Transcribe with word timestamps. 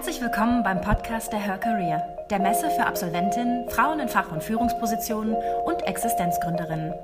Herzlich 0.00 0.22
willkommen 0.22 0.62
beim 0.62 0.80
Podcast 0.80 1.30
der 1.30 1.40
Her 1.40 1.58
Career, 1.58 2.02
der 2.30 2.38
Messe 2.38 2.70
für 2.70 2.86
Absolventinnen, 2.86 3.68
Frauen 3.68 4.00
in 4.00 4.08
Fach- 4.08 4.32
und 4.32 4.42
Führungspositionen 4.42 5.36
und 5.66 5.82
Existenzgründerinnen. 5.82 6.94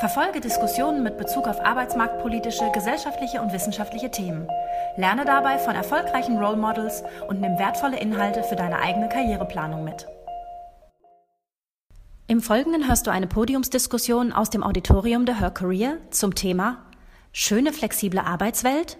Verfolge 0.00 0.40
Diskussionen 0.40 1.02
mit 1.02 1.18
Bezug 1.18 1.46
auf 1.46 1.60
arbeitsmarktpolitische, 1.60 2.70
gesellschaftliche 2.72 3.42
und 3.42 3.52
wissenschaftliche 3.52 4.10
Themen. 4.10 4.48
Lerne 4.96 5.26
dabei 5.26 5.58
von 5.58 5.74
erfolgreichen 5.74 6.38
Role 6.38 6.56
Models 6.56 7.04
und 7.28 7.42
nimm 7.42 7.58
wertvolle 7.58 8.00
Inhalte 8.00 8.42
für 8.44 8.56
deine 8.56 8.78
eigene 8.78 9.10
Karriereplanung 9.10 9.84
mit. 9.84 10.06
Im 12.28 12.40
Folgenden 12.40 12.88
hörst 12.88 13.06
du 13.06 13.10
eine 13.10 13.26
Podiumsdiskussion 13.26 14.32
aus 14.32 14.48
dem 14.48 14.64
Auditorium 14.64 15.26
der 15.26 15.38
Her 15.38 15.50
Career 15.50 15.98
zum 16.08 16.34
Thema 16.34 16.78
Schöne 17.30 17.74
flexible 17.74 18.20
Arbeitswelt? 18.20 18.96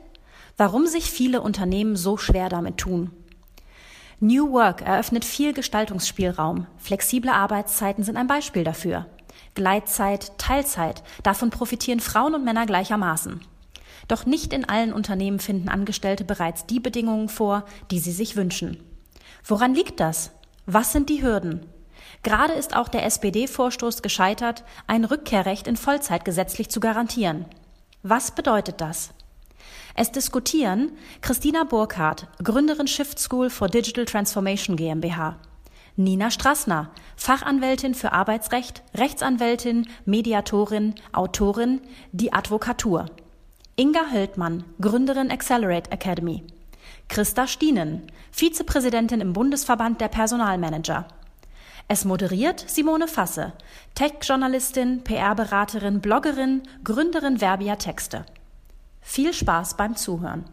Warum 0.58 0.86
sich 0.86 1.10
viele 1.10 1.40
Unternehmen 1.40 1.96
so 1.96 2.18
schwer 2.18 2.50
damit 2.50 2.76
tun. 2.76 3.10
New 4.24 4.52
Work 4.52 4.82
eröffnet 4.82 5.24
viel 5.24 5.52
Gestaltungsspielraum. 5.52 6.68
Flexible 6.78 7.32
Arbeitszeiten 7.32 8.04
sind 8.04 8.16
ein 8.16 8.28
Beispiel 8.28 8.62
dafür. 8.62 9.06
Gleitzeit, 9.56 10.38
Teilzeit, 10.38 11.02
davon 11.24 11.50
profitieren 11.50 11.98
Frauen 11.98 12.36
und 12.36 12.44
Männer 12.44 12.64
gleichermaßen. 12.64 13.40
Doch 14.06 14.24
nicht 14.24 14.52
in 14.52 14.64
allen 14.68 14.92
Unternehmen 14.92 15.40
finden 15.40 15.68
Angestellte 15.68 16.22
bereits 16.22 16.66
die 16.66 16.78
Bedingungen 16.78 17.28
vor, 17.28 17.64
die 17.90 17.98
sie 17.98 18.12
sich 18.12 18.36
wünschen. 18.36 18.80
Woran 19.44 19.74
liegt 19.74 19.98
das? 19.98 20.30
Was 20.66 20.92
sind 20.92 21.10
die 21.10 21.24
Hürden? 21.24 21.66
Gerade 22.22 22.52
ist 22.52 22.76
auch 22.76 22.86
der 22.86 23.04
SPD-Vorstoß 23.04 24.02
gescheitert, 24.02 24.62
ein 24.86 25.04
Rückkehrrecht 25.04 25.66
in 25.66 25.76
Vollzeit 25.76 26.24
gesetzlich 26.24 26.70
zu 26.70 26.78
garantieren. 26.78 27.46
Was 28.04 28.30
bedeutet 28.30 28.80
das? 28.80 29.10
Es 29.94 30.10
diskutieren 30.10 30.92
Christina 31.20 31.64
Burkhardt, 31.64 32.26
Gründerin 32.42 32.86
Shift 32.86 33.18
School 33.18 33.50
for 33.50 33.68
Digital 33.68 34.04
Transformation 34.04 34.76
GmbH, 34.76 35.36
Nina 35.96 36.30
Strassner, 36.30 36.90
Fachanwältin 37.16 37.94
für 37.94 38.12
Arbeitsrecht, 38.12 38.82
Rechtsanwältin, 38.94 39.86
Mediatorin, 40.06 40.94
Autorin, 41.12 41.82
die 42.12 42.32
Advokatur. 42.32 43.06
Inga 43.76 44.10
Höldmann, 44.10 44.64
Gründerin 44.80 45.30
Accelerate 45.30 45.90
Academy. 45.90 46.44
Christa 47.08 47.46
Stienen, 47.46 48.06
Vizepräsidentin 48.30 49.20
im 49.20 49.34
Bundesverband 49.34 50.00
der 50.00 50.08
Personalmanager. 50.08 51.06
Es 51.88 52.06
moderiert 52.06 52.64
Simone 52.66 53.06
Fasse, 53.06 53.52
Tech-Journalistin, 53.94 55.04
PR-Beraterin, 55.04 56.00
Bloggerin, 56.00 56.62
Gründerin 56.84 57.40
Verbia 57.42 57.76
Texte. 57.76 58.24
Viel 59.02 59.34
Spaß 59.34 59.76
beim 59.76 59.96
Zuhören. 59.96 60.44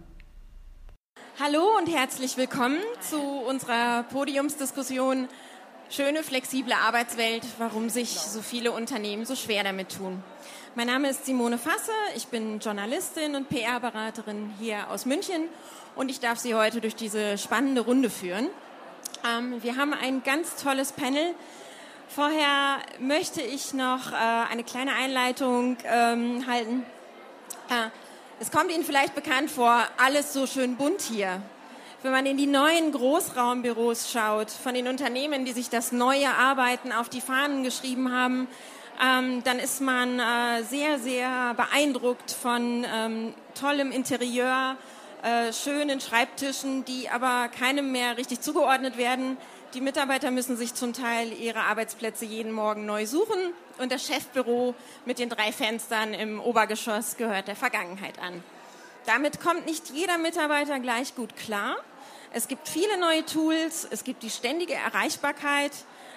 Hallo 1.39 1.77
und 1.77 1.87
herzlich 1.87 2.35
willkommen 2.35 2.79
zu 2.99 3.21
unserer 3.21 4.03
Podiumsdiskussion 4.03 5.29
Schöne, 5.89 6.23
flexible 6.23 6.73
Arbeitswelt, 6.73 7.43
warum 7.57 7.89
sich 7.89 8.09
so 8.09 8.41
viele 8.41 8.71
Unternehmen 8.71 9.25
so 9.25 9.35
schwer 9.35 9.63
damit 9.63 9.95
tun. 9.95 10.21
Mein 10.75 10.87
Name 10.87 11.09
ist 11.09 11.25
Simone 11.25 11.57
Fasse, 11.57 11.91
ich 12.15 12.27
bin 12.27 12.59
Journalistin 12.59 13.35
und 13.35 13.49
PR-Beraterin 13.49 14.51
hier 14.59 14.89
aus 14.91 15.05
München 15.05 15.47
und 15.95 16.09
ich 16.11 16.19
darf 16.19 16.37
Sie 16.37 16.53
heute 16.53 16.81
durch 16.81 16.95
diese 16.95 17.37
spannende 17.37 17.81
Runde 17.81 18.09
führen. 18.09 18.49
Ähm, 19.25 19.63
wir 19.63 19.77
haben 19.77 19.93
ein 19.93 20.21
ganz 20.23 20.57
tolles 20.57 20.91
Panel. 20.91 21.33
Vorher 22.07 22.79
möchte 22.99 23.41
ich 23.41 23.73
noch 23.73 24.11
äh, 24.11 24.15
eine 24.15 24.63
kleine 24.63 24.93
Einleitung 24.93 25.77
ähm, 25.85 26.45
halten. 26.45 26.85
Es 28.41 28.51
kommt 28.51 28.71
Ihnen 28.71 28.85
vielleicht 28.85 29.15
bekannt 29.15 29.51
vor, 29.51 29.83
alles 29.97 30.31
so 30.31 30.47
schön 30.47 30.77
bunt 30.77 31.01
hier. 31.01 31.41
Wenn 32.03 32.13
man 32.13 32.25
in 32.25 32.37
die 32.37 32.47
neuen 32.47 32.93
Großraumbüros 32.93 34.09
schaut, 34.09 34.49
von 34.49 34.73
den 34.73 34.87
Unternehmen, 34.87 35.43
die 35.43 35.51
sich 35.51 35.69
das 35.69 35.91
neue 35.91 36.29
Arbeiten 36.29 36.93
auf 36.93 37.09
die 37.09 37.19
Fahnen 37.19 37.65
geschrieben 37.65 38.13
haben, 38.13 38.47
ähm, 39.03 39.43
dann 39.43 39.59
ist 39.59 39.81
man 39.81 40.19
äh, 40.19 40.63
sehr, 40.63 40.99
sehr 40.99 41.53
beeindruckt 41.55 42.31
von 42.31 42.85
ähm, 42.89 43.33
tollem 43.59 43.91
Interieur, 43.91 44.77
äh, 45.21 45.51
schönen 45.51 45.99
Schreibtischen, 45.99 46.85
die 46.85 47.09
aber 47.09 47.49
keinem 47.49 47.91
mehr 47.91 48.15
richtig 48.15 48.39
zugeordnet 48.39 48.97
werden. 48.97 49.35
Die 49.75 49.81
Mitarbeiter 49.81 50.31
müssen 50.31 50.57
sich 50.57 50.73
zum 50.73 50.93
Teil 50.93 51.31
ihre 51.31 51.59
Arbeitsplätze 51.59 52.25
jeden 52.25 52.51
Morgen 52.51 52.87
neu 52.87 53.05
suchen 53.05 53.53
und 53.77 53.91
das 53.91 54.03
Chefbüro 54.03 54.73
mit 55.05 55.19
den 55.19 55.29
drei 55.29 55.51
Fenstern 55.51 56.15
im 56.15 56.41
Obergeschoss 56.41 57.17
gehört 57.17 57.47
der 57.47 57.55
Vergangenheit 57.55 58.17
an. 58.17 58.43
Damit 59.05 59.39
kommt 59.39 59.67
nicht 59.67 59.91
jeder 59.91 60.17
Mitarbeiter 60.17 60.79
gleich 60.79 61.15
gut 61.15 61.35
klar. 61.35 61.75
Es 62.33 62.47
gibt 62.47 62.67
viele 62.67 62.99
neue 62.99 63.23
Tools, 63.25 63.87
es 63.91 64.03
gibt 64.03 64.23
die 64.23 64.31
ständige 64.31 64.73
Erreichbarkeit. 64.73 65.71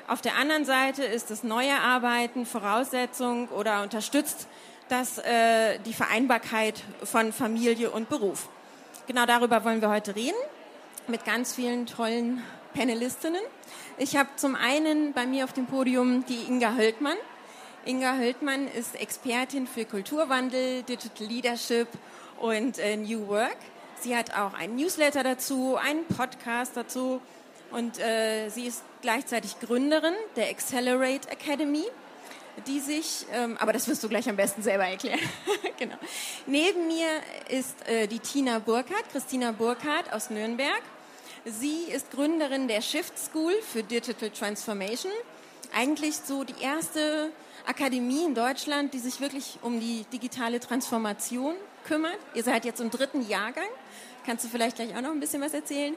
Auf 0.09 0.23
der 0.23 0.37
anderen 0.37 0.65
Seite 0.65 1.05
ist 1.05 1.31
das 1.31 1.43
neue 1.43 1.79
Arbeiten 1.79 2.47
Voraussetzung 2.47 3.49
oder 3.49 3.83
unterstützt 3.83 4.47
das 4.89 5.19
äh, 5.19 5.79
die 5.81 5.93
Vereinbarkeit 5.93 6.83
von 7.05 7.35
Familie 7.35 7.91
und 7.91 8.09
Beruf. 8.09 8.49
Genau 9.07 9.27
darüber 9.27 9.63
wollen 9.63 9.83
wir 9.83 9.91
heute 9.91 10.17
reden 10.17 10.39
mit 11.07 11.27
ganz 11.27 11.55
vielen 11.55 11.87
tollen 11.87 12.43
Panelistinnen. 12.75 13.41
Ich 13.99 14.17
habe 14.17 14.29
zum 14.37 14.55
einen 14.55 15.13
bei 15.13 15.27
mir 15.27 15.45
auf 15.45 15.53
dem 15.53 15.67
Podium 15.67 16.25
die 16.27 16.45
Inga 16.49 16.75
Höldmann. 16.75 17.17
Inga 17.85 18.17
Höldmann 18.17 18.69
ist 18.69 18.95
Expertin 18.95 19.67
für 19.67 19.85
Kulturwandel, 19.85 20.83
Digital 20.83 21.27
Leadership 21.27 21.89
und 22.41 22.79
äh, 22.79 22.97
New 22.97 23.29
Work. 23.29 23.57
Sie 24.01 24.17
hat 24.17 24.37
auch 24.37 24.55
einen 24.55 24.77
Newsletter 24.77 25.23
dazu, 25.23 25.77
einen 25.77 26.05
Podcast 26.07 26.77
dazu 26.77 27.21
und 27.71 27.99
äh, 27.99 28.49
sie 28.49 28.67
ist 28.67 28.83
gleichzeitig 29.01 29.59
Gründerin 29.61 30.15
der 30.37 30.51
Accelerate 30.51 31.31
Academy, 31.31 31.85
die 32.67 32.81
sich, 32.81 33.27
ähm, 33.33 33.57
aber 33.59 33.73
das 33.73 33.89
wirst 33.89 34.03
du 34.05 34.09
gleich 34.09 34.29
am 34.29 34.37
besten 34.37 34.63
selber 34.63 34.85
erklären. 34.85 35.21
genau. 35.79 35.97
Neben 36.47 36.87
mir 36.87 37.09
ist 37.49 37.89
äh, 37.89 38.07
die 38.07 38.19
Tina 38.19 38.59
Burkhardt, 38.59 39.11
Christina 39.11 39.53
Burkhardt 39.53 40.13
aus 40.13 40.31
Nürnberg. 40.31 40.83
Sie 41.45 41.91
ist 41.93 42.13
Gründerin 42.13 42.69
der 42.69 42.81
Shift 42.81 43.19
School 43.19 43.53
für 43.63 43.83
Digital 43.83 44.31
Transformation. 44.31 45.11
Eigentlich 45.75 46.17
so 46.17 46.45
die 46.45 46.55
erste 46.63 47.33
Akademie 47.67 48.25
in 48.25 48.37
Deutschland, 48.37 48.95
die 48.95 49.01
sich 49.01 49.21
wirklich 49.21 49.59
um 49.63 49.81
die 49.81 50.05
digitale 50.13 50.61
Transformation 50.61 51.57
kümmert. 51.85 52.19
Ihr 52.35 52.45
seid 52.45 52.65
jetzt 52.65 52.81
im 52.81 52.91
dritten 52.91 53.29
Jahrgang. 53.29 53.67
Kannst 54.25 54.45
du 54.45 54.49
vielleicht 54.49 54.77
gleich 54.77 54.95
auch 54.95 55.01
noch 55.01 55.11
ein 55.11 55.19
bisschen 55.19 55.43
was 55.43 55.53
erzählen? 55.53 55.97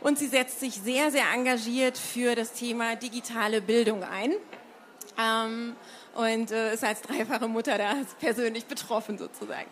Und 0.00 0.18
sie 0.18 0.26
setzt 0.26 0.60
sich 0.60 0.76
sehr, 0.76 1.10
sehr 1.10 1.24
engagiert 1.34 1.98
für 1.98 2.34
das 2.34 2.52
Thema 2.54 2.96
digitale 2.96 3.60
Bildung 3.60 4.04
ein. 4.04 4.32
Ähm, 5.18 5.76
und 6.14 6.50
äh, 6.50 6.72
ist 6.72 6.84
als 6.84 7.02
dreifache 7.02 7.46
Mutter 7.46 7.76
da 7.76 7.94
persönlich 8.20 8.64
betroffen 8.64 9.18
sozusagen. 9.18 9.68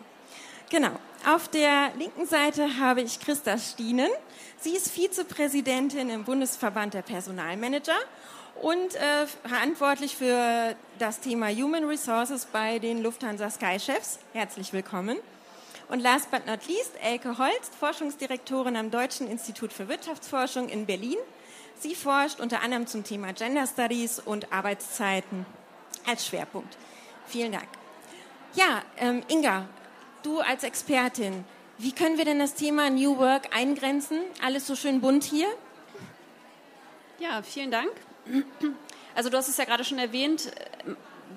Genau. 0.69 0.91
Auf 1.25 1.47
der 1.47 1.91
linken 1.97 2.25
Seite 2.25 2.77
habe 2.77 3.01
ich 3.01 3.21
Christa 3.21 3.57
Stienen. 3.57 4.09
Sie 4.59 4.75
ist 4.75 4.91
Vizepräsidentin 4.91 6.09
im 6.09 6.25
Bundesverband 6.25 6.93
der 6.93 7.03
Personalmanager 7.03 7.95
und 8.61 8.95
äh, 8.95 9.27
verantwortlich 9.47 10.17
für 10.17 10.75
das 10.99 11.21
Thema 11.21 11.47
Human 11.49 11.85
Resources 11.85 12.45
bei 12.45 12.79
den 12.79 13.01
Lufthansa 13.01 13.49
Sky 13.49 13.79
Chefs. 13.79 14.19
Herzlich 14.33 14.73
willkommen. 14.73 15.17
Und 15.87 16.01
last 16.01 16.31
but 16.31 16.45
not 16.45 16.67
least, 16.67 16.91
Elke 17.01 17.37
Holst, 17.37 17.73
Forschungsdirektorin 17.79 18.75
am 18.75 18.91
Deutschen 18.91 19.29
Institut 19.29 19.71
für 19.71 19.87
Wirtschaftsforschung 19.87 20.67
in 20.67 20.85
Berlin. 20.85 21.17
Sie 21.79 21.95
forscht 21.95 22.41
unter 22.41 22.61
anderem 22.61 22.87
zum 22.87 23.05
Thema 23.05 23.31
Gender 23.31 23.67
Studies 23.67 24.19
und 24.19 24.51
Arbeitszeiten 24.51 25.45
als 26.05 26.27
Schwerpunkt. 26.27 26.75
Vielen 27.25 27.53
Dank. 27.53 27.69
Ja, 28.53 28.81
ähm, 28.97 29.23
Inga, 29.29 29.67
du 30.27 30.41
als 30.41 30.63
Expertin, 30.63 31.45
wie 31.77 31.93
können 31.93 32.17
wir 32.17 32.25
denn 32.25 32.39
das 32.39 32.53
Thema 32.53 32.89
New 32.89 33.17
Work 33.17 33.55
eingrenzen? 33.55 34.19
Alles 34.43 34.67
so 34.67 34.75
schön 34.75 34.99
bunt 34.99 35.23
hier. 35.23 35.47
Ja, 37.19 37.41
vielen 37.41 37.71
Dank. 37.71 37.91
Also 39.15 39.29
du 39.29 39.37
hast 39.37 39.47
es 39.47 39.57
ja 39.57 39.63
gerade 39.63 39.83
schon 39.83 39.97
erwähnt, 39.97 40.51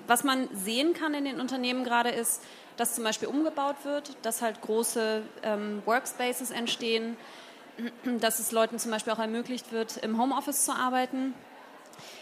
was 0.07 0.23
man 0.23 0.49
sehen 0.53 0.93
kann 0.93 1.13
in 1.13 1.25
den 1.25 1.39
Unternehmen 1.39 1.83
gerade 1.83 2.09
ist, 2.09 2.43
dass 2.75 2.95
zum 2.95 3.03
Beispiel 3.03 3.27
umgebaut 3.27 3.77
wird, 3.83 4.15
dass 4.23 4.41
halt 4.41 4.61
große 4.61 5.23
ähm, 5.43 5.81
Workspaces 5.85 6.51
entstehen, 6.51 7.17
dass 8.19 8.39
es 8.39 8.51
Leuten 8.51 8.77
zum 8.77 8.91
Beispiel 8.91 9.13
auch 9.13 9.19
ermöglicht 9.19 9.71
wird, 9.71 9.97
im 9.97 10.21
Homeoffice 10.21 10.65
zu 10.65 10.73
arbeiten. 10.73 11.33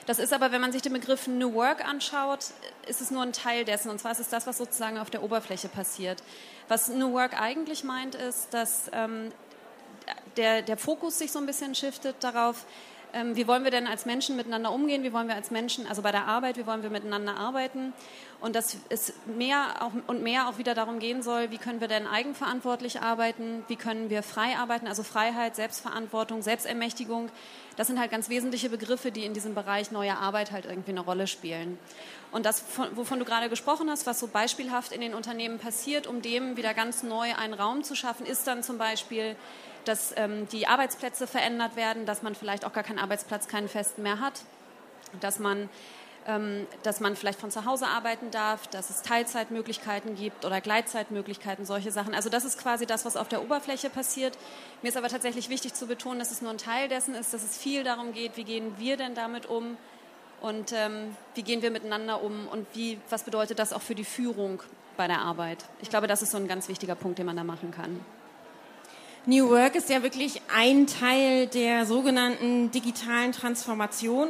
Das 0.06 0.20
ist 0.20 0.34
aber, 0.34 0.52
wenn 0.52 0.62
man 0.62 0.72
sich 0.72 0.82
den 0.82 0.94
Begriff 0.94 1.28
New 1.28 1.54
Work 1.54 1.88
anschaut, 1.88 2.46
ist 2.88 3.02
es 3.02 3.12
nur 3.12 3.24
ein 3.24 3.34
Teil 3.34 3.66
dessen. 3.66 3.90
Und 3.90 4.00
zwar 4.00 4.12
ist 4.12 4.20
es 4.20 4.30
das, 4.30 4.48
was 4.48 4.58
sozusagen 4.58 4.98
auf 4.98 5.10
der 5.10 5.24
Oberfläche 5.24 5.70
passiert. 5.70 6.24
Was 6.70 6.88
New 6.88 7.14
Work 7.14 7.34
eigentlich 7.42 7.84
meint, 7.84 8.14
ist, 8.14 8.54
dass 8.54 8.92
ähm, 8.94 9.32
der, 10.38 10.62
der 10.62 10.78
Fokus 10.78 11.18
sich 11.18 11.32
so 11.32 11.40
ein 11.40 11.48
bisschen 11.48 11.74
shiftet 11.74 12.18
darauf, 12.20 12.64
ähm, 13.12 13.36
wie 13.36 13.48
wollen 13.48 13.64
wir 13.64 13.72
denn 13.72 13.88
als 13.88 14.06
Menschen 14.06 14.36
miteinander 14.36 14.72
umgehen, 14.72 15.02
wie 15.02 15.12
wollen 15.12 15.28
wir 15.28 15.34
als 15.34 15.50
Menschen, 15.50 15.88
also 15.88 16.04
bei 16.04 16.12
der 16.12 16.28
Arbeit, 16.28 16.58
wie 16.58 16.68
wollen 16.68 16.84
wir 16.84 16.92
miteinander 16.92 17.36
arbeiten 17.38 17.92
und 18.42 18.56
dass 18.56 18.78
es 18.90 19.14
mehr 19.26 19.82
auch, 19.82 19.92
und 20.08 20.24
mehr 20.24 20.48
auch 20.48 20.58
wieder 20.58 20.74
darum 20.74 21.00
gehen 21.00 21.22
soll, 21.22 21.52
wie 21.52 21.58
können 21.58 21.82
wir 21.82 21.88
denn 21.88 22.08
eigenverantwortlich 22.08 23.02
arbeiten, 23.02 23.64
wie 23.68 23.76
können 23.76 24.10
wir 24.10 24.24
frei 24.24 24.58
arbeiten, 24.58 24.88
also 24.88 25.04
Freiheit, 25.04 25.56
Selbstverantwortung, 25.56 26.42
Selbstermächtigung, 26.42 27.30
das 27.76 27.88
sind 27.88 28.00
halt 28.00 28.12
ganz 28.12 28.30
wesentliche 28.30 28.70
Begriffe, 28.70 29.12
die 29.12 29.26
in 29.26 29.34
diesem 29.34 29.56
Bereich 29.56 29.92
neue 29.92 30.18
Arbeit 30.18 30.52
halt 30.52 30.66
irgendwie 30.66 30.92
eine 30.92 31.02
Rolle 31.02 31.28
spielen. 31.28 31.78
Und 32.32 32.46
das, 32.46 32.64
wovon 32.94 33.20
du 33.20 33.26
gerade 33.26 33.50
gesprochen 33.50 33.90
hast, 33.90 34.06
was 34.06 34.20
so 34.20 34.28
beispielhaft 34.28 34.92
in 34.92 35.02
den 35.02 35.14
Unternehmen 35.14 35.60
passiert, 35.60 36.06
um 36.08 36.22
dem 36.22 36.58
wieder 36.58 36.74
ganz 36.74 37.04
neu 37.04 37.34
einen 37.36 37.54
Raum 37.54 37.84
zu 37.84 37.96
schaffen, 37.96 38.26
ist 38.26 38.48
dann 38.48 38.64
zum 38.64 38.78
Beispiel 38.78 39.36
dass 39.86 40.14
ähm, 40.18 40.48
die 40.50 40.68
Arbeitsplätze 40.68 41.28
verändert 41.28 41.76
werden, 41.76 42.06
dass 42.06 42.22
man 42.22 42.36
vielleicht 42.36 42.66
auch 42.66 42.74
gar 42.74 42.84
keinen 42.84 43.00
Arbeitsplatz, 43.00 43.48
keinen 43.48 43.68
festen 43.68 44.04
mehr 44.04 44.20
hat, 44.20 44.34
dass 45.20 45.40
man, 45.40 45.70
dass 46.84 47.00
man 47.00 47.16
vielleicht 47.16 47.40
von 47.40 47.52
zu 47.52 47.66
Hause 47.66 47.88
arbeiten 47.88 48.32
darf, 48.32 48.68
dass 48.68 48.90
es 48.90 49.02
Teilzeitmöglichkeiten 49.02 50.16
gibt 50.16 50.46
oder 50.46 50.62
Gleitzeitmöglichkeiten, 50.62 51.66
solche 51.66 51.92
Sachen. 51.92 52.14
Also 52.14 52.30
das 52.30 52.46
ist 52.46 52.60
quasi 52.60 52.86
das, 52.86 53.06
was 53.06 53.18
auf 53.18 53.30
der 53.30 53.42
Oberfläche 53.42 53.90
passiert. 53.90 54.38
Mir 54.82 54.90
ist 54.90 54.98
aber 54.98 55.10
tatsächlich 55.10 55.50
wichtig 55.50 55.74
zu 55.74 55.88
betonen, 55.88 56.20
dass 56.20 56.32
es 56.32 56.42
nur 56.42 56.52
ein 56.52 56.58
Teil 56.58 56.90
dessen 56.90 57.16
ist, 57.16 57.34
dass 57.34 57.44
es 57.44 57.58
viel 57.58 57.84
darum 57.84 58.14
geht, 58.14 58.38
wie 58.38 58.44
gehen 58.44 58.74
wir 58.78 58.98
denn 58.98 59.16
damit 59.16 59.46
um 59.48 59.78
und 60.42 60.74
ähm, 60.74 61.16
wie 61.36 61.44
gehen 61.44 61.62
wir 61.62 61.72
miteinander 61.72 62.22
um 62.22 62.48
und 62.48 62.68
wie, 62.74 63.00
was 63.10 63.24
bedeutet 63.24 63.60
das 63.60 63.74
auch 63.74 63.82
für 63.82 63.96
die 63.96 64.06
Führung 64.06 64.62
bei 64.98 65.08
der 65.08 65.20
Arbeit. 65.20 65.66
Ich 65.82 65.90
glaube, 65.90 66.08
das 66.08 66.22
ist 66.22 66.32
so 66.32 66.38
ein 66.38 66.48
ganz 66.48 66.68
wichtiger 66.68 66.96
Punkt, 66.96 67.20
den 67.20 67.26
man 67.26 67.38
da 67.38 67.44
machen 67.44 67.72
kann. 67.72 68.00
New 69.26 69.50
Work 69.50 69.76
ist 69.76 69.90
ja 69.90 70.02
wirklich 70.02 70.42
ein 70.54 70.88
Teil 70.88 71.48
der 71.48 71.86
sogenannten 71.86 72.72
digitalen 72.72 73.32
Transformation. 73.32 74.30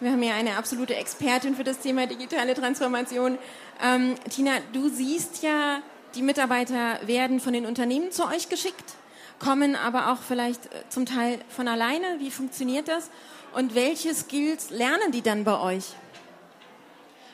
Wir 0.00 0.12
haben 0.12 0.22
ja 0.22 0.32
eine 0.34 0.56
absolute 0.56 0.94
Expertin 0.94 1.54
für 1.54 1.62
das 1.62 1.80
Thema 1.80 2.06
digitale 2.06 2.54
Transformation. 2.54 3.36
Ähm, 3.84 4.14
Tina, 4.30 4.52
du 4.72 4.88
siehst 4.88 5.42
ja, 5.42 5.82
die 6.14 6.22
Mitarbeiter 6.22 6.98
werden 7.04 7.38
von 7.38 7.52
den 7.52 7.66
Unternehmen 7.66 8.10
zu 8.10 8.26
euch 8.26 8.48
geschickt, 8.48 8.94
kommen 9.38 9.76
aber 9.76 10.10
auch 10.10 10.22
vielleicht 10.26 10.64
äh, 10.66 10.88
zum 10.88 11.04
Teil 11.04 11.38
von 11.50 11.68
alleine. 11.68 12.18
Wie 12.18 12.30
funktioniert 12.30 12.88
das? 12.88 13.10
Und 13.54 13.74
welche 13.74 14.14
Skills 14.14 14.70
lernen 14.70 15.12
die 15.12 15.20
dann 15.20 15.44
bei 15.44 15.60
euch? 15.60 15.84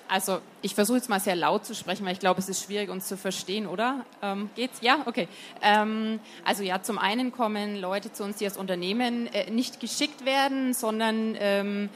Also 0.09 0.41
ich 0.61 0.75
versuche 0.75 0.97
jetzt 0.97 1.09
mal 1.09 1.21
sehr 1.21 1.37
laut 1.37 1.65
zu 1.65 1.73
sprechen, 1.73 2.05
weil 2.05 2.15
ich 2.15 2.21
glaube, 2.21 2.41
es 2.41 2.49
ist 2.49 2.65
schwierig, 2.65 2.91
uns 2.91 3.07
zu 3.07 3.17
verstehen, 3.17 3.69
oder? 3.69 4.05
Ähm, 4.23 4.51
geht's? 4.57 4.79
Ja, 4.81 5.05
okay. 5.07 5.29
Ähm, 5.63 6.19
also 6.45 6.65
ja, 6.65 6.83
zum 6.83 6.99
einen 6.99 7.31
kommen 7.31 7.77
Leute 7.77 8.13
zu 8.13 8.25
uns, 8.25 8.39
die 8.39 8.45
als 8.45 8.57
Unternehmen 8.57 9.29
äh, 9.29 9.53
nicht 9.53 9.79
geschickt 9.79 10.25
werden, 10.25 10.75
sondern 10.75 11.37
ähm, 11.39 11.91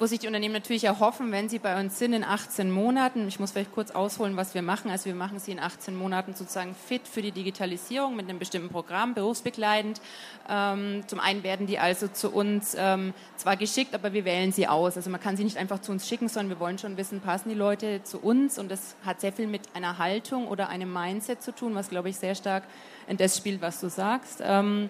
wo 0.00 0.06
sich 0.06 0.18
die 0.18 0.26
Unternehmen 0.26 0.54
natürlich 0.54 0.84
erhoffen, 0.84 1.30
wenn 1.30 1.50
sie 1.50 1.58
bei 1.58 1.78
uns 1.78 1.98
sind 1.98 2.14
in 2.14 2.24
18 2.24 2.70
Monaten. 2.70 3.28
Ich 3.28 3.38
muss 3.38 3.50
vielleicht 3.50 3.72
kurz 3.72 3.90
ausholen, 3.90 4.34
was 4.34 4.54
wir 4.54 4.62
machen. 4.62 4.90
Also 4.90 5.04
wir 5.04 5.14
machen 5.14 5.38
sie 5.38 5.52
in 5.52 5.60
18 5.60 5.94
Monaten 5.94 6.34
sozusagen 6.34 6.74
fit 6.74 7.06
für 7.06 7.20
die 7.20 7.32
Digitalisierung 7.32 8.16
mit 8.16 8.26
einem 8.26 8.38
bestimmten 8.38 8.70
Programm, 8.70 9.12
berufsbegleitend. 9.12 10.00
Ähm, 10.48 11.02
zum 11.06 11.20
einen 11.20 11.42
werden 11.42 11.66
die 11.66 11.78
also 11.78 12.08
zu 12.08 12.30
uns 12.30 12.74
ähm, 12.78 13.12
zwar 13.36 13.58
geschickt, 13.58 13.94
aber 13.94 14.14
wir 14.14 14.24
wählen 14.24 14.52
sie 14.52 14.66
aus. 14.66 14.96
Also 14.96 15.10
man 15.10 15.20
kann 15.20 15.36
sie 15.36 15.44
nicht 15.44 15.58
einfach 15.58 15.80
zu 15.80 15.92
uns 15.92 16.08
schicken, 16.08 16.28
sondern 16.28 16.56
wir 16.56 16.60
wollen 16.60 16.78
schon 16.78 16.96
wissen, 16.96 17.20
passen 17.20 17.50
die 17.50 17.54
Leute 17.54 18.02
zu 18.02 18.20
uns 18.20 18.58
und 18.58 18.70
das 18.70 18.96
hat 19.04 19.20
sehr 19.20 19.34
viel 19.34 19.48
mit 19.48 19.62
einer 19.74 19.98
Haltung 19.98 20.48
oder 20.48 20.70
einem 20.70 20.90
Mindset 20.90 21.42
zu 21.42 21.54
tun, 21.54 21.74
was 21.74 21.90
glaube 21.90 22.08
ich 22.08 22.16
sehr 22.16 22.34
stark 22.34 22.64
in 23.06 23.18
das 23.18 23.36
spielt, 23.36 23.60
was 23.60 23.80
du 23.80 23.90
sagst. 23.90 24.40
Ähm, 24.42 24.88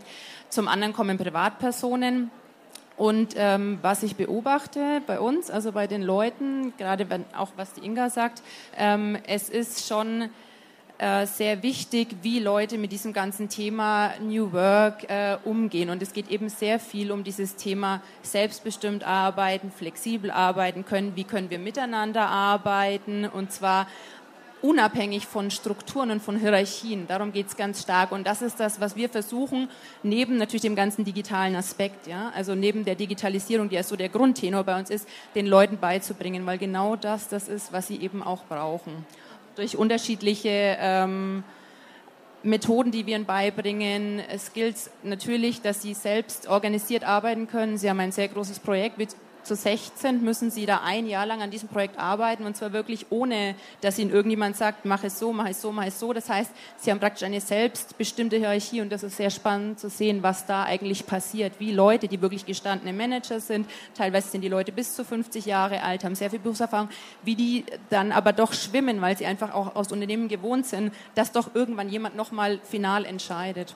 zum 0.50 0.68
anderen 0.68 0.92
kommen 0.92 1.18
Privatpersonen 1.18 2.30
und 3.00 3.32
ähm, 3.38 3.78
was 3.80 4.02
ich 4.02 4.16
beobachte 4.16 5.00
bei 5.06 5.20
uns, 5.20 5.50
also 5.50 5.72
bei 5.72 5.86
den 5.86 6.02
Leuten, 6.02 6.74
gerade 6.76 7.08
wenn, 7.08 7.24
auch 7.34 7.48
was 7.56 7.72
die 7.72 7.82
Inga 7.82 8.10
sagt, 8.10 8.42
ähm, 8.76 9.16
es 9.26 9.48
ist 9.48 9.88
schon 9.88 10.28
äh, 10.98 11.24
sehr 11.24 11.62
wichtig, 11.62 12.16
wie 12.20 12.40
Leute 12.40 12.76
mit 12.76 12.92
diesem 12.92 13.14
ganzen 13.14 13.48
Thema 13.48 14.10
New 14.20 14.52
Work 14.52 15.08
äh, 15.08 15.38
umgehen. 15.44 15.88
Und 15.88 16.02
es 16.02 16.12
geht 16.12 16.28
eben 16.30 16.50
sehr 16.50 16.78
viel 16.78 17.10
um 17.10 17.24
dieses 17.24 17.56
Thema 17.56 18.02
selbstbestimmt 18.20 19.02
arbeiten, 19.02 19.70
flexibel 19.70 20.30
arbeiten 20.30 20.84
können, 20.84 21.16
wie 21.16 21.24
können 21.24 21.48
wir 21.48 21.58
miteinander 21.58 22.28
arbeiten 22.28 23.24
und 23.24 23.50
zwar 23.50 23.86
unabhängig 24.62 25.26
von 25.26 25.50
Strukturen 25.50 26.10
und 26.10 26.22
von 26.22 26.38
Hierarchien. 26.38 27.06
Darum 27.06 27.32
geht 27.32 27.48
es 27.48 27.56
ganz 27.56 27.82
stark. 27.82 28.12
Und 28.12 28.26
das 28.26 28.42
ist 28.42 28.60
das, 28.60 28.80
was 28.80 28.96
wir 28.96 29.08
versuchen, 29.08 29.68
neben 30.02 30.36
natürlich 30.36 30.62
dem 30.62 30.76
ganzen 30.76 31.04
digitalen 31.04 31.56
Aspekt, 31.56 32.06
ja, 32.06 32.30
also 32.34 32.54
neben 32.54 32.84
der 32.84 32.94
Digitalisierung, 32.94 33.68
die 33.68 33.76
ja 33.76 33.82
so 33.82 33.96
der 33.96 34.08
Grundtenor 34.08 34.64
bei 34.64 34.78
uns 34.78 34.90
ist, 34.90 35.08
den 35.34 35.46
Leuten 35.46 35.78
beizubringen, 35.78 36.46
weil 36.46 36.58
genau 36.58 36.96
das 36.96 37.28
das 37.28 37.48
ist, 37.48 37.72
was 37.72 37.88
sie 37.88 38.00
eben 38.00 38.22
auch 38.22 38.44
brauchen. 38.44 39.06
Durch 39.56 39.76
unterschiedliche 39.76 40.76
ähm, 40.80 41.42
Methoden, 42.42 42.90
die 42.90 43.06
wir 43.06 43.16
ihnen 43.16 43.26
beibringen. 43.26 44.20
Es 44.30 44.52
gilt 44.52 44.76
natürlich, 45.02 45.60
dass 45.60 45.82
sie 45.82 45.94
selbst 45.94 46.48
organisiert 46.48 47.04
arbeiten 47.04 47.48
können. 47.48 47.76
Sie 47.76 47.88
haben 47.90 48.00
ein 48.00 48.12
sehr 48.12 48.28
großes 48.28 48.60
Projekt 48.60 48.96
zu 49.42 49.54
16 49.54 50.22
müssen 50.22 50.50
sie 50.50 50.66
da 50.66 50.80
ein 50.84 51.06
Jahr 51.06 51.26
lang 51.26 51.42
an 51.42 51.50
diesem 51.50 51.68
Projekt 51.68 51.98
arbeiten 51.98 52.44
und 52.44 52.56
zwar 52.56 52.72
wirklich 52.72 53.06
ohne, 53.10 53.54
dass 53.80 53.98
ihnen 53.98 54.10
irgendjemand 54.10 54.56
sagt, 54.56 54.84
mach 54.84 55.04
es 55.04 55.18
so, 55.18 55.32
mach 55.32 55.48
es 55.48 55.60
so, 55.60 55.72
mach 55.72 55.86
es 55.86 55.98
so. 55.98 56.12
Das 56.12 56.28
heißt, 56.28 56.50
sie 56.78 56.90
haben 56.90 57.00
praktisch 57.00 57.24
eine 57.24 57.40
selbstbestimmte 57.40 58.36
Hierarchie 58.36 58.80
und 58.80 58.90
das 58.90 59.02
ist 59.02 59.16
sehr 59.16 59.30
spannend 59.30 59.80
zu 59.80 59.88
sehen, 59.88 60.22
was 60.22 60.46
da 60.46 60.64
eigentlich 60.64 61.06
passiert. 61.06 61.54
Wie 61.58 61.72
Leute, 61.72 62.08
die 62.08 62.20
wirklich 62.20 62.46
gestandene 62.46 62.92
Manager 62.92 63.40
sind, 63.40 63.68
teilweise 63.94 64.28
sind 64.28 64.42
die 64.42 64.48
Leute 64.48 64.72
bis 64.72 64.94
zu 64.94 65.04
50 65.04 65.46
Jahre 65.46 65.82
alt, 65.82 66.04
haben 66.04 66.14
sehr 66.14 66.30
viel 66.30 66.38
Berufserfahrung, 66.38 66.88
wie 67.22 67.34
die 67.34 67.64
dann 67.88 68.12
aber 68.12 68.32
doch 68.32 68.52
schwimmen, 68.52 69.00
weil 69.00 69.16
sie 69.16 69.26
einfach 69.26 69.54
auch 69.54 69.74
aus 69.76 69.92
Unternehmen 69.92 70.28
gewohnt 70.28 70.66
sind, 70.66 70.92
dass 71.14 71.32
doch 71.32 71.54
irgendwann 71.54 71.88
jemand 71.88 72.16
nochmal 72.16 72.60
final 72.62 73.04
entscheidet. 73.04 73.74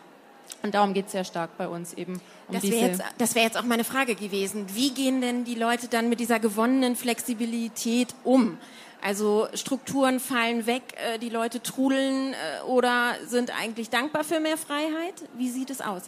Und 0.63 0.75
darum 0.75 0.95
geht 0.95 1.07
es 1.07 1.13
sehr 1.13 1.25
stark 1.25 1.59
bei 1.59 1.69
uns 1.69 1.93
eben. 1.93 2.15
Um 2.49 2.55
das 2.55 2.63
wäre 2.63 2.99
jetzt, 3.19 3.35
wär 3.35 3.43
jetzt 3.43 3.59
auch 3.59 3.65
meine 3.65 3.85
Frage 3.85 4.15
gewesen. 4.15 4.67
Wie 4.75 4.93
gehen 4.93 5.21
denn 5.21 5.45
die 5.45 5.55
Leute 5.55 5.89
dann 5.89 6.09
mit 6.09 6.21
dieser 6.21 6.41
gewonnenen 6.41 6.97
Flexibilität 6.97 8.15
um? 8.25 8.59
Also 9.03 9.49
Strukturen 9.53 10.21
fallen 10.21 10.65
weg, 10.65 10.83
äh, 10.97 11.19
die 11.19 11.29
Leute 11.29 11.63
trudeln 11.63 12.33
äh, 12.33 12.63
oder 12.65 13.13
sind 13.27 13.53
eigentlich 13.61 13.91
dankbar 13.91 14.25
für 14.25 14.41
mehr 14.41 14.57
Freiheit? 14.57 15.15
Wie 15.37 15.51
sieht 15.51 15.69
es 15.69 15.83
aus? 15.83 16.05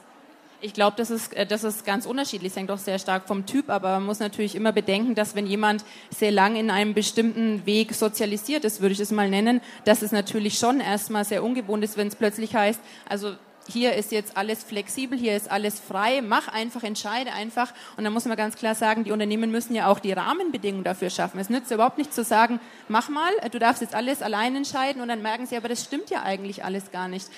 Ich 0.62 0.72
glaube, 0.72 0.96
das 0.96 1.10
ist, 1.10 1.34
äh, 1.34 1.44
das 1.44 1.62
ist 1.62 1.84
ganz 1.84 2.06
unterschiedlich. 2.06 2.52
Es 2.52 2.56
hängt 2.56 2.70
auch 2.70 2.78
sehr 2.78 2.98
stark 2.98 3.28
vom 3.28 3.44
Typ, 3.44 3.68
aber 3.68 3.90
man 3.90 4.06
muss 4.06 4.20
natürlich 4.20 4.54
immer 4.54 4.72
bedenken, 4.72 5.14
dass 5.14 5.34
wenn 5.34 5.46
jemand 5.46 5.84
sehr 6.08 6.30
lang 6.30 6.56
in 6.56 6.70
einem 6.70 6.94
bestimmten 6.94 7.66
Weg 7.66 7.92
sozialisiert 7.92 8.64
ist, 8.64 8.80
würde 8.80 8.94
ich 8.94 9.00
es 9.00 9.10
mal 9.10 9.28
nennen, 9.28 9.60
dass 9.84 10.00
es 10.00 10.12
natürlich 10.12 10.58
schon 10.58 10.80
erstmal 10.80 11.26
sehr 11.26 11.44
ungewohnt 11.44 11.84
ist, 11.84 11.98
wenn 11.98 12.08
es 12.08 12.16
plötzlich 12.16 12.54
heißt, 12.54 12.80
also 13.06 13.34
hier 13.68 13.94
ist 13.94 14.12
jetzt 14.12 14.37
alles 14.37 14.62
flexibel, 14.64 15.18
hier 15.18 15.37
ist 15.37 15.50
alles 15.50 15.80
frei, 15.80 16.20
mach 16.23 16.49
einfach, 16.49 16.82
entscheide 16.82 17.32
einfach. 17.32 17.73
Und 17.96 18.04
dann 18.04 18.12
muss 18.12 18.25
man 18.25 18.37
ganz 18.37 18.56
klar 18.56 18.75
sagen, 18.75 19.04
die 19.04 19.12
Unternehmen 19.12 19.50
müssen 19.50 19.75
ja 19.75 19.88
auch 19.88 19.99
die 19.99 20.12
Rahmenbedingungen 20.12 20.85
dafür 20.85 21.11
schaffen. 21.11 21.38
Es 21.38 21.50
nützt 21.50 21.70
überhaupt 21.70 21.99
nicht 21.99 22.14
zu 22.14 22.25
sagen, 22.25 22.61
mach 22.88 23.08
mal, 23.08 23.30
du 23.50 23.58
darfst 23.58 23.82
jetzt 23.82 23.94
alles 23.94 24.23
allein 24.23 24.56
entscheiden 24.56 25.02
und 25.02 25.08
dann 25.08 25.23
merken 25.23 25.46
sie, 25.46 25.56
aber 25.56 25.68
das 25.68 25.85
stimmt 25.85 26.11
ja 26.11 26.23
eigentlich 26.23 26.64
alles 26.64 26.90
gar 26.90 27.08
nicht. 27.08 27.28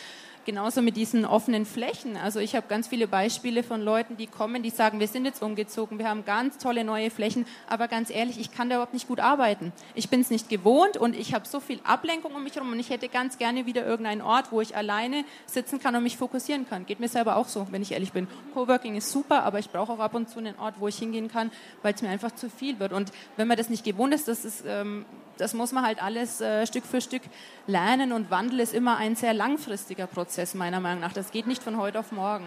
Genauso 0.48 0.80
mit 0.80 0.96
diesen 0.96 1.26
offenen 1.26 1.66
Flächen. 1.66 2.16
Also 2.16 2.40
ich 2.40 2.56
habe 2.56 2.68
ganz 2.68 2.88
viele 2.88 3.06
Beispiele 3.06 3.62
von 3.62 3.82
Leuten, 3.82 4.16
die 4.16 4.26
kommen, 4.26 4.62
die 4.62 4.70
sagen, 4.70 4.98
wir 4.98 5.06
sind 5.06 5.26
jetzt 5.26 5.42
umgezogen, 5.42 5.98
wir 5.98 6.08
haben 6.08 6.24
ganz 6.24 6.56
tolle 6.56 6.84
neue 6.84 7.10
Flächen, 7.10 7.44
aber 7.68 7.86
ganz 7.86 8.08
ehrlich, 8.08 8.40
ich 8.40 8.50
kann 8.50 8.70
da 8.70 8.76
überhaupt 8.76 8.94
nicht 8.94 9.08
gut 9.08 9.20
arbeiten. 9.20 9.74
Ich 9.94 10.08
bin 10.08 10.22
es 10.22 10.30
nicht 10.30 10.48
gewohnt 10.48 10.96
und 10.96 11.14
ich 11.14 11.34
habe 11.34 11.46
so 11.46 11.60
viel 11.60 11.80
Ablenkung 11.84 12.34
um 12.34 12.42
mich 12.42 12.54
herum 12.54 12.72
und 12.72 12.80
ich 12.80 12.88
hätte 12.88 13.10
ganz 13.10 13.36
gerne 13.36 13.66
wieder 13.66 13.84
irgendeinen 13.84 14.22
Ort, 14.22 14.50
wo 14.50 14.62
ich 14.62 14.74
alleine 14.74 15.26
sitzen 15.44 15.80
kann 15.80 15.94
und 15.94 16.02
mich 16.02 16.16
fokussieren 16.16 16.66
kann. 16.66 16.86
Geht 16.86 16.98
mir 16.98 17.08
selber 17.08 17.36
auch 17.36 17.48
so, 17.48 17.66
wenn 17.70 17.82
ich 17.82 17.92
ehrlich 17.92 18.12
bin. 18.12 18.26
Coworking 18.54 18.96
ist 18.96 19.12
super, 19.12 19.42
aber 19.42 19.58
ich 19.58 19.68
brauche 19.68 19.92
auch 19.92 20.00
ab 20.00 20.14
und 20.14 20.30
zu 20.30 20.38
einen 20.38 20.58
Ort, 20.58 20.76
wo 20.78 20.88
ich 20.88 20.96
hingehen 20.96 21.28
kann, 21.28 21.50
weil 21.82 21.92
es 21.92 22.00
mir 22.00 22.08
einfach 22.08 22.30
zu 22.30 22.48
viel 22.48 22.78
wird. 22.78 22.94
Und 22.94 23.12
wenn 23.36 23.48
man 23.48 23.58
das 23.58 23.68
nicht 23.68 23.84
gewohnt 23.84 24.14
ist, 24.14 24.28
das 24.28 24.46
ist 24.46 24.64
ähm, 24.66 25.04
das 25.40 25.54
muss 25.54 25.72
man 25.72 25.84
halt 25.84 26.02
alles 26.02 26.40
äh, 26.40 26.66
Stück 26.66 26.84
für 26.84 27.00
Stück 27.00 27.22
lernen 27.66 28.12
und 28.12 28.30
Wandel 28.30 28.60
ist 28.60 28.74
immer 28.74 28.96
ein 28.96 29.16
sehr 29.16 29.34
langfristiger 29.34 30.06
Prozess 30.06 30.54
meiner 30.54 30.80
Meinung 30.80 31.00
nach. 31.00 31.12
Das 31.12 31.30
geht 31.30 31.46
nicht 31.46 31.62
von 31.62 31.78
heute 31.78 32.00
auf 32.00 32.12
morgen. 32.12 32.46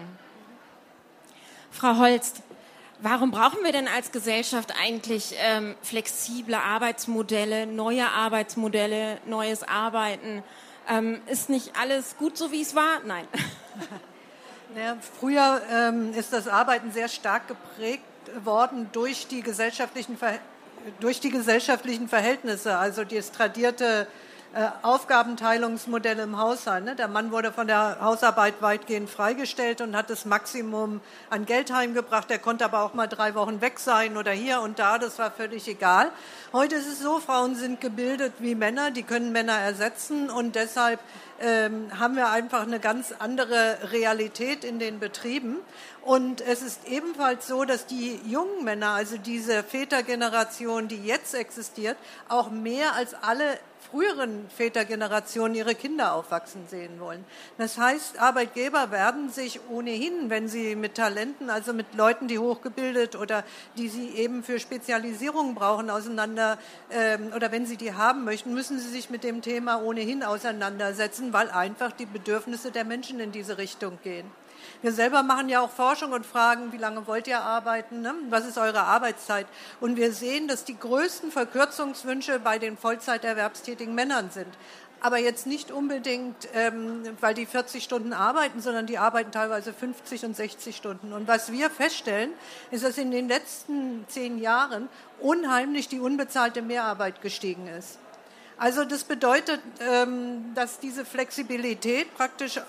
Frau 1.70 1.96
Holst, 1.98 2.42
warum 3.00 3.30
brauchen 3.30 3.64
wir 3.64 3.72
denn 3.72 3.88
als 3.88 4.12
Gesellschaft 4.12 4.74
eigentlich 4.80 5.34
ähm, 5.38 5.74
flexible 5.82 6.54
Arbeitsmodelle, 6.54 7.66
neue 7.66 8.08
Arbeitsmodelle, 8.08 9.18
neues 9.26 9.62
Arbeiten? 9.62 10.42
Ähm, 10.88 11.20
ist 11.26 11.48
nicht 11.48 11.72
alles 11.80 12.16
gut 12.18 12.36
so, 12.36 12.52
wie 12.52 12.60
es 12.62 12.74
war? 12.74 13.00
Nein. 13.06 13.26
Ja, 14.74 14.96
früher 15.20 15.60
ähm, 15.70 16.14
ist 16.14 16.32
das 16.32 16.48
Arbeiten 16.48 16.92
sehr 16.92 17.08
stark 17.08 17.46
geprägt 17.46 18.02
worden 18.42 18.88
durch 18.92 19.26
die 19.26 19.42
gesellschaftlichen 19.42 20.16
Verhältnisse 20.16 20.51
durch 21.00 21.20
die 21.20 21.30
gesellschaftlichen 21.30 22.08
Verhältnisse, 22.08 22.76
also 22.76 23.04
das 23.04 23.32
tradierte 23.32 24.06
äh, 24.54 24.68
Aufgabenteilungsmodelle 24.82 26.24
im 26.24 26.38
Haushalt. 26.38 26.84
Ne? 26.84 26.94
Der 26.94 27.08
Mann 27.08 27.32
wurde 27.32 27.52
von 27.52 27.66
der 27.66 27.98
Hausarbeit 28.02 28.60
weitgehend 28.60 29.08
freigestellt 29.08 29.80
und 29.80 29.96
hat 29.96 30.10
das 30.10 30.26
Maximum 30.26 31.00
an 31.30 31.46
Geld 31.46 31.72
heimgebracht. 31.72 32.30
Er 32.30 32.38
konnte 32.38 32.66
aber 32.66 32.82
auch 32.82 32.92
mal 32.92 33.06
drei 33.06 33.34
Wochen 33.34 33.62
weg 33.62 33.78
sein 33.78 34.18
oder 34.18 34.32
hier 34.32 34.60
und 34.60 34.78
da. 34.78 34.98
Das 34.98 35.18
war 35.18 35.30
völlig 35.30 35.66
egal. 35.68 36.12
Heute 36.52 36.74
ist 36.74 36.86
es 36.86 37.00
so, 37.00 37.18
Frauen 37.18 37.54
sind 37.54 37.80
gebildet 37.80 38.34
wie 38.40 38.54
Männer, 38.54 38.90
die 38.90 39.04
können 39.04 39.32
Männer 39.32 39.54
ersetzen 39.54 40.28
und 40.28 40.54
deshalb 40.54 41.00
ähm, 41.40 41.98
haben 41.98 42.14
wir 42.14 42.30
einfach 42.30 42.60
eine 42.60 42.78
ganz 42.78 43.14
andere 43.18 43.90
Realität 43.90 44.62
in 44.62 44.78
den 44.78 45.00
Betrieben. 45.00 45.56
Und 46.02 46.42
es 46.42 46.60
ist 46.60 46.86
ebenfalls 46.86 47.46
so, 47.46 47.64
dass 47.64 47.86
die 47.86 48.20
jungen 48.26 48.64
Männer, 48.64 48.90
also 48.90 49.16
diese 49.16 49.62
Vätergeneration, 49.62 50.88
die 50.88 51.02
jetzt 51.02 51.34
existiert, 51.34 51.96
auch 52.28 52.50
mehr 52.50 52.96
als 52.96 53.14
alle 53.14 53.58
früheren 53.92 54.48
Vätergenerationen 54.48 55.54
ihre 55.54 55.74
Kinder 55.74 56.14
aufwachsen 56.14 56.66
sehen 56.66 56.98
wollen. 56.98 57.24
Das 57.58 57.76
heißt, 57.76 58.18
Arbeitgeber 58.18 58.90
werden 58.90 59.28
sich 59.28 59.60
ohnehin, 59.68 60.30
wenn 60.30 60.48
sie 60.48 60.76
mit 60.76 60.94
Talenten, 60.94 61.50
also 61.50 61.74
mit 61.74 61.94
Leuten, 61.94 62.26
die 62.26 62.38
hochgebildet 62.38 63.16
oder 63.16 63.44
die 63.76 63.88
sie 63.88 64.10
eben 64.10 64.42
für 64.44 64.58
Spezialisierung 64.58 65.54
brauchen, 65.54 65.90
auseinander 66.42 66.58
ähm, 66.90 67.32
oder 67.34 67.52
wenn 67.52 67.66
sie 67.66 67.76
die 67.76 67.94
haben 67.94 68.24
möchten, 68.24 68.54
müssen 68.54 68.78
sie 68.78 68.88
sich 68.88 69.10
mit 69.10 69.24
dem 69.24 69.42
Thema 69.42 69.82
ohnehin 69.82 70.22
auseinandersetzen, 70.22 71.32
weil 71.32 71.50
einfach 71.50 71.92
die 71.92 72.06
Bedürfnisse 72.06 72.70
der 72.70 72.84
Menschen 72.84 73.20
in 73.20 73.32
diese 73.32 73.58
Richtung 73.58 73.98
gehen. 74.02 74.30
Wir 74.80 74.92
selber 74.92 75.22
machen 75.22 75.48
ja 75.48 75.60
auch 75.60 75.70
Forschung 75.70 76.12
und 76.12 76.24
fragen, 76.24 76.72
wie 76.72 76.76
lange 76.76 77.06
wollt 77.06 77.26
ihr 77.26 77.40
arbeiten? 77.40 78.00
Ne? 78.00 78.14
Was 78.30 78.46
ist 78.46 78.58
eure 78.58 78.82
Arbeitszeit? 78.82 79.46
Und 79.80 79.96
wir 79.96 80.12
sehen, 80.12 80.46
dass 80.46 80.64
die 80.64 80.78
größten 80.78 81.32
Verkürzungswünsche 81.32 82.38
bei 82.38 82.58
den 82.58 82.76
Vollzeiterwerbstätigen 82.76 83.94
Männern 83.94 84.30
sind. 84.30 84.54
Aber 85.02 85.18
jetzt 85.18 85.48
nicht 85.48 85.72
unbedingt, 85.72 86.48
ähm, 86.54 87.02
weil 87.20 87.34
die 87.34 87.44
40 87.44 87.82
Stunden 87.82 88.12
arbeiten, 88.12 88.60
sondern 88.60 88.86
die 88.86 88.98
arbeiten 88.98 89.32
teilweise 89.32 89.72
50 89.72 90.24
und 90.24 90.36
60 90.36 90.76
Stunden. 90.76 91.12
Und 91.12 91.26
was 91.26 91.50
wir 91.50 91.70
feststellen, 91.70 92.30
ist, 92.70 92.84
dass 92.84 92.98
in 92.98 93.10
den 93.10 93.26
letzten 93.26 94.04
zehn 94.06 94.38
Jahren 94.38 94.88
unheimlich 95.18 95.88
die 95.88 95.98
unbezahlte 95.98 96.62
Mehrarbeit 96.62 97.20
gestiegen 97.20 97.66
ist. 97.66 97.98
Also 98.58 98.84
das 98.84 99.02
bedeutet, 99.02 99.60
ähm, 99.80 100.54
dass 100.54 100.78
diese 100.78 101.04
Flexibilität 101.04 102.14
praktisch 102.16 102.58
äh, 102.58 102.60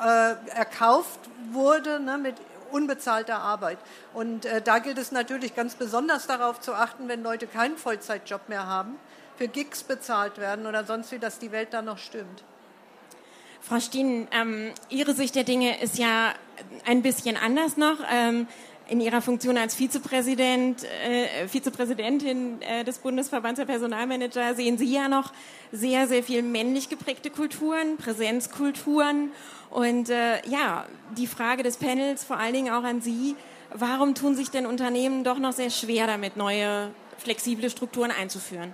erkauft 0.50 1.20
wurde 1.52 2.00
ne, 2.00 2.18
mit 2.18 2.36
unbezahlter 2.72 3.38
Arbeit. 3.42 3.78
Und 4.16 4.46
äh, 4.46 4.60
da 4.60 4.80
gilt 4.80 4.98
es 4.98 5.12
natürlich 5.12 5.56
ganz 5.56 5.76
besonders 5.76 6.26
darauf 6.26 6.60
zu 6.60 6.74
achten, 6.74 7.08
wenn 7.08 7.22
Leute 7.22 7.46
keinen 7.46 7.78
Vollzeitjob 7.78 8.50
mehr 8.50 8.66
haben, 8.66 8.98
für 9.44 9.50
Gigs 9.50 9.84
bezahlt 9.84 10.38
werden 10.38 10.68
oder 10.68 10.86
sonst 10.86 11.12
wie, 11.12 11.20
dass 11.20 11.38
die 11.38 11.52
Welt 11.52 11.74
da 11.74 11.82
noch 11.82 11.98
stimmt. 11.98 12.46
Frau 13.60 13.78
Steen, 13.82 14.30
ähm, 14.32 14.72
Ihre 14.88 15.14
Sicht 15.14 15.36
der 15.36 15.44
Dinge 15.44 15.82
ist 15.82 15.98
ja 15.98 16.34
ein 16.86 17.02
bisschen 17.02 17.36
anders 17.36 17.76
noch. 17.76 17.98
Ähm, 18.10 18.48
in 18.88 19.02
Ihrer 19.02 19.22
Funktion 19.22 19.58
als 19.58 19.76
Vizepräsident, 19.76 20.86
äh, 20.86 21.50
Vizepräsidentin 21.50 22.62
äh, 22.62 22.86
des 22.86 23.00
Bundesverbands 23.00 23.60
der 23.60 23.66
Personalmanager 23.66 24.56
sehen 24.56 24.78
Sie 24.78 24.94
ja 24.94 25.10
noch 25.10 25.34
sehr, 25.74 26.08
sehr 26.08 26.24
viel 26.24 26.42
männlich 26.42 26.88
geprägte 26.88 27.30
Kulturen, 27.30 27.98
Präsenzkulturen. 27.98 29.32
Und 29.70 30.10
äh, 30.10 30.36
ja, 30.48 30.86
die 31.18 31.28
Frage 31.28 31.64
des 31.64 31.76
Panels 31.76 32.24
vor 32.24 32.38
allen 32.38 32.54
Dingen 32.54 32.74
auch 32.74 32.84
an 32.86 33.02
Sie, 33.02 33.36
warum 33.74 34.16
tun 34.16 34.36
sich 34.36 34.52
denn 34.52 34.66
Unternehmen 34.66 35.26
doch 35.26 35.40
noch 35.40 35.52
sehr 35.52 35.70
schwer 35.70 36.08
damit, 36.08 36.38
neue 36.38 36.92
flexible 37.18 37.70
Strukturen 37.70 38.12
einzuführen? 38.12 38.74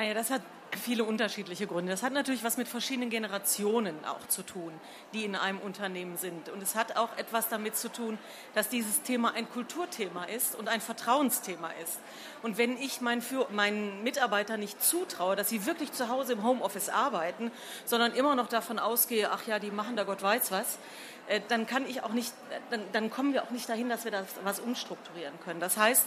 Naja, 0.00 0.14
das 0.14 0.30
hat 0.30 0.40
viele 0.80 1.04
unterschiedliche 1.04 1.66
Gründe. 1.66 1.92
Das 1.92 2.02
hat 2.02 2.14
natürlich 2.14 2.42
was 2.42 2.56
mit 2.56 2.68
verschiedenen 2.68 3.10
Generationen 3.10 4.02
auch 4.06 4.26
zu 4.28 4.42
tun, 4.42 4.72
die 5.12 5.26
in 5.26 5.36
einem 5.36 5.58
Unternehmen 5.58 6.16
sind. 6.16 6.48
Und 6.48 6.62
es 6.62 6.74
hat 6.74 6.96
auch 6.96 7.10
etwas 7.18 7.50
damit 7.50 7.76
zu 7.76 7.92
tun, 7.92 8.16
dass 8.54 8.70
dieses 8.70 9.02
Thema 9.02 9.34
ein 9.34 9.46
Kulturthema 9.50 10.24
ist 10.24 10.54
und 10.54 10.70
ein 10.70 10.80
Vertrauensthema 10.80 11.68
ist. 11.84 11.98
Und 12.42 12.56
wenn 12.56 12.78
ich 12.78 13.02
meinen, 13.02 13.22
meinen 13.50 14.02
Mitarbeitern 14.02 14.58
nicht 14.58 14.82
zutraue, 14.82 15.36
dass 15.36 15.50
sie 15.50 15.66
wirklich 15.66 15.92
zu 15.92 16.08
Hause 16.08 16.32
im 16.32 16.44
Homeoffice 16.44 16.88
arbeiten, 16.88 17.52
sondern 17.84 18.14
immer 18.14 18.34
noch 18.36 18.48
davon 18.48 18.78
ausgehe, 18.78 19.30
ach 19.30 19.46
ja, 19.46 19.58
die 19.58 19.70
machen 19.70 19.96
da 19.96 20.04
Gott 20.04 20.22
weiß 20.22 20.50
was, 20.50 20.78
äh, 21.30 21.42
dann 21.48 21.66
kann 21.66 21.86
ich 21.86 22.02
auch 22.02 22.14
nicht, 22.14 22.32
dann, 22.70 22.80
dann 22.92 23.10
kommen 23.10 23.34
wir 23.34 23.42
auch 23.42 23.50
nicht 23.50 23.68
dahin, 23.68 23.90
dass 23.90 24.04
wir 24.04 24.12
das 24.12 24.26
was 24.44 24.60
umstrukturieren 24.60 25.34
können. 25.44 25.60
Das 25.60 25.76
heißt, 25.76 26.06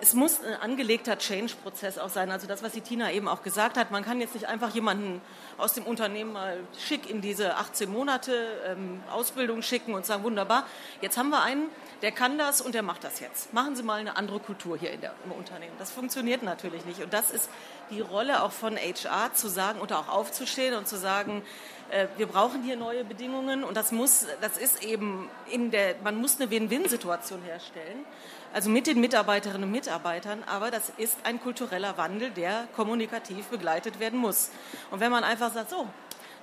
es 0.00 0.14
muss 0.14 0.42
ein 0.42 0.54
angelegter 0.54 1.18
Change-Prozess 1.18 1.98
auch 1.98 2.08
sein. 2.08 2.30
Also 2.30 2.46
das, 2.46 2.62
was 2.62 2.72
die 2.72 2.80
Tina 2.80 3.12
eben 3.12 3.28
auch 3.28 3.42
gesagt 3.42 3.76
hat, 3.76 3.90
man 3.90 4.02
kann 4.02 4.20
jetzt 4.20 4.34
nicht 4.34 4.46
einfach 4.46 4.74
jemanden 4.74 5.20
aus 5.58 5.74
dem 5.74 5.84
Unternehmen 5.84 6.32
mal 6.32 6.58
schick 6.78 7.10
in 7.10 7.20
diese 7.20 7.56
18 7.56 7.90
Monate 7.90 8.32
ähm, 8.66 9.02
Ausbildung 9.12 9.60
schicken 9.60 9.92
und 9.92 10.06
sagen, 10.06 10.22
wunderbar, 10.22 10.66
jetzt 11.02 11.18
haben 11.18 11.28
wir 11.28 11.42
einen, 11.42 11.68
der 12.00 12.12
kann 12.12 12.38
das 12.38 12.62
und 12.62 12.74
der 12.74 12.82
macht 12.82 13.04
das 13.04 13.20
jetzt. 13.20 13.52
Machen 13.52 13.76
Sie 13.76 13.82
mal 13.82 14.00
eine 14.00 14.16
andere 14.16 14.40
Kultur 14.40 14.78
hier 14.78 14.96
der, 14.96 15.12
im 15.26 15.32
Unternehmen. 15.32 15.74
Das 15.78 15.90
funktioniert 15.90 16.42
natürlich 16.42 16.86
nicht. 16.86 17.02
Und 17.02 17.12
das 17.12 17.30
ist 17.30 17.50
die 17.90 18.00
Rolle 18.00 18.42
auch 18.42 18.52
von 18.52 18.76
HR 18.76 19.34
zu 19.34 19.48
sagen 19.48 19.80
oder 19.80 19.98
auch 19.98 20.08
aufzustehen 20.08 20.74
und 20.74 20.88
zu 20.88 20.96
sagen, 20.96 21.42
äh, 21.90 22.06
wir 22.16 22.26
brauchen 22.26 22.62
hier 22.62 22.76
neue 22.76 23.04
Bedingungen 23.04 23.64
und 23.64 23.76
das 23.76 23.92
muss, 23.92 24.26
das 24.40 24.56
ist 24.56 24.82
eben 24.82 25.28
in 25.50 25.70
der, 25.70 25.96
man 26.02 26.16
muss 26.16 26.40
eine 26.40 26.50
Win-Win-Situation 26.50 27.42
herstellen 27.42 28.06
also 28.52 28.68
mit 28.70 28.86
den 28.86 29.00
Mitarbeiterinnen 29.00 29.64
und 29.64 29.70
Mitarbeitern, 29.70 30.42
aber 30.46 30.70
das 30.70 30.92
ist 30.96 31.18
ein 31.24 31.40
kultureller 31.40 31.96
Wandel, 31.96 32.30
der 32.30 32.66
kommunikativ 32.74 33.46
begleitet 33.46 34.00
werden 34.00 34.18
muss. 34.18 34.50
Und 34.90 35.00
wenn 35.00 35.12
man 35.12 35.24
einfach 35.24 35.52
sagt, 35.52 35.70
so, 35.70 35.86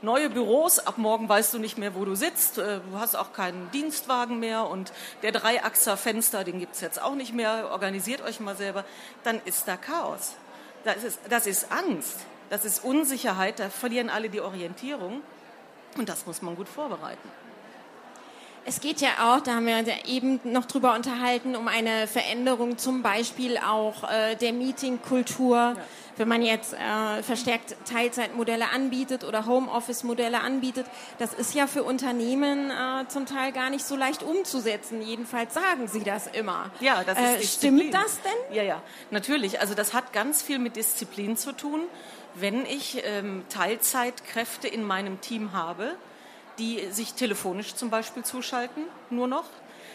neue 0.01 0.29
Büros, 0.29 0.79
ab 0.79 0.97
morgen 0.97 1.27
weißt 1.27 1.53
du 1.53 1.59
nicht 1.59 1.77
mehr, 1.77 1.95
wo 1.95 2.05
du 2.05 2.15
sitzt, 2.15 2.57
äh, 2.57 2.79
du 2.79 2.99
hast 2.99 3.15
auch 3.15 3.33
keinen 3.33 3.69
Dienstwagen 3.71 4.39
mehr 4.39 4.67
und 4.67 4.93
der 5.21 5.31
Dreiachser 5.31 5.97
Fenster, 5.97 6.43
den 6.43 6.59
gibt 6.59 6.75
es 6.75 6.81
jetzt 6.81 7.01
auch 7.01 7.15
nicht 7.15 7.33
mehr, 7.33 7.69
organisiert 7.71 8.21
euch 8.21 8.39
mal 8.39 8.55
selber, 8.55 8.85
dann 9.23 9.41
ist 9.45 9.67
da 9.67 9.77
Chaos. 9.77 10.35
Das 10.83 11.03
ist, 11.03 11.19
das 11.29 11.47
ist 11.47 11.71
Angst, 11.71 12.19
das 12.49 12.63
ist 12.63 12.83
Unsicherheit, 12.83 13.59
da 13.59 13.69
verlieren 13.69 14.09
alle 14.09 14.29
die 14.29 14.41
Orientierung 14.41 15.21
und 15.97 16.07
das 16.07 16.25
muss 16.25 16.41
man 16.41 16.55
gut 16.55 16.69
vorbereiten. 16.69 17.46
Es 18.67 18.81
geht 18.81 18.99
ja 18.99 19.11
auch, 19.21 19.39
da 19.39 19.55
haben 19.55 19.65
wir 19.65 19.77
uns 19.77 19.87
ja 19.87 19.95
eben 20.07 20.41
noch 20.43 20.65
drüber 20.65 20.93
unterhalten, 20.93 21.55
um 21.55 21.69
eine 21.69 22.05
Veränderung 22.05 22.77
zum 22.77 23.01
Beispiel 23.01 23.57
auch 23.57 24.03
äh, 24.11 24.35
der 24.35 24.51
Meetingkultur. 24.51 25.55
Ja. 25.55 25.75
Wenn 26.17 26.27
man 26.27 26.41
jetzt 26.41 26.73
äh, 26.73 27.23
verstärkt 27.23 27.77
Teilzeitmodelle 27.89 28.69
anbietet 28.71 29.23
oder 29.23 29.45
Homeoffice-Modelle 29.45 30.41
anbietet, 30.41 30.85
das 31.17 31.33
ist 31.33 31.53
ja 31.53 31.65
für 31.65 31.83
Unternehmen 31.83 32.69
äh, 32.69 33.07
zum 33.07 33.25
Teil 33.25 33.53
gar 33.53 33.69
nicht 33.69 33.85
so 33.85 33.95
leicht 33.95 34.21
umzusetzen. 34.21 35.01
Jedenfalls 35.01 35.53
sagen 35.53 35.87
sie 35.87 36.03
das 36.03 36.27
immer. 36.27 36.69
Ja, 36.81 37.05
das 37.05 37.17
ist 37.17 37.23
äh, 37.23 37.43
Stimmt 37.43 37.93
das 37.93 38.19
denn? 38.21 38.55
Ja, 38.57 38.63
ja, 38.63 38.81
natürlich. 39.11 39.61
Also 39.61 39.75
das 39.75 39.93
hat 39.93 40.11
ganz 40.11 40.41
viel 40.41 40.59
mit 40.59 40.75
Disziplin 40.75 41.37
zu 41.37 41.53
tun. 41.53 41.83
Wenn 42.35 42.65
ich 42.65 43.01
ähm, 43.05 43.45
Teilzeitkräfte 43.47 44.67
in 44.67 44.83
meinem 44.83 45.21
Team 45.21 45.53
habe, 45.53 45.95
die 46.57 46.91
sich 46.91 47.13
telefonisch 47.13 47.75
zum 47.75 47.89
Beispiel 47.89 48.23
zuschalten, 48.23 48.83
nur 49.09 49.27
noch, 49.27 49.45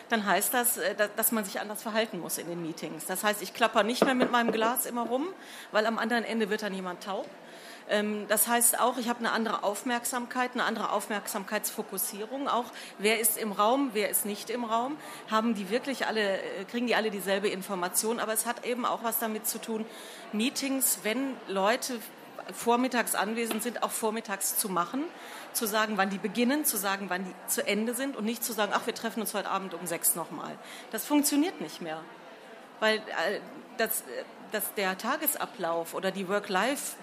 dann 0.08 0.26
heißt 0.26 0.52
das, 0.52 0.76
äh, 0.76 0.94
dass 1.16 1.32
man 1.32 1.44
sich 1.44 1.60
anders 1.60 1.82
verhalten 1.82 2.20
muss 2.20 2.38
in 2.38 2.46
den 2.46 2.62
Meetings. 2.62 3.06
Das 3.06 3.24
heißt, 3.24 3.42
ich 3.42 3.54
klapper 3.54 3.82
nicht 3.82 4.04
mehr 4.04 4.14
mit 4.14 4.30
meinem 4.30 4.52
Glas 4.52 4.86
immer 4.86 5.06
rum, 5.06 5.26
weil 5.70 5.86
am 5.86 5.98
anderen 5.98 6.24
Ende 6.24 6.50
wird 6.50 6.62
dann 6.62 6.74
jemand 6.74 7.02
taub. 7.02 7.28
Ähm, 7.88 8.26
das 8.28 8.46
heißt 8.46 8.80
auch, 8.80 8.98
ich 8.98 9.08
habe 9.08 9.20
eine 9.20 9.32
andere 9.32 9.64
Aufmerksamkeit, 9.64 10.52
eine 10.54 10.64
andere 10.64 10.90
Aufmerksamkeitsfokussierung 10.92 12.48
auch. 12.48 12.66
Wer 12.98 13.20
ist 13.20 13.38
im 13.38 13.52
Raum, 13.52 13.90
wer 13.92 14.10
ist 14.10 14.24
nicht 14.24 14.50
im 14.50 14.64
Raum? 14.64 14.96
Haben 15.30 15.54
die 15.54 15.70
wirklich 15.70 16.06
alle, 16.06 16.38
äh, 16.40 16.64
kriegen 16.70 16.86
die 16.86 16.94
alle 16.94 17.10
dieselbe 17.10 17.48
Information? 17.48 18.20
Aber 18.20 18.32
es 18.32 18.46
hat 18.46 18.64
eben 18.64 18.84
auch 18.84 19.02
was 19.02 19.18
damit 19.18 19.46
zu 19.46 19.58
tun, 19.60 19.84
Meetings, 20.32 21.00
wenn 21.02 21.34
Leute 21.48 21.98
vormittags 22.52 23.14
anwesend 23.14 23.62
sind, 23.62 23.82
auch 23.82 23.90
vormittags 23.90 24.58
zu 24.58 24.68
machen 24.68 25.04
zu 25.52 25.66
sagen, 25.66 25.98
wann 25.98 26.08
die 26.08 26.18
beginnen, 26.18 26.64
zu 26.64 26.76
sagen, 26.76 27.10
wann 27.10 27.24
die 27.24 27.34
zu 27.46 27.66
Ende 27.66 27.94
sind 27.94 28.16
und 28.16 28.24
nicht 28.24 28.42
zu 28.42 28.52
sagen, 28.52 28.72
ach, 28.74 28.86
wir 28.86 28.94
treffen 28.94 29.20
uns 29.20 29.34
heute 29.34 29.50
Abend 29.50 29.74
um 29.74 29.86
sechs 29.86 30.14
nochmal. 30.14 30.56
Das 30.90 31.04
funktioniert 31.04 31.60
nicht 31.60 31.82
mehr, 31.82 32.00
weil 32.80 32.96
äh, 32.96 33.40
das, 33.76 34.02
das 34.50 34.72
der 34.74 34.96
Tagesablauf 34.96 35.94
oder 35.94 36.10
die 36.10 36.28
Work-Life 36.28 36.96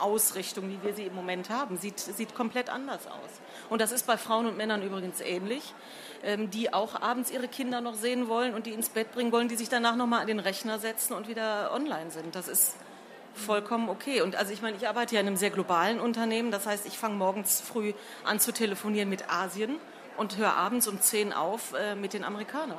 Ausrichtung, 0.00 0.70
wie 0.70 0.82
wir 0.82 0.94
sie 0.94 1.04
im 1.04 1.14
Moment 1.14 1.50
haben, 1.50 1.76
sieht, 1.76 1.98
sieht 1.98 2.34
komplett 2.34 2.70
anders 2.70 3.06
aus. 3.06 3.30
Und 3.68 3.80
das 3.80 3.92
ist 3.92 4.06
bei 4.06 4.16
Frauen 4.16 4.46
und 4.46 4.56
Männern 4.56 4.82
übrigens 4.82 5.20
ähnlich, 5.20 5.74
ähm, 6.22 6.50
die 6.50 6.72
auch 6.72 7.00
abends 7.00 7.30
ihre 7.30 7.48
Kinder 7.48 7.80
noch 7.80 7.94
sehen 7.94 8.28
wollen 8.28 8.54
und 8.54 8.66
die 8.66 8.72
ins 8.72 8.88
Bett 8.88 9.12
bringen 9.12 9.32
wollen, 9.32 9.48
die 9.48 9.56
sich 9.56 9.68
danach 9.68 9.96
nochmal 9.96 10.20
an 10.20 10.26
den 10.26 10.38
Rechner 10.38 10.78
setzen 10.78 11.12
und 11.12 11.28
wieder 11.28 11.72
online 11.72 12.10
sind. 12.10 12.34
Das 12.34 12.48
ist 12.48 12.76
vollkommen 13.38 13.88
okay. 13.88 14.20
Und 14.20 14.36
also 14.36 14.52
ich 14.52 14.62
meine, 14.62 14.76
ich 14.76 14.88
arbeite 14.88 15.14
ja 15.14 15.20
in 15.20 15.26
einem 15.26 15.36
sehr 15.36 15.50
globalen 15.50 16.00
Unternehmen. 16.00 16.50
Das 16.50 16.66
heißt, 16.66 16.86
ich 16.86 16.98
fange 16.98 17.14
morgens 17.14 17.60
früh 17.60 17.94
an 18.24 18.40
zu 18.40 18.52
telefonieren 18.52 19.08
mit 19.08 19.30
Asien 19.30 19.76
und 20.16 20.36
höre 20.36 20.54
abends 20.54 20.88
um 20.88 21.00
10 21.00 21.32
auf 21.32 21.72
äh, 21.72 21.94
mit 21.94 22.12
den 22.12 22.24
Amerikanern. 22.24 22.78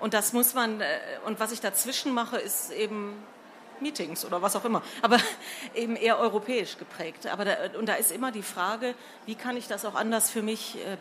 Und 0.00 0.14
das 0.14 0.32
muss 0.32 0.54
man, 0.54 0.80
äh, 0.80 0.86
und 1.26 1.40
was 1.40 1.52
ich 1.52 1.60
dazwischen 1.60 2.14
mache, 2.14 2.38
ist 2.38 2.70
eben 2.70 3.22
Meetings 3.80 4.24
oder 4.24 4.42
was 4.42 4.56
auch 4.56 4.64
immer, 4.64 4.82
aber 5.02 5.18
eben 5.74 5.96
eher 5.96 6.18
europäisch 6.18 6.78
geprägt. 6.78 7.26
Aber 7.26 7.44
da, 7.44 7.54
und 7.78 7.86
da 7.86 7.94
ist 7.94 8.12
immer 8.12 8.32
die 8.32 8.42
Frage, 8.42 8.94
wie 9.26 9.34
kann 9.34 9.56
ich 9.56 9.68
das 9.68 9.84
auch 9.84 9.94
anders 9.94 10.30
für 10.30 10.42
mich 10.42 10.76
äh, 10.76 10.96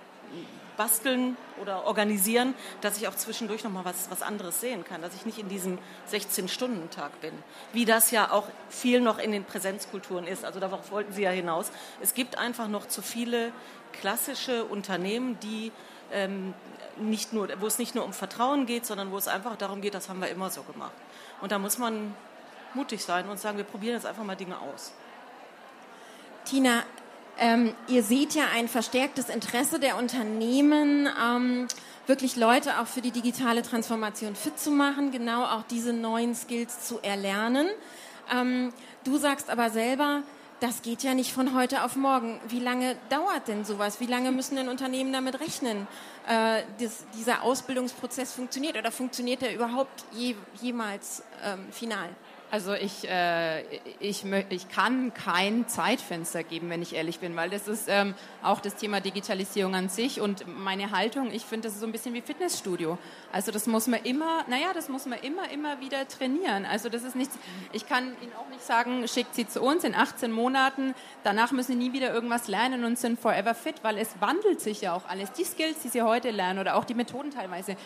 basteln 0.80 1.36
oder 1.62 1.84
organisieren, 1.84 2.54
dass 2.80 2.96
ich 2.96 3.10
auch 3.10 3.16
zwischendurch 3.16 3.66
noch 3.66 3.72
mal 3.72 3.84
was, 3.84 4.10
was 4.10 4.22
anderes 4.22 4.62
sehen 4.62 4.86
kann, 4.86 5.02
dass 5.02 5.14
ich 5.14 5.26
nicht 5.26 5.38
in 5.38 5.50
diesem 5.50 5.78
16-Stunden-Tag 6.10 7.20
bin, 7.20 7.34
wie 7.74 7.84
das 7.84 8.12
ja 8.12 8.32
auch 8.32 8.48
viel 8.70 9.02
noch 9.02 9.20
in 9.20 9.34
den 9.34 9.44
Präsenzkulturen 9.44 10.26
ist. 10.26 10.46
Also 10.46 10.62
darauf 10.62 10.90
wollten 10.92 11.12
Sie 11.12 11.24
ja 11.24 11.32
hinaus. 11.32 11.70
Es 12.02 12.14
gibt 12.14 12.38
einfach 12.38 12.70
noch 12.70 12.88
zu 12.88 13.02
viele 13.02 13.52
klassische 13.92 14.64
Unternehmen, 14.64 15.38
die 15.42 15.74
ähm, 16.14 16.54
nicht 16.96 17.34
nur, 17.34 17.50
wo 17.60 17.68
es 17.68 17.78
nicht 17.78 17.94
nur 17.94 18.06
um 18.06 18.14
Vertrauen 18.14 18.66
geht, 18.66 18.86
sondern 18.86 19.12
wo 19.12 19.18
es 19.18 19.28
einfach 19.28 19.58
darum 19.58 19.82
geht, 19.82 19.96
das 19.96 20.08
haben 20.08 20.22
wir 20.22 20.30
immer 20.30 20.50
so 20.50 20.64
gemacht. 20.64 20.94
Und 21.42 21.52
da 21.52 21.60
muss 21.60 21.78
man 21.78 22.16
mutig 22.74 23.04
sein 23.04 23.28
und 23.28 23.38
sagen, 23.38 23.58
wir 23.58 23.66
probieren 23.66 23.96
jetzt 23.96 24.06
einfach 24.06 24.24
mal 24.24 24.38
Dinge 24.38 24.58
aus. 24.60 24.94
Tina, 26.46 26.84
ähm, 27.39 27.74
ihr 27.88 28.03
seht 28.03 28.36
ja 28.36 28.43
ein 28.53 28.67
verstärktes 28.67 29.29
Interesse 29.29 29.79
der 29.79 29.98
Unternehmen, 29.98 31.08
ähm, 31.08 31.67
wirklich 32.05 32.36
Leute 32.36 32.79
auch 32.79 32.88
für 32.88 33.01
die 33.01 33.12
digitale 33.12 33.62
Transformation 33.62 34.36
fit 34.36 34.60
zu 34.60 34.72
machen, 34.72 35.12
genau 35.12 35.43
auch 35.46 35.63
diese 35.69 35.93
neuen 35.93 36.36
Skills 36.36 36.88
zu 36.88 37.00
erlernen. 37.01 37.67
Ähm, 38.34 38.74
du 39.03 39.17
sagst 39.17 39.50
aber 39.50 39.69
selber, 39.69 40.24
das 40.60 40.81
geht 40.81 41.03
ja 41.03 41.13
nicht 41.13 41.31
von 41.31 41.55
heute 41.55 41.84
auf 41.84 41.96
morgen. 41.96 42.39
Wie 42.50 42.60
lange 42.60 42.98
dauert 43.10 43.48
denn 43.48 43.63
sowas? 43.63 44.01
Wie 44.01 44.05
lange 44.05 44.31
müssen 44.31 44.58
denn 44.58 44.67
Unternehmen 44.67 45.13
damit 45.13 45.39
rechnen, 45.39 45.88
äh, 46.27 46.63
dass 46.79 47.05
dieser 47.17 47.43
Ausbildungsprozess 47.43 48.34
funktioniert? 48.34 48.77
Oder 48.77 48.91
funktioniert 48.91 49.41
er 49.41 49.53
überhaupt 49.53 50.03
je, 50.12 50.36
jemals 50.62 51.24
ähm, 51.43 51.67
final? 51.72 52.10
Also 52.51 52.74
ich, 52.74 53.08
äh, 53.08 53.62
ich, 54.00 54.25
ich 54.50 54.70
kann 54.70 55.13
kein 55.13 55.68
Zeitfenster 55.68 56.44
geben, 56.44 56.72
wenn 56.72 56.82
ich 56.82 56.96
ehrlich 56.96 57.20
bin, 57.20 57.36
weil 57.36 57.51
das 57.51 57.68
ist 57.68 57.88
ähm, 57.88 58.15
auch 58.41 58.60
das 58.60 58.75
Thema 58.75 59.01
Digitalisierung 59.01 59.75
an 59.75 59.89
sich 59.89 60.20
und 60.20 60.46
meine 60.48 60.89
Haltung, 60.89 61.32
ich 61.32 61.46
finde, 61.46 61.68
das 61.68 61.75
ist 61.75 61.82
so 61.82 61.86
ein 61.86 61.91
bisschen 61.91 62.15
wie 62.15 62.22
Fitnessstudio. 62.22 62.98
Also 63.32 63.51
das 63.51 63.68
muss 63.68 63.86
man 63.86 64.01
immer, 64.03 64.46
naja, 64.48 64.70
das 64.74 64.89
muss 64.89 65.06
man 65.06 65.20
immer, 65.20 65.51
immer 65.51 65.79
wieder 65.79 66.08
trainieren. 66.08 66.65
Also 66.65 66.89
das 66.89 67.03
ist 67.03 67.15
nichts, 67.15 67.38
ich 67.72 67.88
kann 67.88 68.15
Ihnen 68.20 68.34
auch 68.34 68.50
nicht 68.50 68.63
sagen, 68.63 69.08
schickt 69.08 69.36
Sie 69.36 69.48
zu 69.48 69.62
uns 69.62 69.84
in 69.84 69.94
18 69.94 70.32
Monaten, 70.32 70.96
danach 71.24 71.51
müssen 71.51 71.74
Sie 71.74 71.77
nie 71.77 71.94
wieder 71.94 72.12
irgendwas 72.12 72.48
lernen 72.48 72.84
und 72.84 72.98
sind 72.98 73.20
forever 73.20 73.53
fit, 73.53 73.75
weil 73.84 74.00
es 74.00 74.20
wandelt 74.22 74.60
sich 74.60 74.82
ja 74.82 74.96
auch 74.96 75.08
alles. 75.08 75.32
Die 75.34 75.44
Skills, 75.44 75.82
die 75.84 75.89
Sie 75.89 76.01
heute 76.01 76.32
lernen 76.32 76.58
oder 76.58 76.77
auch 76.77 76.86
die 76.86 76.96
Methoden 76.96 77.29
teilweise, 77.29 77.77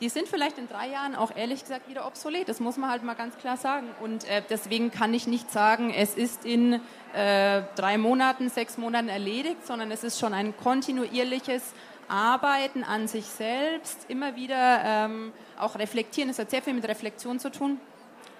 die 0.00 0.08
sind 0.08 0.28
vielleicht 0.28 0.58
in 0.58 0.68
drei 0.68 0.88
Jahren 0.88 1.14
auch 1.14 1.34
ehrlich 1.34 1.62
gesagt 1.62 1.88
wieder 1.88 2.06
obsolet. 2.06 2.48
Das 2.48 2.60
muss 2.60 2.76
man 2.76 2.90
halt 2.90 3.02
mal 3.02 3.14
ganz 3.14 3.36
klar 3.36 3.56
sagen. 3.56 3.88
Und 4.00 4.24
äh, 4.28 4.42
deswegen 4.48 4.90
kann 4.90 5.12
ich 5.12 5.26
nicht 5.26 5.50
sagen, 5.50 5.92
es 5.92 6.14
ist 6.14 6.44
in 6.44 6.80
äh, 7.14 7.62
drei 7.74 7.98
Monaten, 7.98 8.48
sechs 8.48 8.78
Monaten 8.78 9.08
erledigt, 9.08 9.66
sondern 9.66 9.90
es 9.90 10.04
ist 10.04 10.20
schon 10.20 10.34
ein 10.34 10.56
kontinuierliches 10.56 11.62
Arbeiten 12.08 12.84
an 12.84 13.08
sich 13.08 13.26
selbst, 13.26 14.06
immer 14.08 14.36
wieder 14.36 14.80
ähm, 14.84 15.32
auch 15.58 15.76
reflektieren. 15.76 16.30
Es 16.30 16.38
hat 16.38 16.50
sehr 16.50 16.62
viel 16.62 16.74
mit 16.74 16.86
Reflexion 16.86 17.38
zu 17.38 17.50
tun 17.50 17.80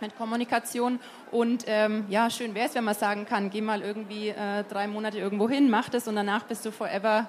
mit 0.00 0.16
Kommunikation. 0.16 1.00
Und 1.30 1.64
ähm, 1.66 2.06
ja, 2.08 2.30
schön 2.30 2.54
wäre 2.54 2.68
es, 2.68 2.74
wenn 2.74 2.84
man 2.84 2.94
sagen 2.94 3.26
kann, 3.26 3.50
geh 3.50 3.60
mal 3.60 3.82
irgendwie 3.82 4.28
äh, 4.28 4.64
drei 4.68 4.86
Monate 4.86 5.18
irgendwo 5.18 5.48
hin, 5.48 5.70
mach 5.70 5.88
das 5.88 6.06
und 6.08 6.16
danach 6.16 6.44
bist 6.44 6.64
du 6.64 6.70
forever 6.70 7.28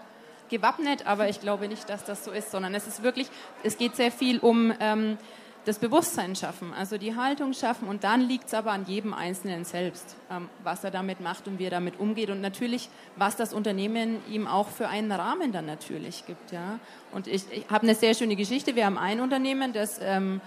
gewappnet, 0.50 1.06
aber 1.08 1.29
ich 1.29 1.39
glaube 1.39 1.68
nicht, 1.68 1.89
dass 1.89 2.03
das 2.06 2.25
so 2.25 2.32
ist, 2.32 2.51
sondern 2.51 2.75
es 2.75 2.88
ist 2.88 3.03
wirklich, 3.03 3.27
es 3.63 3.77
geht 3.77 3.96
sehr 3.96 4.12
viel 4.12 4.39
um 4.39 4.74
ähm, 4.79 5.18
das 5.65 5.77
Bewusstsein 5.77 6.36
schaffen, 6.36 6.74
also 6.74 6.98
die 6.98 7.15
Haltung 7.15 7.53
schaffen 7.53 7.88
und 7.88 8.03
dann 8.03 8.22
liegt 8.22 8.48
es 8.48 8.53
aber 8.53 8.72
an 8.72 8.86
jedem 8.86 9.13
Einzelnen 9.13 9.65
selbst, 9.65 10.15
ähm, 10.32 10.50
was 10.63 10.84
er 10.84 10.91
damit 10.91 11.20
macht 11.20 11.48
und 11.48 11.60
wie 11.60 11.65
er 11.65 11.70
damit 11.70 12.00
umgeht 12.00 12.29
und 12.29 12.41
natürlich, 12.41 12.89
was 13.18 13.36
das 13.36 13.53
Unternehmen 13.53 14.18
ihm 14.29 14.48
auch 14.48 14.70
für 14.70 14.88
einen 14.88 15.12
Rahmen 15.12 15.51
dann 15.51 15.65
natürlich 15.65 16.25
gibt. 16.25 16.51
Ja? 16.51 16.79
Und 17.12 17.27
ich, 17.27 17.44
ich 17.51 17.70
habe 17.70 17.84
eine 17.84 17.96
sehr 17.96 18.13
schöne 18.13 18.36
Geschichte. 18.36 18.75
Wir 18.75 18.86
haben 18.86 18.98
ein 18.98 19.20
Unternehmen, 19.20 19.74
das 19.74 20.00
ähm, 20.01 20.41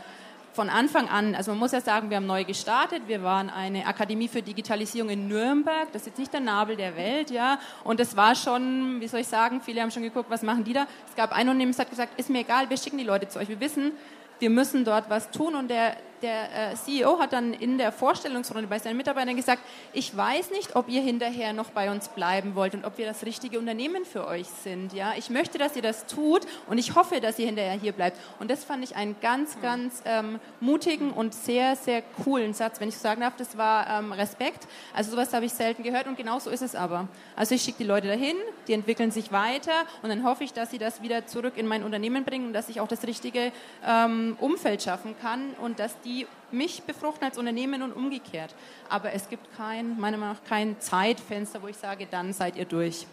von 0.53 0.69
Anfang 0.69 1.09
an, 1.09 1.35
also 1.35 1.51
man 1.53 1.59
muss 1.59 1.73
ja 1.73 1.81
sagen, 1.81 2.11
wir 2.11 2.19
haben 2.19 2.27
neu 2.27 2.45
gestartet. 2.45 3.03
Wir 3.07 3.23
waren 3.23 3.49
eine 3.49 3.87
Akademie 3.87 4.29
für 4.29 4.43
Digitalisierung 4.43 5.11
in 5.11 5.29
Nürnberg. 5.29 5.91
Das 5.93 6.03
ist 6.03 6.09
jetzt 6.09 6.19
nicht 6.19 6.33
der 6.33 6.41
Nabel 6.41 6.77
der 6.77 6.97
Welt, 6.97 7.31
ja. 7.31 7.59
Und 7.85 8.01
das 8.01 8.17
war 8.17 8.35
schon, 8.35 9.01
wie 9.01 9.09
soll 9.09 9.21
ich 9.21 9.29
sagen, 9.29 9.61
viele 9.63 9.81
haben 9.81 9.91
schon 9.91 10.03
geguckt, 10.03 10.31
was 10.31 10.43
machen 10.43 10.65
die 10.65 10.75
da. 10.75 10.87
Es 11.09 11.17
gab 11.17 11.33
ein 11.33 11.49
Unternehmen, 11.49 11.73
das 11.73 11.79
hat 11.79 11.91
gesagt, 11.91 12.19
ist 12.19 12.29
mir 12.29 12.41
egal, 12.41 12.69
wir 12.69 12.77
schicken 12.77 12.99
die 12.99 13.05
Leute 13.05 13.29
zu 13.29 13.39
euch. 13.39 13.49
Wir 13.49 13.61
wissen, 13.61 13.93
wir 14.39 14.51
müssen 14.51 14.85
dort 14.85 15.09
was 15.09 15.31
tun. 15.31 15.55
Und 15.55 15.69
der, 15.69 15.97
der 16.23 16.73
äh, 16.73 16.75
CEO 16.75 17.19
hat 17.19 17.33
dann 17.33 17.53
in 17.53 17.79
der 17.79 17.93
Vorstellungsrunde 17.93 18.69
bei 18.69 18.79
seinen 18.79 18.97
Mitarbeitern 18.97 19.37
gesagt, 19.37 19.63
ich 19.93 20.17
weiß 20.17 20.51
nicht, 20.51 20.77
ob 20.77 20.89
ihr 20.89 21.03
hinterher 21.03 21.53
noch 21.53 21.71
bei 21.71 21.91
uns 21.91 22.09
bleiben 22.09 22.55
wollt 22.55 22.75
und 22.75 22.85
ob 22.85 22.99
wir 22.99 23.07
das 23.07 23.25
richtige 23.27 23.59
Unternehmen 23.59 24.05
für 24.05 24.27
euch 24.27 24.47
sind. 24.47 24.93
Ja, 24.93 25.15
ich 25.17 25.31
möchte, 25.31 25.59
dass 25.59 25.77
ihr 25.77 25.83
das 25.83 26.07
tut 26.07 26.47
und 26.69 26.79
ich 26.79 26.95
hoffe, 26.95 27.21
dass 27.21 27.39
ihr 27.39 27.47
hinterher 27.47 27.73
hier 27.73 27.93
bleibt. 27.93 28.19
Und 28.39 28.51
das 28.51 28.65
fand 28.65 28.85
ich 28.85 28.97
einen 28.97 29.17
ganz, 29.21 29.61
ganz 29.61 30.03
ähm, 30.05 30.39
mutigen 30.61 31.11
und 31.11 31.35
sehr, 31.35 31.77
sehr 31.77 32.03
coolen 32.25 32.55
Satz, 32.55 32.81
wenn 32.81 32.89
ich 32.89 32.97
so 32.97 33.03
sagen 33.03 33.21
darf. 33.21 33.35
Das 33.37 33.59
war 33.59 33.89
ähm, 33.89 34.13
Respekt. 34.13 34.69
Also 34.95 35.11
sowas 35.11 35.33
habe 35.33 35.47
ich 35.47 35.53
selten 35.53 35.83
gehört 35.83 36.07
und 36.07 36.17
genau 36.17 36.39
so 36.39 36.51
ist 36.51 36.63
es 36.63 36.75
aber. 36.75 37.09
Also 37.35 37.55
ich 37.55 37.63
schicke 37.63 37.79
die 37.79 37.85
Leute 37.85 38.07
dahin, 38.07 38.37
die 38.69 38.73
entwickeln 38.73 39.11
sich 39.11 39.33
weiter 39.33 39.73
und 40.03 40.11
dann 40.11 40.25
hoffe 40.25 40.45
ich, 40.45 40.53
dass 40.53 40.71
sie 40.71 40.79
das 40.79 41.03
wieder 41.03 41.27
zurück 41.27 41.55
in 41.57 41.67
mein 41.67 41.83
Unternehmen 41.83 42.25
bringen 42.25 42.47
und 42.47 42.53
dass 42.53 42.69
ich 42.69 42.81
auch 42.81 42.89
das 42.89 43.07
richtige 43.07 43.53
ähm, 43.87 44.37
Umfeld 44.41 44.83
schaffen 44.83 45.17
kann 45.21 45.55
und 45.61 45.79
dass 45.79 46.01
die 46.01 46.12
mich 46.51 46.83
befruchten 46.83 47.25
als 47.25 47.39
Unternehmen 47.39 47.83
und 47.83 47.93
umgekehrt. 47.93 48.55
Aber 48.89 49.13
es 49.13 49.29
gibt 49.29 49.55
kein, 49.57 49.99
meiner 49.99 50.17
Meinung 50.17 50.37
nach 50.37 50.45
kein 50.45 50.81
Zeitfenster, 50.81 51.63
wo 51.63 51.69
ich 51.69 51.77
sage, 51.77 52.07
dann 52.11 52.33
seid 52.33 52.57
ihr 52.57 52.67
durch. 52.67 53.07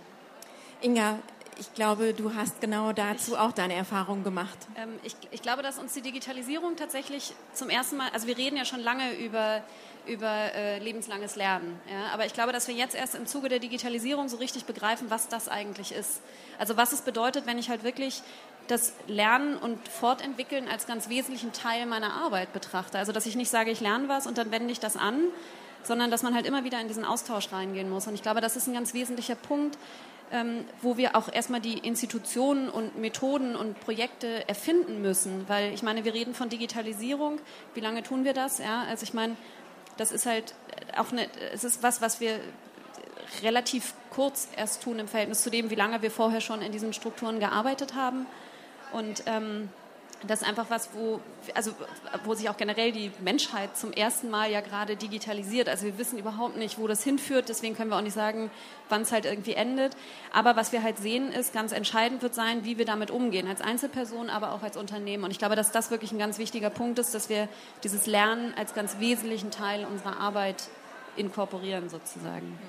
Inga, 0.82 1.20
ich 1.60 1.74
glaube, 1.74 2.14
du 2.14 2.34
hast 2.36 2.62
genau 2.62 2.94
dazu 2.94 3.38
auch 3.38 3.52
deine 3.52 3.74
Erfahrungen 3.74 4.24
gemacht. 4.24 4.58
Ähm, 4.78 4.98
ich, 5.04 5.16
ich, 5.32 5.42
glaube, 5.42 5.62
dass 5.62 5.78
uns 5.78 5.94
die 5.94 6.02
Digitalisierung 6.02 6.78
tatsächlich 6.78 7.34
zum 7.54 7.70
ersten 7.70 7.98
Mal, 7.98 8.10
also 8.14 8.28
wir 8.28 8.38
reden 8.38 8.56
ja 8.56 8.64
schon 8.64 8.80
lange 8.80 9.14
über, 9.16 9.62
über 10.08 10.54
äh, 10.56 10.80
lebenslanges 10.80 11.36
Lernen, 11.36 11.78
ja, 11.92 12.14
aber 12.14 12.26
ich 12.26 12.34
glaube, 12.34 12.54
dass 12.54 12.68
wir 12.70 12.76
jetzt 12.76 12.96
erst 12.96 13.16
im 13.16 13.28
Zuge 13.28 13.50
der 13.50 13.60
Digitalisierung 13.60 14.30
so 14.30 14.38
richtig 14.38 14.66
begreifen, 14.66 15.10
was 15.10 15.28
das 15.28 15.50
eigentlich 15.50 15.92
ist. 15.92 16.22
Also 16.58 16.78
was 16.78 16.94
es 16.94 17.02
bedeutet, 17.02 17.46
wenn 17.46 17.58
ich 17.58 17.70
halt 17.70 17.84
wirklich 17.84 18.24
das 18.70 18.94
Lernen 19.08 19.58
und 19.58 19.88
Fortentwickeln 19.88 20.68
als 20.68 20.86
ganz 20.86 21.10
wesentlichen 21.10 21.52
Teil 21.54 21.86
meiner 21.88 22.14
Arbeit 22.14 22.54
betrachte. 22.54 23.00
Also 23.00 23.12
dass 23.12 23.26
ich 23.26 23.36
nicht 23.36 23.50
sage, 23.50 23.72
ich 23.72 23.82
lerne 23.82 24.08
was 24.08 24.28
und 24.28 24.38
dann 24.38 24.52
wende 24.52 24.72
ich 24.72 24.80
das 24.80 24.96
an, 24.96 25.24
sondern 25.84 26.12
dass 26.12 26.22
man 26.22 26.36
halt 26.36 26.46
immer 26.46 26.64
wieder 26.64 26.80
in 26.80 26.88
diesen 26.88 27.04
Austausch 27.04 27.52
reingehen 27.52 27.90
muss. 27.90 28.06
Und 28.08 28.14
ich 28.14 28.22
glaube, 28.22 28.42
das 28.42 28.56
ist 28.56 28.68
ein 28.68 28.74
ganz 28.74 28.94
wesentlicher 28.94 29.36
Punkt, 29.36 29.78
ähm, 30.32 30.66
wo 30.84 30.98
wir 30.98 31.16
auch 31.16 31.34
erstmal 31.34 31.62
die 31.62 31.80
Institutionen 31.80 32.70
und 32.70 32.98
Methoden 33.00 33.56
und 33.56 33.80
Projekte 33.80 34.48
erfinden 34.48 35.02
müssen. 35.02 35.46
Weil 35.48 35.74
ich 35.74 35.82
meine, 35.82 36.06
wir 36.06 36.14
reden 36.14 36.36
von 36.36 36.50
Digitalisierung. 36.50 37.40
Wie 37.74 37.80
lange 37.80 38.04
tun 38.04 38.24
wir 38.24 38.34
das? 38.34 38.60
Ja, 38.60 38.84
also 38.84 39.04
ich 39.04 39.16
meine, 39.16 39.36
das 39.98 40.12
ist 40.12 40.28
halt 40.28 40.54
auch 40.96 41.12
eine, 41.12 41.28
es 41.54 41.64
ist 41.64 41.82
was, 41.82 42.02
was 42.02 42.20
wir 42.20 42.40
relativ 43.42 43.94
kurz 44.12 44.48
erst 44.56 44.84
tun 44.84 45.00
im 45.00 45.08
Verhältnis 45.08 45.42
zu 45.42 45.50
dem, 45.50 45.72
wie 45.72 45.76
lange 45.76 46.02
wir 46.04 46.12
vorher 46.12 46.42
schon 46.42 46.62
in 46.62 46.72
diesen 46.72 46.94
Strukturen 46.94 47.40
gearbeitet 47.40 47.96
haben. 47.96 48.28
Und 48.92 49.24
ähm, 49.26 49.70
das 50.28 50.42
ist 50.42 50.48
einfach 50.48 50.66
was, 50.70 50.90
wo, 50.94 51.22
also, 51.56 51.72
wo 52.26 52.34
sich 52.34 52.50
auch 52.50 52.58
generell 52.58 52.92
die 52.92 53.12
Menschheit 53.22 53.78
zum 53.78 53.94
ersten 53.94 54.30
Mal 54.30 54.52
ja 54.52 54.60
gerade 54.60 54.98
digitalisiert. 54.98 55.70
Also 55.70 55.86
wir 55.86 55.98
wissen 55.98 56.20
überhaupt 56.20 56.58
nicht, 56.58 56.78
wo 56.78 56.88
das 56.88 57.04
hinführt, 57.04 57.48
deswegen 57.48 57.76
können 57.76 57.90
wir 57.90 57.98
auch 57.98 58.02
nicht 58.02 58.14
sagen, 58.14 58.52
wann 58.90 59.04
es 59.04 59.14
halt 59.14 59.26
irgendwie 59.26 59.54
endet. 59.54 59.96
Aber 60.34 60.58
was 60.58 60.74
wir 60.74 60.84
halt 60.84 60.98
sehen, 60.98 61.32
ist, 61.32 61.54
ganz 61.54 61.72
entscheidend 61.72 62.22
wird 62.22 62.36
sein, 62.36 62.66
wie 62.66 62.78
wir 62.78 62.86
damit 62.86 63.12
umgehen, 63.12 63.48
als 63.48 63.62
Einzelperson, 63.62 64.30
aber 64.30 64.52
auch 64.52 64.62
als 64.62 64.76
Unternehmen. 64.76 65.24
Und 65.24 65.32
ich 65.32 65.40
glaube, 65.40 65.56
dass 65.56 65.72
das 65.72 65.90
wirklich 65.90 66.12
ein 66.12 66.20
ganz 66.20 66.38
wichtiger 66.38 66.70
Punkt 66.70 67.00
ist, 67.00 67.16
dass 67.16 67.30
wir 67.30 67.48
dieses 67.84 68.06
Lernen 68.06 68.54
als 68.58 68.74
ganz 68.74 69.00
wesentlichen 69.00 69.52
Teil 69.52 69.86
unserer 69.86 70.20
Arbeit 70.20 70.68
inkorporieren 71.16 71.90
sozusagen. 71.90 72.60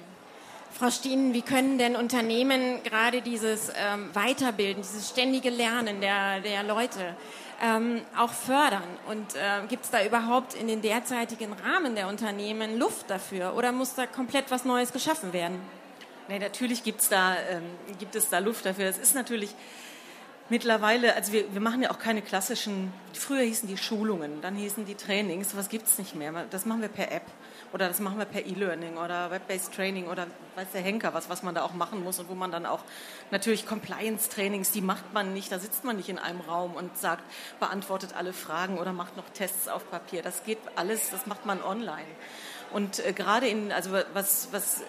Frau 0.71 0.91
Stienen, 0.91 1.35
wie 1.35 1.43
können 1.43 1.79
denn 1.79 1.97
Unternehmen 1.97 2.83
gerade 2.83 3.23
dieses 3.23 3.71
ähm, 3.77 4.11
Weiterbilden, 4.15 4.83
dieses 4.83 5.11
ständige 5.11 5.51
Lernen 5.51 6.01
der, 6.01 6.41
der 6.41 6.63
Leute 6.63 7.17
ähm, 7.63 8.01
auch 8.17 8.33
fördern? 8.33 8.83
Und 9.09 9.35
äh, 9.35 9.67
gibt 9.69 9.85
es 9.85 9.91
da 9.91 10.05
überhaupt 10.05 10.55
in 10.55 10.69
den 10.69 10.81
derzeitigen 10.81 11.53
Rahmen 11.53 11.95
der 11.95 12.09
Unternehmen 12.09 12.79
Luft 12.79 13.11
dafür 13.11 13.55
oder 13.57 13.73
muss 13.73 13.95
da 13.95 14.07
komplett 14.07 14.51
was 14.51 14.65
Neues 14.65 14.93
geschaffen 14.93 15.33
werden? 15.33 15.61
Nee, 16.29 16.39
natürlich 16.39 16.85
gibt's 16.85 17.09
da, 17.09 17.35
ähm, 17.51 17.65
gibt 17.99 18.15
es 18.15 18.29
da 18.29 18.39
Luft 18.39 18.65
dafür. 18.65 18.87
Es 18.87 18.99
ist 18.99 19.15
natürlich 19.15 19.55
Mittlerweile, 20.51 21.15
also 21.15 21.33
wir, 21.33 21.55
wir 21.55 21.61
machen 21.61 21.81
ja 21.81 21.93
auch 21.93 22.01
keine 22.01 22.23
klassischen, 22.23 22.93
früher 23.13 23.43
hießen 23.43 23.69
die 23.69 23.77
Schulungen, 23.77 24.41
dann 24.43 24.57
hießen 24.57 24.85
die 24.85 24.97
Trainings, 24.97 25.55
gibt 25.69 25.87
es 25.87 25.97
nicht 25.97 26.17
mehr. 26.17 26.45
Das 26.51 26.67
machen 26.67 26.83
wir 26.83 26.89
per 26.89 27.13
App 27.13 27.23
oder 27.73 27.89
das 27.89 28.01
machen 28.01 28.19
wir 28.19 28.25
per 28.25 28.45
E-Learning 28.45 28.97
oder 28.97 29.31
Web-Based 29.31 29.73
Training 29.75 30.09
oder 30.09 30.27
weiß 30.57 30.69
der 30.75 30.83
Henker 30.83 31.15
was, 31.15 31.29
was 31.29 31.43
man 31.43 31.55
da 31.55 31.63
auch 31.63 31.75
machen 31.75 32.03
muss 32.03 32.19
und 32.19 32.29
wo 32.29 32.35
man 32.35 32.51
dann 32.51 32.67
auch 32.67 32.81
natürlich 33.31 33.67
Compliance-Trainings, 33.67 34.73
die 34.73 34.81
macht 34.81 35.13
man 35.13 35.33
nicht, 35.33 35.53
da 35.53 35.59
sitzt 35.59 35.85
man 35.85 35.97
nicht 35.97 36.09
in 36.09 36.19
einem 36.19 36.41
Raum 36.41 36.75
und 36.75 36.97
sagt, 36.99 37.23
beantwortet 37.61 38.15
alle 38.17 38.33
Fragen 38.33 38.79
oder 38.79 38.93
macht 38.93 39.17
noch 39.17 39.29
Tests 39.31 39.69
auf 39.69 39.89
Papier. 39.91 40.23
Das 40.23 40.45
geht 40.45 40.59
alles, 40.77 41.11
das 41.11 41.27
macht 41.27 41.47
man 41.47 41.63
online. 41.63 42.07
Und 42.73 43.05
äh, 43.05 43.13
gerade 43.13 43.49
in, 43.49 43.73
also 43.73 43.91
was, 44.15 44.49
was 44.53 44.83
äh, 44.83 44.85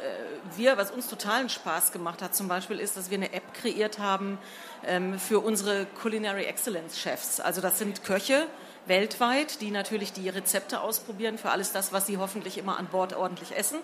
wir, 0.55 0.77
was 0.77 0.91
uns 0.91 1.07
totalen 1.07 1.49
Spaß 1.49 1.91
gemacht 1.91 2.21
hat 2.21 2.35
zum 2.35 2.47
Beispiel, 2.47 2.79
ist, 2.79 2.95
dass 2.95 3.09
wir 3.09 3.17
eine 3.17 3.33
App 3.33 3.53
kreiert 3.53 3.99
haben 3.99 4.37
ähm, 4.85 5.17
für 5.17 5.39
unsere 5.39 5.85
Culinary 6.01 6.45
Excellence 6.45 6.99
Chefs. 6.99 7.39
Also 7.39 7.61
das 7.61 7.79
sind 7.79 8.03
Köche 8.03 8.47
weltweit, 8.87 9.61
die 9.61 9.71
natürlich 9.71 10.13
die 10.13 10.29
Rezepte 10.29 10.81
ausprobieren 10.81 11.37
für 11.37 11.51
alles 11.51 11.71
das, 11.71 11.93
was 11.93 12.07
sie 12.07 12.17
hoffentlich 12.17 12.57
immer 12.57 12.77
an 12.79 12.87
Bord 12.87 13.13
ordentlich 13.13 13.55
essen. 13.55 13.79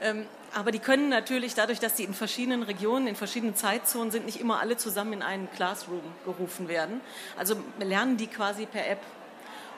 Ähm, 0.00 0.26
aber 0.54 0.70
die 0.70 0.78
können 0.78 1.08
natürlich 1.08 1.54
dadurch, 1.54 1.80
dass 1.80 1.96
sie 1.96 2.04
in 2.04 2.14
verschiedenen 2.14 2.62
Regionen, 2.62 3.06
in 3.06 3.16
verschiedenen 3.16 3.56
Zeitzonen 3.56 4.10
sind, 4.10 4.26
nicht 4.26 4.40
immer 4.40 4.60
alle 4.60 4.76
zusammen 4.76 5.14
in 5.14 5.22
einen 5.22 5.50
Classroom 5.50 6.02
gerufen 6.24 6.68
werden. 6.68 7.00
Also 7.36 7.56
lernen 7.80 8.16
die 8.16 8.28
quasi 8.28 8.66
per 8.66 8.88
App 8.88 9.00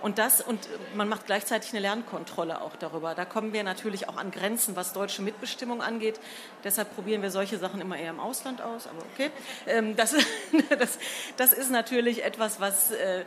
und 0.03 0.19
das, 0.19 0.41
und 0.41 0.69
man 0.95 1.09
macht 1.09 1.27
gleichzeitig 1.27 1.73
eine 1.73 1.81
Lernkontrolle 1.81 2.63
auch 2.63 2.75
darüber. 2.77 3.15
Da 3.15 3.25
kommen 3.25 3.53
wir 3.53 3.63
natürlich 3.65 4.09
auch 4.09 4.17
an 4.17 4.31
Grenzen, 4.31 4.75
was 4.77 4.93
deutsche 4.93 5.21
Mitbestimmung 5.21 5.83
angeht. 5.83 6.19
Deshalb 6.65 6.95
probieren 6.95 7.23
wir 7.23 7.31
solche 7.31 7.59
Sachen 7.59 7.81
immer 7.81 7.99
eher 7.99 8.11
im 8.11 8.21
Ausland 8.21 8.63
aus, 8.63 8.87
aber 8.87 9.03
okay. 9.13 9.31
Ähm, 9.67 9.97
das, 9.97 10.15
das, 10.79 10.99
das 11.37 11.53
ist 11.53 11.71
natürlich 11.71 12.25
etwas, 12.25 12.61
was, 12.61 12.93
äh, 12.93 13.25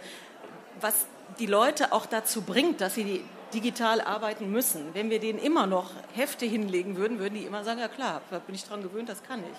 was 0.82 1.06
die 1.40 1.46
Leute 1.46 1.92
auch 1.92 2.06
dazu 2.06 2.42
bringt, 2.42 2.82
dass 2.82 2.96
sie 2.96 3.24
digital 3.54 4.02
arbeiten 4.02 4.52
müssen. 4.52 4.94
Wenn 4.94 5.10
wir 5.10 5.20
denen 5.20 5.40
immer 5.40 5.68
noch 5.68 5.92
Hefte 6.14 6.46
hinlegen 6.46 6.98
würden, 6.98 7.20
würden 7.20 7.36
die 7.36 7.46
immer 7.46 7.64
sagen, 7.64 7.80
ja 7.80 7.88
klar, 7.88 8.22
da 8.32 8.40
bin 8.40 8.56
ich 8.56 8.64
daran 8.64 8.84
gewöhnt, 8.84 9.10
das 9.10 9.24
kann 9.24 9.40
ich 9.40 9.58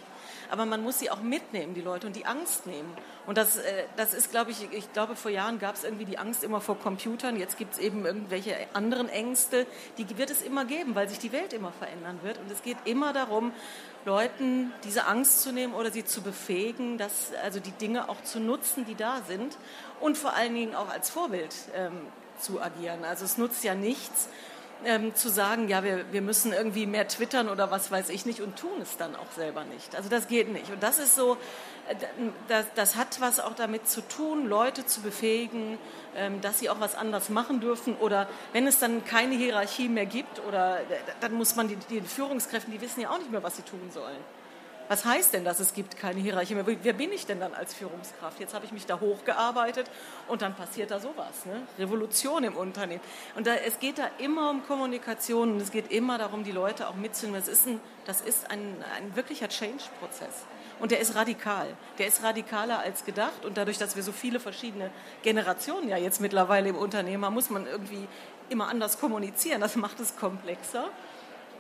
aber 0.51 0.67
man 0.67 0.83
muss 0.83 0.99
sie 0.99 1.11
auch 1.11 1.21
mitnehmen, 1.21 1.75
die 1.75 1.81
Leute, 1.81 2.07
und 2.07 2.17
die 2.17 2.27
Angst 2.27 2.67
nehmen. 2.67 2.93
Und 3.27 3.39
das, 3.39 3.57
äh, 3.57 3.85
das 3.97 4.15
ist, 4.15 4.31
glaube 4.31 4.51
ich, 4.51 4.69
ich 4.73 4.93
glaube, 4.93 5.17
vor 5.17 5.31
Jahren 5.31 5.59
gab 5.59 5.75
es 5.75 5.85
irgendwie 5.85 6.05
die 6.05 6.19
Angst 6.19 6.45
immer 6.45 6.61
vor 6.61 6.79
Computern. 6.79 7.39
Jetzt 7.39 7.59
gibt 7.59 7.75
es 7.75 7.79
eben 7.79 8.05
irgendwelche 8.05 8.57
anderen 8.73 9.09
Ängste. 9.09 9.67
Die 9.99 10.19
wird 10.19 10.31
es 10.31 10.43
immer 10.43 10.65
geben, 10.65 10.95
weil 10.95 11.09
sich 11.09 11.19
die 11.19 11.33
Welt 11.33 11.53
immer 11.53 11.73
verändern 11.73 12.21
wird. 12.23 12.39
Und 12.39 12.51
es 12.51 12.63
geht 12.63 12.77
immer 12.85 13.13
darum, 13.13 13.53
Leuten 14.05 14.73
diese 14.85 15.07
Angst 15.07 15.43
zu 15.43 15.51
nehmen 15.51 15.75
oder 15.75 15.91
sie 15.91 16.05
zu 16.05 16.21
befähigen, 16.21 16.99
dass, 16.99 17.33
also 17.43 17.59
die 17.59 17.73
Dinge 17.73 18.09
auch 18.09 18.23
zu 18.23 18.39
nutzen, 18.39 18.85
die 18.85 18.95
da 18.95 19.23
sind 19.27 19.57
und 20.01 20.19
vor 20.19 20.35
allen 20.35 20.55
Dingen 20.55 20.75
auch 20.75 20.91
als 20.91 21.09
Vorbild 21.09 21.55
ähm, 21.75 21.99
zu 22.41 22.61
agieren. 22.61 23.05
Also 23.05 23.25
es 23.25 23.39
nutzt 23.39 23.65
ja 23.65 23.75
nichts, 23.75 24.29
ähm, 24.85 25.15
zu 25.15 25.29
sagen, 25.29 25.69
ja, 25.69 25.83
wir, 25.83 26.13
wir 26.13 26.23
müssen 26.23 26.53
irgendwie 26.53 26.87
mehr 26.87 27.09
twittern 27.09 27.49
oder 27.49 27.71
was 27.71 27.91
weiß 27.91 28.09
ich 28.11 28.27
nicht 28.27 28.41
und 28.41 28.57
tun 28.57 28.81
es 28.83 28.97
dann 28.97 29.17
auch 29.17 29.31
selber 29.35 29.65
nicht. 29.65 29.97
Also 29.97 30.09
das 30.09 30.29
geht 30.29 30.53
nicht. 30.53 30.71
Und 30.71 30.83
das 30.83 30.99
ist 30.99 31.15
so, 31.15 31.37
äh, 31.89 31.95
das, 32.49 32.67
das 32.75 32.97
hat 32.97 33.21
was 33.21 33.41
auch 33.41 33.55
damit 33.55 33.89
zu 33.89 34.01
tun, 34.03 34.47
Leute 34.47 34.85
zu 34.87 35.01
befähigen, 35.01 35.79
ähm, 36.17 36.41
dass 36.41 36.59
sie 36.59 36.71
auch 36.71 36.81
was 36.81 36.95
anders 36.95 37.29
machen 37.29 37.61
dürfen 37.61 37.97
oder 37.97 38.29
wenn 38.53 38.67
es 38.67 38.79
dann 38.79 39.05
keine 39.05 39.35
Hierarchie 39.35 39.89
mehr 39.89 40.07
gibt 40.07 40.41
oder 40.47 40.81
dann 41.21 41.33
muss 41.33 41.57
man 41.57 41.69
die, 41.69 41.77
die 41.77 42.01
Führungskräfte, 42.01 42.71
die 42.71 42.81
wissen 42.81 43.01
ja 43.01 43.11
auch 43.11 43.19
nicht 43.19 43.31
mehr, 43.31 43.43
was 43.43 43.57
sie 43.57 43.63
tun 43.63 43.91
sollen. 43.91 44.17
Was 44.89 45.05
heißt 45.05 45.33
denn, 45.33 45.45
dass 45.45 45.61
es 45.61 45.73
gibt 45.73 45.97
keine 45.97 46.21
Hierarchie 46.21 46.55
mehr? 46.55 46.67
Wer 46.67 46.93
bin 46.93 47.11
ich 47.13 47.25
denn 47.25 47.41
dann 47.41 47.55
als 47.55 47.73
Führungskraft? 47.75 48.39
Jetzt 48.39 48.53
habe 48.55 48.67
ich 48.67 48.73
mich 48.73 48.85
da 48.85 49.01
hochgearbeitet 49.01 49.91
und 50.29 50.43
dann 50.43 50.55
passiert 50.55 50.91
da 50.91 51.01
sowas. 51.01 51.47
Ne? 51.47 51.63
Revolution 51.79 52.45
im 52.45 52.55
Unternehmen. 52.55 53.01
Und 53.35 53.47
da, 53.47 53.55
es 53.55 53.79
geht 53.79 53.99
da 53.99 54.09
immer 54.19 54.51
um 54.51 54.67
Kommunikation 54.67 55.53
und 55.55 55.61
es 55.61 55.71
geht 55.71 55.91
immer 55.91 56.19
darum, 56.19 56.45
die 56.45 56.53
Leute 56.53 56.89
auch 56.89 56.97
mitzunehmen. 56.97 57.41
Das 57.41 57.49
ist 57.49 57.67
ein, 57.67 57.81
das 58.05 58.21
ist 58.21 58.51
ein, 58.51 58.85
ein 58.97 59.17
wirklicher 59.17 59.49
Change-Prozess. 59.49 60.45
Und 60.81 60.91
der 60.91 61.01
ist 61.01 61.15
radikal. 61.15 61.69
Der 61.99 62.07
ist 62.07 62.23
radikaler 62.23 62.81
als 62.81 63.07
gedacht. 63.07 63.45
Und 63.47 63.57
dadurch, 63.57 63.79
dass 63.79 63.97
wir 63.97 64.03
so 64.03 64.13
viele 64.13 64.39
verschiedene 64.39 64.91
Generationen 65.23 65.89
ja 65.89 65.97
jetzt 65.97 66.21
mittlerweile 66.21 66.69
im 66.69 66.77
Unternehmen 66.77 67.25
haben, 67.25 67.35
muss 67.35 67.49
man 67.49 67.67
irgendwie 67.67 68.07
immer 68.51 68.69
anders 68.69 69.01
kommunizieren. 69.01 69.63
Das 69.63 69.77
macht 69.77 70.01
es 70.01 70.17
komplexer, 70.17 70.85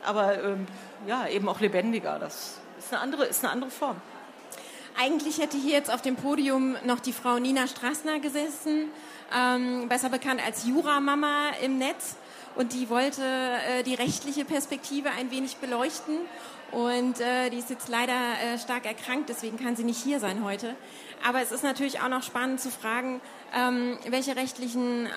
aber 0.04 0.42
ähm, 0.42 0.66
ja, 1.06 1.26
eben 1.28 1.48
auch 1.48 1.60
lebendiger. 1.60 2.18
Das 2.18 2.58
ist 2.78 2.92
eine 2.92 3.02
andere, 3.02 3.24
ist 3.26 3.42
eine 3.44 3.52
andere 3.52 3.70
Form. 3.70 3.96
Eigentlich 4.96 5.38
hätte 5.38 5.56
hier 5.56 5.72
jetzt 5.72 5.92
auf 5.92 6.02
dem 6.02 6.14
Podium 6.14 6.76
noch 6.84 7.00
die 7.00 7.12
Frau 7.12 7.38
Nina 7.38 7.66
Strassner 7.66 8.20
gesessen, 8.20 8.90
ähm, 9.36 9.88
besser 9.88 10.08
bekannt 10.08 10.40
als 10.44 10.66
Juramama 10.66 11.50
im 11.62 11.78
Netz. 11.78 12.16
Und 12.54 12.72
die 12.72 12.88
wollte 12.88 13.22
äh, 13.22 13.82
die 13.82 13.94
rechtliche 13.94 14.44
Perspektive 14.44 15.10
ein 15.10 15.32
wenig 15.32 15.56
beleuchten. 15.56 16.18
Und 16.70 17.20
äh, 17.20 17.50
die 17.50 17.58
ist 17.58 17.70
jetzt 17.70 17.88
leider 17.88 18.12
äh, 18.12 18.58
stark 18.58 18.86
erkrankt, 18.86 19.28
deswegen 19.28 19.58
kann 19.58 19.76
sie 19.76 19.84
nicht 19.84 20.02
hier 20.02 20.20
sein 20.20 20.44
heute. 20.44 20.74
Aber 21.26 21.40
es 21.40 21.52
ist 21.52 21.62
natürlich 21.62 22.00
auch 22.00 22.08
noch 22.08 22.22
spannend 22.22 22.60
zu 22.60 22.70
fragen, 22.70 23.20
ähm, 23.56 23.96
welche 24.08 24.36
rechtlichen 24.36 25.06
äh, 25.06 25.10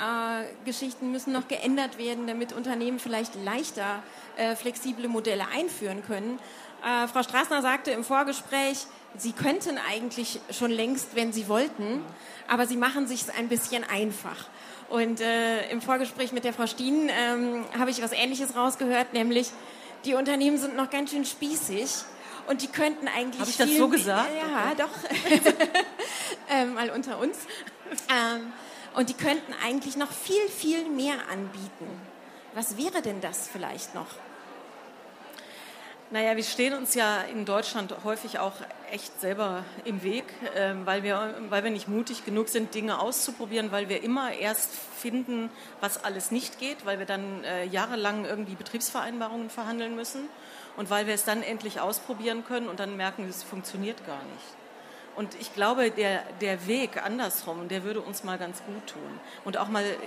Geschichten 0.65 1.11
müssen 1.11 1.33
noch 1.33 1.47
geändert 1.47 1.97
werden, 1.97 2.27
damit 2.27 2.53
Unternehmen 2.53 2.99
vielleicht 2.99 3.33
leichter 3.43 4.03
äh, 4.37 4.55
flexible 4.55 5.07
Modelle 5.07 5.47
einführen 5.53 6.03
können. 6.05 6.39
Äh, 6.83 7.07
Frau 7.07 7.23
Straßner 7.23 7.61
sagte 7.61 7.91
im 7.91 8.03
Vorgespräch, 8.03 8.85
Sie 9.17 9.31
könnten 9.31 9.79
eigentlich 9.89 10.39
schon 10.51 10.69
längst, 10.69 11.15
wenn 11.15 11.33
Sie 11.33 11.47
wollten, 11.47 12.03
aber 12.47 12.67
Sie 12.67 12.77
machen 12.77 13.07
sich 13.07 13.23
ein 13.37 13.47
bisschen 13.47 13.83
einfach. 13.83 14.45
Und 14.89 15.21
äh, 15.21 15.69
im 15.69 15.81
Vorgespräch 15.81 16.31
mit 16.31 16.43
der 16.43 16.53
Frau 16.53 16.67
Stien 16.67 17.09
ähm, 17.09 17.65
habe 17.77 17.89
ich 17.89 18.01
was 18.01 18.11
Ähnliches 18.11 18.55
rausgehört, 18.55 19.13
nämlich 19.13 19.51
die 20.05 20.13
Unternehmen 20.13 20.57
sind 20.57 20.75
noch 20.75 20.89
ganz 20.89 21.11
schön 21.11 21.25
spießig 21.25 21.89
und 22.47 22.61
die 22.61 22.67
könnten 22.67 23.07
eigentlich. 23.07 23.41
Habe 23.41 23.49
ich 23.49 23.57
das 23.57 23.75
so 23.75 23.89
gesagt? 23.89 24.29
Ja, 24.35 24.71
okay. 24.71 24.75
doch. 24.77 25.59
ähm, 26.49 26.75
mal 26.75 26.89
unter 26.91 27.19
uns. 27.19 27.37
Ähm, 28.09 28.53
und 28.95 29.09
die 29.09 29.13
könnten 29.13 29.53
eigentlich 29.65 29.95
noch 29.97 30.11
viel, 30.11 30.47
viel 30.49 30.87
mehr 30.89 31.15
anbieten. 31.31 31.87
Was 32.53 32.77
wäre 32.77 33.01
denn 33.01 33.21
das 33.21 33.49
vielleicht 33.51 33.93
noch? 33.93 34.07
Naja, 36.09 36.37
wir 36.37 36.43
stehen 36.43 36.73
uns 36.73 36.93
ja 36.93 37.19
in 37.23 37.43
Deutschland 37.43 37.93
häufig 38.05 38.39
auch 38.39 38.53
echt 38.93 39.19
selber 39.19 39.65
im 39.83 40.03
Weg, 40.03 40.23
ähm, 40.55 40.85
weil 40.85 41.03
wir, 41.03 41.35
weil 41.49 41.65
wir 41.65 41.69
nicht 41.69 41.89
mutig 41.89 42.23
genug 42.23 42.47
sind, 42.47 42.73
Dinge 42.73 43.01
auszuprobieren, 43.01 43.73
weil 43.73 43.89
wir 43.89 44.01
immer 44.01 44.31
erst 44.31 44.69
finden, 44.73 45.49
was 45.81 46.05
alles 46.05 46.31
nicht 46.31 46.59
geht, 46.59 46.85
weil 46.85 46.99
wir 46.99 47.05
dann 47.05 47.43
äh, 47.43 47.65
jahrelang 47.65 48.23
irgendwie 48.23 48.55
Betriebsvereinbarungen 48.55 49.49
verhandeln 49.49 49.97
müssen 49.97 50.29
und 50.77 50.89
weil 50.89 51.07
wir 51.07 51.13
es 51.13 51.25
dann 51.25 51.43
endlich 51.43 51.81
ausprobieren 51.81 52.45
können 52.45 52.69
und 52.69 52.79
dann 52.79 52.95
merken, 52.95 53.27
es 53.27 53.43
funktioniert 53.43 54.07
gar 54.07 54.23
nicht. 54.23 54.55
Und 55.17 55.35
ich 55.41 55.53
glaube, 55.53 55.91
der, 55.91 56.23
der 56.39 56.67
Weg 56.67 57.03
andersrum, 57.03 57.67
der 57.67 57.83
würde 57.83 57.99
uns 57.99 58.23
mal 58.23 58.37
ganz 58.37 58.63
gut 58.63 58.87
tun. 58.87 59.19
Und 59.43 59.57
auch 59.57 59.67
mal, 59.67 59.83
äh, 59.83 59.97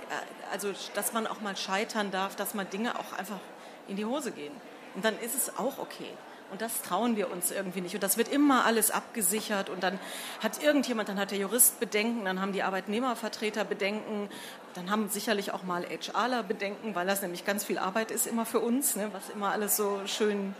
also, 0.51 0.73
dass 0.95 1.13
man 1.13 1.27
auch 1.27 1.41
mal 1.41 1.55
scheitern 1.55 2.09
darf, 2.09 2.35
dass 2.35 2.55
mal 2.55 2.65
Dinge 2.65 2.97
auch 2.97 3.13
einfach 3.19 3.39
in 3.87 3.97
die 3.97 4.05
Hose 4.05 4.31
gehen. 4.31 4.53
Und 4.95 5.05
dann 5.05 5.17
ist 5.19 5.35
es 5.35 5.57
auch 5.57 5.77
okay. 5.79 6.09
Und 6.51 6.61
das 6.61 6.81
trauen 6.81 7.15
wir 7.15 7.31
uns 7.31 7.49
irgendwie 7.49 7.79
nicht. 7.79 7.95
Und 7.95 8.03
das 8.03 8.17
wird 8.17 8.27
immer 8.27 8.65
alles 8.65 8.91
abgesichert. 8.91 9.69
Und 9.69 9.83
dann 9.83 9.97
hat 10.43 10.61
irgendjemand, 10.61 11.07
dann 11.07 11.17
hat 11.17 11.31
der 11.31 11.37
Jurist 11.37 11.79
Bedenken, 11.79 12.25
dann 12.25 12.41
haben 12.41 12.51
die 12.51 12.61
Arbeitnehmervertreter 12.61 13.63
Bedenken, 13.63 14.29
dann 14.73 14.91
haben 14.91 15.07
sicherlich 15.07 15.53
auch 15.53 15.63
mal 15.63 15.85
HRler 15.85 16.43
Bedenken, 16.43 16.93
weil 16.93 17.07
das 17.07 17.21
nämlich 17.21 17.45
ganz 17.45 17.63
viel 17.63 17.77
Arbeit 17.77 18.11
ist 18.11 18.27
immer 18.27 18.45
für 18.45 18.59
uns, 18.59 18.97
ne, 18.97 19.09
was 19.13 19.29
immer 19.29 19.51
alles 19.51 19.77
so 19.77 20.01
schön 20.05 20.53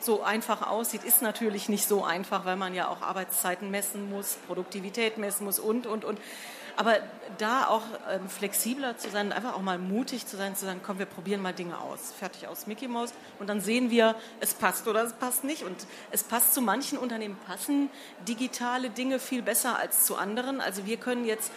so 0.00 0.22
einfach 0.22 0.66
aussieht, 0.66 1.04
ist 1.04 1.22
natürlich 1.22 1.68
nicht 1.68 1.86
so 1.86 2.04
einfach, 2.04 2.44
weil 2.44 2.56
man 2.56 2.74
ja 2.74 2.88
auch 2.88 3.02
Arbeitszeiten 3.02 3.70
messen 3.70 4.10
muss, 4.10 4.38
Produktivität 4.46 5.18
messen 5.18 5.44
muss 5.44 5.58
und, 5.58 5.86
und, 5.86 6.04
und. 6.04 6.18
Aber 6.76 6.98
da 7.38 7.66
auch 7.66 7.82
ähm, 8.10 8.28
flexibler 8.28 8.96
zu 8.98 9.10
sein, 9.10 9.32
einfach 9.32 9.54
auch 9.54 9.62
mal 9.62 9.78
mutig 9.78 10.26
zu 10.26 10.36
sein, 10.36 10.54
zu 10.54 10.66
sagen, 10.66 10.80
komm, 10.84 10.98
wir 10.98 11.06
probieren 11.06 11.40
mal 11.40 11.52
Dinge 11.52 11.78
aus. 11.78 12.12
Fertig 12.18 12.48
aus 12.48 12.66
Mickey 12.66 12.86
Mouse. 12.86 13.12
Und 13.38 13.48
dann 13.48 13.60
sehen 13.60 13.90
wir, 13.90 14.14
es 14.40 14.54
passt 14.54 14.86
oder 14.86 15.02
es 15.02 15.14
passt 15.14 15.44
nicht. 15.44 15.62
Und 15.62 15.76
es 16.10 16.22
passt 16.22 16.54
zu 16.54 16.60
manchen 16.60 16.98
Unternehmen, 16.98 17.36
passen 17.46 17.90
digitale 18.28 18.90
Dinge 18.90 19.18
viel 19.18 19.42
besser 19.42 19.78
als 19.78 20.04
zu 20.04 20.16
anderen. 20.16 20.60
Also 20.60 20.86
wir 20.86 20.98
können 20.98 21.24
jetzt 21.24 21.50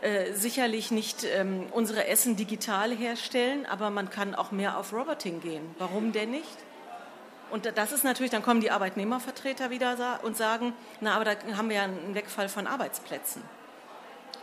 äh, 0.00 0.32
sicherlich 0.32 0.90
nicht 0.90 1.24
ähm, 1.24 1.66
unsere 1.72 2.06
Essen 2.06 2.36
digital 2.36 2.90
herstellen, 2.90 3.66
aber 3.66 3.90
man 3.90 4.10
kann 4.10 4.34
auch 4.34 4.50
mehr 4.50 4.76
auf 4.78 4.92
Roboting 4.92 5.40
gehen. 5.40 5.74
Warum 5.78 6.12
denn 6.12 6.30
nicht? 6.30 6.58
Und 7.50 7.72
das 7.76 7.92
ist 7.92 8.04
natürlich, 8.04 8.30
dann 8.30 8.42
kommen 8.42 8.60
die 8.60 8.70
Arbeitnehmervertreter 8.70 9.70
wieder 9.70 10.20
und 10.22 10.36
sagen, 10.36 10.74
na, 11.00 11.14
aber 11.14 11.24
da 11.24 11.56
haben 11.56 11.70
wir 11.70 11.76
ja 11.76 11.84
einen 11.84 12.14
Wegfall 12.14 12.48
von 12.48 12.66
Arbeitsplätzen. 12.66 13.42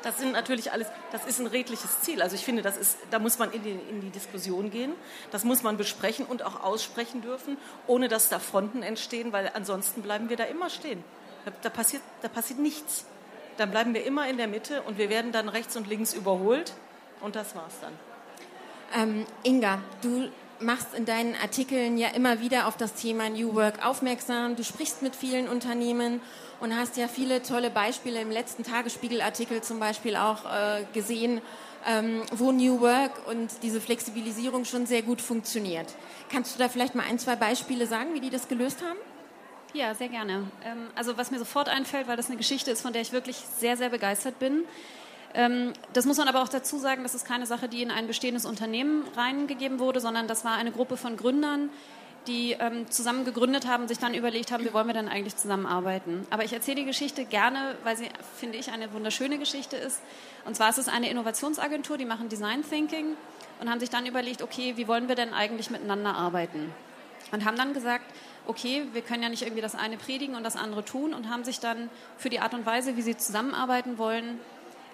Das 0.05 0.19
sind 0.19 0.33
natürlich 0.33 0.71
alles, 0.71 0.85
das 1.11 1.25
ist 1.25 1.39
ein 1.39 1.47
redliches 1.47 2.01
Ziel. 2.01 2.21
Also 2.21 2.35
ich 2.35 2.45
finde, 2.45 2.61
das 2.61 2.77
ist, 2.77 2.95
da 3.09 3.17
muss 3.17 3.39
man 3.39 3.51
in 3.51 3.63
die, 3.63 3.71
in 3.71 4.01
die 4.01 4.11
Diskussion 4.11 4.69
gehen. 4.69 4.93
Das 5.31 5.43
muss 5.43 5.63
man 5.63 5.77
besprechen 5.77 6.27
und 6.27 6.43
auch 6.43 6.61
aussprechen 6.61 7.23
dürfen, 7.23 7.57
ohne 7.87 8.07
dass 8.07 8.29
da 8.29 8.37
Fronten 8.37 8.83
entstehen, 8.83 9.33
weil 9.33 9.49
ansonsten 9.55 10.03
bleiben 10.03 10.29
wir 10.29 10.37
da 10.37 10.43
immer 10.43 10.69
stehen. 10.69 11.03
Da, 11.43 11.51
da 11.63 11.69
passiert, 11.71 12.03
da 12.21 12.27
passiert 12.27 12.59
nichts. 12.59 13.05
dann 13.57 13.71
bleiben 13.71 13.95
wir 13.95 14.05
immer 14.05 14.29
in 14.29 14.37
der 14.37 14.47
Mitte 14.47 14.83
und 14.83 14.99
wir 14.99 15.09
werden 15.09 15.31
dann 15.31 15.49
rechts 15.49 15.75
und 15.75 15.87
links 15.87 16.13
überholt 16.13 16.73
und 17.21 17.35
das 17.35 17.55
war's 17.55 17.73
dann. 17.81 17.93
Ähm, 18.93 19.25
Inga, 19.41 19.81
du 20.03 20.29
machst 20.59 20.93
in 20.95 21.05
deinen 21.05 21.35
Artikeln 21.35 21.97
ja 21.97 22.09
immer 22.09 22.39
wieder 22.39 22.67
auf 22.67 22.77
das 22.77 22.93
Thema 22.93 23.29
New 23.29 23.55
Work 23.55 23.85
aufmerksam. 23.85 24.55
Du 24.55 24.63
sprichst 24.63 25.01
mit 25.01 25.15
vielen 25.15 25.47
Unternehmen 25.47 26.21
und 26.59 26.75
hast 26.75 26.97
ja 26.97 27.07
viele 27.07 27.41
tolle 27.43 27.69
Beispiele 27.69 28.21
im 28.21 28.31
letzten 28.31 28.63
Tagesspiegelartikel 28.63 29.61
zum 29.61 29.79
Beispiel 29.79 30.15
auch 30.15 30.45
äh, 30.45 30.85
gesehen, 30.93 31.41
ähm, 31.85 32.23
wo 32.31 32.51
New 32.51 32.81
Work 32.81 33.27
und 33.27 33.49
diese 33.61 33.79
Flexibilisierung 33.79 34.65
schon 34.65 34.85
sehr 34.85 35.01
gut 35.01 35.21
funktioniert. 35.21 35.93
Kannst 36.31 36.55
du 36.55 36.59
da 36.59 36.69
vielleicht 36.69 36.95
mal 36.95 37.05
ein, 37.07 37.19
zwei 37.19 37.35
Beispiele 37.35 37.85
sagen, 37.85 38.13
wie 38.13 38.21
die 38.21 38.29
das 38.29 38.47
gelöst 38.47 38.81
haben? 38.81 38.97
Ja, 39.73 39.93
sehr 39.93 40.09
gerne. 40.09 40.47
Ähm, 40.63 40.87
also 40.95 41.17
was 41.17 41.31
mir 41.31 41.39
sofort 41.39 41.69
einfällt, 41.69 42.07
weil 42.07 42.17
das 42.17 42.27
eine 42.27 42.37
Geschichte 42.37 42.71
ist, 42.71 42.81
von 42.81 42.93
der 42.93 43.01
ich 43.01 43.11
wirklich 43.11 43.37
sehr, 43.59 43.77
sehr 43.77 43.89
begeistert 43.89 44.39
bin. 44.39 44.63
Ähm, 45.35 45.73
das 45.91 46.05
muss 46.05 46.17
man 46.17 46.27
aber 46.27 46.41
auch 46.41 46.47
dazu 46.47 46.77
sagen, 46.77 47.03
das 47.03 47.13
ist 47.13 47.25
keine 47.27 47.45
Sache, 47.45 47.67
die 47.67 47.81
in 47.81 47.91
ein 47.91 48.07
bestehendes 48.07 48.45
Unternehmen 48.45 49.03
reingegeben 49.15 49.79
wurde, 49.79 49.99
sondern 49.99 50.27
das 50.27 50.45
war 50.45 50.53
eine 50.53 50.71
Gruppe 50.71 50.95
von 50.95 51.17
Gründern, 51.17 51.69
die 52.27 52.53
ähm, 52.53 52.89
zusammen 52.89 53.25
gegründet 53.25 53.67
haben, 53.67 53.87
sich 53.87 53.99
dann 53.99 54.13
überlegt 54.13 54.51
haben, 54.51 54.63
wie 54.63 54.73
wollen 54.73 54.87
wir 54.87 54.93
denn 54.93 55.09
eigentlich 55.09 55.35
zusammenarbeiten. 55.35 56.25
Aber 56.29 56.43
ich 56.43 56.53
erzähle 56.53 56.77
die 56.77 56.85
Geschichte 56.85 57.25
gerne, 57.25 57.75
weil 57.83 57.97
sie, 57.97 58.09
finde 58.37 58.57
ich, 58.57 58.71
eine 58.71 58.91
wunderschöne 58.93 59.37
Geschichte 59.37 59.75
ist. 59.75 60.01
Und 60.45 60.55
zwar 60.55 60.69
ist 60.69 60.77
es 60.77 60.87
eine 60.87 61.09
Innovationsagentur, 61.09 61.97
die 61.97 62.05
machen 62.05 62.29
Design 62.29 62.63
Thinking 62.67 63.15
und 63.59 63.69
haben 63.69 63.79
sich 63.79 63.89
dann 63.89 64.05
überlegt, 64.05 64.41
okay, 64.41 64.73
wie 64.77 64.87
wollen 64.87 65.07
wir 65.07 65.15
denn 65.15 65.33
eigentlich 65.33 65.69
miteinander 65.69 66.15
arbeiten? 66.15 66.73
Und 67.31 67.45
haben 67.45 67.57
dann 67.57 67.73
gesagt, 67.73 68.05
okay, 68.47 68.83
wir 68.93 69.01
können 69.01 69.23
ja 69.23 69.29
nicht 69.29 69.41
irgendwie 69.41 69.61
das 69.61 69.75
eine 69.75 69.97
predigen 69.97 70.35
und 70.35 70.43
das 70.43 70.55
andere 70.55 70.85
tun 70.85 71.13
und 71.13 71.29
haben 71.29 71.43
sich 71.43 71.59
dann 71.59 71.89
für 72.17 72.29
die 72.29 72.39
Art 72.39 72.53
und 72.53 72.65
Weise, 72.65 72.95
wie 72.95 73.01
sie 73.01 73.17
zusammenarbeiten 73.17 73.97
wollen, 73.97 74.39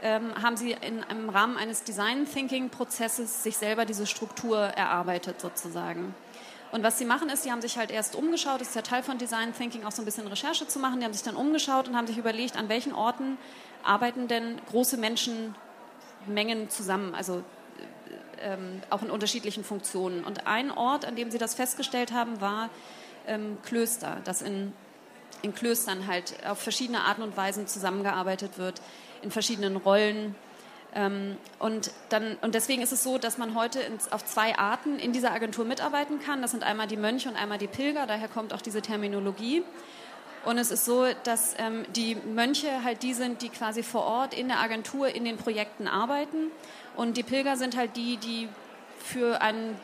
ähm, 0.02 0.34
haben 0.42 0.58
sie 0.58 0.72
in, 0.72 1.04
im 1.10 1.30
Rahmen 1.30 1.58
eines 1.58 1.84
Design 1.84 2.26
Thinking 2.32 2.70
Prozesses 2.70 3.44
sich 3.44 3.58
selber 3.58 3.86
diese 3.86 4.06
Struktur 4.08 4.58
erarbeitet 4.58 5.40
sozusagen. 5.40 6.16
Und 6.72 6.84
was 6.84 6.98
sie 6.98 7.06
machen 7.06 7.30
ist, 7.30 7.44
sie 7.44 7.52
haben 7.52 7.62
sich 7.62 7.78
halt 7.78 7.92
erst 7.92 8.16
umgeschaut, 8.16 8.62
das 8.62 8.70
ist 8.70 8.76
ja 8.76 8.82
Teil 8.82 9.04
von 9.04 9.18
Design 9.18 9.54
Thinking, 9.54 9.84
auch 9.84 9.92
so 9.92 10.02
ein 10.02 10.06
bisschen 10.06 10.28
Recherche 10.28 10.68
zu 10.68 10.80
machen. 10.80 11.00
Die 11.00 11.06
haben 11.06 11.14
sich 11.14 11.24
dann 11.24 11.36
umgeschaut 11.36 11.88
und 11.88 11.98
haben 11.98 12.08
sich 12.08 12.18
überlegt, 12.18 12.56
an 12.56 12.70
welchen 12.70 12.94
Orten 12.94 13.38
arbeiten 13.84 14.28
denn 14.28 14.60
große 14.70 14.96
Menschenmengen 14.98 16.70
zusammen, 16.70 17.14
also 17.14 17.44
ähm, 18.40 18.82
auch 18.90 19.02
in 19.02 19.10
unterschiedlichen 19.10 19.64
Funktionen. 19.64 20.24
Und 20.24 20.48
ein 20.48 20.72
Ort, 20.72 21.06
an 21.06 21.16
dem 21.16 21.30
sie 21.30 21.38
das 21.38 21.56
festgestellt 21.56 22.14
haben, 22.14 22.40
war 22.40 22.70
ähm, 23.28 23.58
Klöster, 23.64 24.18
dass 24.24 24.42
in, 24.42 24.72
in 25.42 25.54
Klöstern 25.54 26.08
halt 26.08 26.36
auf 26.48 26.60
verschiedene 26.60 27.02
Arten 27.02 27.22
und 27.22 27.36
Weisen 27.36 27.68
zusammengearbeitet 27.68 28.58
wird, 28.58 28.82
in 29.22 29.32
verschiedenen 29.32 29.78
Rollen. 29.78 30.36
Ähm, 30.94 31.38
und, 31.60 31.92
dann, 32.10 32.38
und 32.42 32.54
deswegen 32.54 32.82
ist 32.82 32.92
es 32.92 33.04
so, 33.04 33.18
dass 33.18 33.38
man 33.38 33.56
heute 33.56 33.80
ins, 33.80 34.12
auf 34.12 34.26
zwei 34.26 34.58
Arten 34.58 35.00
in 35.00 35.14
dieser 35.14 35.32
Agentur 35.32 35.66
mitarbeiten 35.66 36.20
kann. 36.20 36.42
Das 36.42 36.52
sind 36.52 36.64
einmal 36.64 36.88
die 36.88 36.98
Mönche 36.98 37.30
und 37.30 37.36
einmal 37.36 37.58
die 37.58 37.68
Pilger, 37.68 38.06
daher 38.08 38.28
kommt 38.28 38.54
auch 38.54 38.62
diese 38.62 38.82
Terminologie. 38.82 39.64
Und 40.44 40.58
es 40.58 40.72
ist 40.72 40.86
so, 40.86 41.06
dass 41.24 41.56
ähm, 41.60 41.86
die 41.96 42.16
Mönche 42.16 42.84
halt 42.84 43.04
die 43.04 43.14
sind, 43.14 43.42
die 43.42 43.50
quasi 43.50 43.84
vor 43.84 44.04
Ort 44.04 44.34
in 44.34 44.48
der 44.48 44.60
Agentur 44.60 45.08
in 45.08 45.24
den 45.24 45.38
Projekten 45.38 45.88
arbeiten. 45.88 46.52
Und 46.96 47.16
die 47.16 47.24
Pilger 47.24 47.58
sind 47.58 47.78
halt 47.78 47.96
die, 47.96 48.18
die 48.18 48.50
für 48.98 49.42
einen 49.42 49.80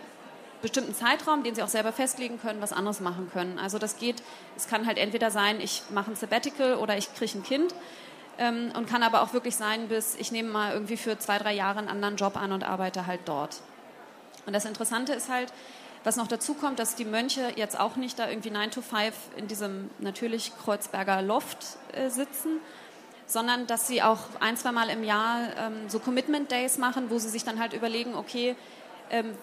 bestimmten 0.62 0.96
Zeitraum, 0.96 1.44
den 1.44 1.54
sie 1.54 1.62
auch 1.62 1.68
selber 1.68 1.92
festlegen 1.92 2.40
können, 2.42 2.60
was 2.60 2.74
anderes 2.74 3.00
machen 3.00 3.30
können. 3.32 3.60
Also 3.60 3.78
das 3.78 3.98
geht, 3.98 4.24
es 4.56 4.68
kann 4.68 4.88
halt 4.88 4.98
entweder 4.98 5.30
sein, 5.30 5.62
ich 5.62 5.84
mache 5.92 6.12
ein 6.12 6.16
Sabbatical 6.16 6.76
oder 6.76 6.98
ich 6.98 7.14
kriege 7.14 7.38
ein 7.38 7.44
Kind 7.44 7.74
ähm, 8.38 8.72
und 8.76 8.88
kann 8.88 9.04
aber 9.04 9.22
auch 9.22 9.34
wirklich 9.34 9.56
sein, 9.56 9.88
bis 9.88 10.16
ich 10.16 10.32
nehme 10.32 10.50
mal 10.50 10.74
irgendwie 10.74 10.98
für 10.98 11.18
zwei, 11.18 11.38
drei 11.38 11.54
Jahre 11.54 11.80
einen 11.80 11.90
anderen 11.90 12.16
Job 12.16 12.38
an 12.38 12.52
und 12.52 12.64
arbeite 12.64 13.08
halt 13.08 13.22
dort. 13.26 13.62
Und 14.46 14.54
das 14.54 14.66
Interessante 14.66 15.14
ist 15.14 15.30
halt, 15.30 15.52
was 16.04 16.16
noch 16.16 16.28
dazu 16.28 16.54
kommt, 16.54 16.80
dass 16.80 16.96
die 16.96 17.06
Mönche 17.06 17.52
jetzt 17.56 17.78
auch 17.80 17.96
nicht 17.98 18.18
da 18.18 18.30
irgendwie 18.30 18.52
9 18.52 18.72
to 18.72 18.82
5 18.82 19.14
in 19.36 19.48
diesem 19.48 19.90
natürlich 20.00 20.54
Kreuzberger 20.64 21.22
Loft 21.22 21.58
äh, 21.94 22.10
sitzen, 22.10 22.62
sondern 23.26 23.68
dass 23.68 23.88
sie 23.88 24.02
auch 24.02 24.20
ein, 24.40 24.56
zwei 24.56 24.72
Mal 24.72 24.90
im 24.90 25.04
Jahr 25.04 25.50
ähm, 25.58 25.90
so 25.90 26.00
Commitment 26.00 26.50
Days 26.50 26.78
machen, 26.78 27.10
wo 27.10 27.20
sie 27.20 27.28
sich 27.28 27.44
dann 27.44 27.60
halt 27.60 27.74
überlegen, 27.74 28.16
okay, 28.16 28.56
ähm, 29.10 29.36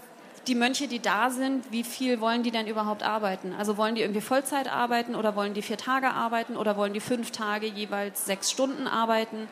die 0.46 0.54
Mönche, 0.54 0.88
die 0.88 1.00
da 1.00 1.30
sind, 1.30 1.70
wie 1.70 1.84
viel 1.84 2.20
wollen 2.20 2.42
die 2.42 2.50
denn 2.50 2.66
überhaupt 2.66 3.02
arbeiten? 3.02 3.54
Also 3.58 3.76
wollen 3.76 3.94
die 3.94 4.02
irgendwie 4.02 4.20
Vollzeit 4.20 4.72
arbeiten 4.72 5.14
oder 5.14 5.36
wollen 5.36 5.54
die 5.54 5.62
vier 5.62 5.76
Tage 5.76 6.10
arbeiten 6.10 6.56
oder 6.56 6.76
wollen 6.76 6.92
die 6.92 7.00
fünf 7.00 7.30
Tage 7.30 7.66
jeweils 7.66 8.24
sechs 8.26 8.50
Stunden 8.50 8.86
arbeiten? 8.86 9.48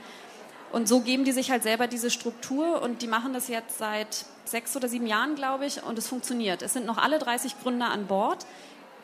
Und 0.72 0.88
so 0.88 1.00
geben 1.00 1.24
die 1.24 1.32
sich 1.32 1.50
halt 1.50 1.62
selber 1.62 1.86
diese 1.86 2.10
Struktur 2.10 2.80
und 2.80 3.02
die 3.02 3.06
machen 3.06 3.34
das 3.34 3.48
jetzt 3.48 3.78
seit 3.78 4.24
sechs 4.44 4.74
oder 4.76 4.88
sieben 4.88 5.06
Jahren, 5.06 5.34
glaube 5.34 5.66
ich, 5.66 5.82
und 5.82 5.98
es 5.98 6.08
funktioniert. 6.08 6.62
Es 6.62 6.72
sind 6.72 6.86
noch 6.86 6.98
alle 6.98 7.18
30 7.18 7.60
Gründer 7.62 7.90
an 7.90 8.06
Bord, 8.06 8.46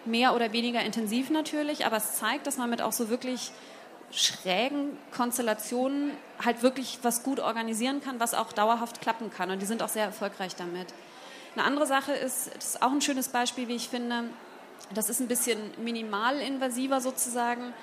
mehr 0.04 0.34
oder 0.34 0.52
weniger 0.52 0.80
intensiv 0.80 1.28
natürlich, 1.30 1.84
aber 1.84 1.98
es 1.98 2.16
zeigt, 2.16 2.46
dass 2.46 2.56
man 2.56 2.70
mit 2.70 2.80
auch 2.80 2.92
so 2.92 3.10
wirklich 3.10 3.52
schrägen 4.10 4.96
Konstellationen 5.14 6.12
halt 6.42 6.62
wirklich 6.62 7.00
was 7.02 7.22
gut 7.22 7.40
organisieren 7.40 8.00
kann, 8.00 8.18
was 8.20 8.32
auch 8.32 8.52
dauerhaft 8.52 9.00
klappen 9.02 9.30
kann. 9.30 9.50
Und 9.50 9.60
die 9.60 9.66
sind 9.66 9.82
auch 9.82 9.88
sehr 9.88 10.04
erfolgreich 10.04 10.56
damit. 10.56 10.86
Eine 11.58 11.66
andere 11.66 11.88
Sache 11.88 12.12
ist, 12.12 12.54
das 12.54 12.66
ist 12.66 12.82
auch 12.82 12.92
ein 12.92 13.00
schönes 13.00 13.30
Beispiel, 13.30 13.66
wie 13.66 13.74
ich 13.74 13.88
finde, 13.88 14.26
das 14.94 15.10
ist 15.10 15.18
ein 15.18 15.26
bisschen 15.26 15.58
minimalinvasiver 15.82 17.00
sozusagen. 17.00 17.74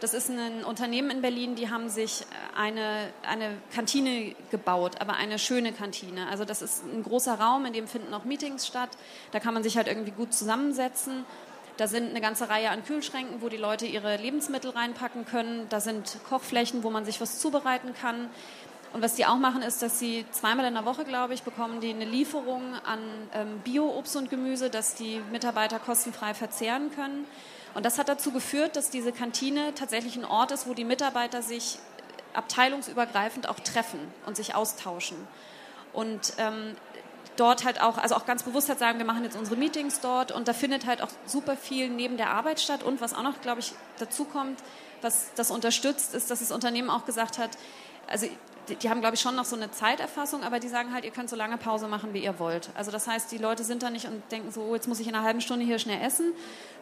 Das 0.00 0.12
ist 0.12 0.28
ein 0.28 0.62
Unternehmen 0.64 1.10
in 1.10 1.22
Berlin, 1.22 1.54
die 1.54 1.70
haben 1.70 1.88
sich 1.88 2.26
eine, 2.54 3.08
eine 3.22 3.56
Kantine 3.74 4.36
gebaut, 4.50 5.00
aber 5.00 5.14
eine 5.14 5.38
schöne 5.38 5.72
Kantine. 5.72 6.28
Also 6.28 6.44
das 6.44 6.60
ist 6.60 6.84
ein 6.84 7.02
großer 7.02 7.40
Raum, 7.40 7.64
in 7.64 7.72
dem 7.72 7.88
finden 7.88 8.12
auch 8.12 8.24
Meetings 8.24 8.66
statt. 8.66 8.90
Da 9.30 9.40
kann 9.40 9.54
man 9.54 9.62
sich 9.62 9.78
halt 9.78 9.88
irgendwie 9.88 10.10
gut 10.10 10.34
zusammensetzen. 10.34 11.24
Da 11.78 11.88
sind 11.88 12.10
eine 12.10 12.20
ganze 12.20 12.50
Reihe 12.50 12.68
an 12.68 12.84
Kühlschränken, 12.84 13.40
wo 13.40 13.48
die 13.48 13.56
Leute 13.56 13.86
ihre 13.86 14.18
Lebensmittel 14.18 14.72
reinpacken 14.72 15.24
können. 15.24 15.66
Da 15.70 15.80
sind 15.80 16.18
Kochflächen, 16.28 16.82
wo 16.82 16.90
man 16.90 17.06
sich 17.06 17.18
was 17.22 17.38
zubereiten 17.38 17.94
kann. 17.94 18.28
Und 18.92 19.00
was 19.00 19.14
die 19.14 19.24
auch 19.24 19.36
machen, 19.36 19.62
ist, 19.62 19.80
dass 19.80 19.98
sie 19.98 20.26
zweimal 20.32 20.66
in 20.66 20.74
der 20.74 20.84
Woche, 20.84 21.04
glaube 21.04 21.32
ich, 21.32 21.42
bekommen 21.42 21.80
die 21.80 21.90
eine 21.90 22.04
Lieferung 22.04 22.74
an 22.84 23.00
ähm, 23.32 23.60
Bio-Obst 23.64 24.16
und 24.16 24.28
Gemüse, 24.28 24.68
das 24.68 24.94
die 24.94 25.20
Mitarbeiter 25.30 25.78
kostenfrei 25.78 26.34
verzehren 26.34 26.90
können. 26.94 27.26
Und 27.74 27.86
das 27.86 27.98
hat 27.98 28.08
dazu 28.08 28.32
geführt, 28.32 28.76
dass 28.76 28.90
diese 28.90 29.12
Kantine 29.12 29.74
tatsächlich 29.74 30.16
ein 30.16 30.26
Ort 30.26 30.50
ist, 30.50 30.68
wo 30.68 30.74
die 30.74 30.84
Mitarbeiter 30.84 31.40
sich 31.40 31.78
abteilungsübergreifend 32.34 33.48
auch 33.48 33.60
treffen 33.60 34.00
und 34.26 34.36
sich 34.36 34.54
austauschen. 34.54 35.16
Und 35.94 36.34
ähm, 36.36 36.76
dort 37.36 37.64
halt 37.64 37.80
auch, 37.80 37.96
also 37.96 38.14
auch 38.14 38.26
ganz 38.26 38.42
bewusst 38.42 38.68
halt 38.68 38.78
sagen, 38.78 38.98
wir 38.98 39.06
machen 39.06 39.24
jetzt 39.24 39.36
unsere 39.36 39.56
Meetings 39.56 40.00
dort 40.00 40.32
und 40.32 40.48
da 40.48 40.52
findet 40.52 40.86
halt 40.86 41.02
auch 41.02 41.08
super 41.24 41.56
viel 41.56 41.88
neben 41.88 42.18
der 42.18 42.30
Arbeit 42.30 42.60
statt. 42.60 42.82
Und 42.82 43.00
was 43.00 43.14
auch 43.14 43.22
noch, 43.22 43.40
glaube 43.40 43.60
ich, 43.60 43.72
dazu 43.98 44.24
kommt, 44.24 44.60
was 45.00 45.32
das 45.34 45.50
unterstützt, 45.50 46.14
ist, 46.14 46.30
dass 46.30 46.40
das 46.40 46.52
Unternehmen 46.52 46.90
auch 46.90 47.06
gesagt 47.06 47.38
hat, 47.38 47.50
also 48.06 48.26
die, 48.72 48.76
die, 48.76 48.90
haben, 48.90 49.00
glaube 49.00 49.14
ich, 49.14 49.20
schon 49.20 49.36
noch 49.36 49.44
so 49.44 49.56
eine 49.56 49.70
Zeiterfassung, 49.70 50.42
aber 50.42 50.58
die 50.58 50.68
sagen 50.68 50.92
halt, 50.92 51.04
ihr 51.04 51.10
könnt 51.10 51.28
so 51.28 51.36
lange 51.36 51.58
Pause 51.58 51.88
machen, 51.88 52.14
wie 52.14 52.22
ihr 52.24 52.38
wollt. 52.38 52.70
Also 52.74 52.90
das 52.90 53.06
heißt, 53.06 53.30
die 53.30 53.38
Leute 53.38 53.64
sind 53.64 53.82
da 53.82 53.90
nicht 53.90 54.06
und 54.06 54.22
denken 54.30 54.50
so, 54.50 54.62
oh, 54.62 54.74
jetzt 54.74 54.88
muss 54.88 55.00
ich 55.00 55.08
in 55.08 55.14
einer 55.14 55.24
halben 55.24 55.40
Stunde 55.40 55.64
hier 55.64 55.78
schnell 55.78 56.00
essen, 56.02 56.32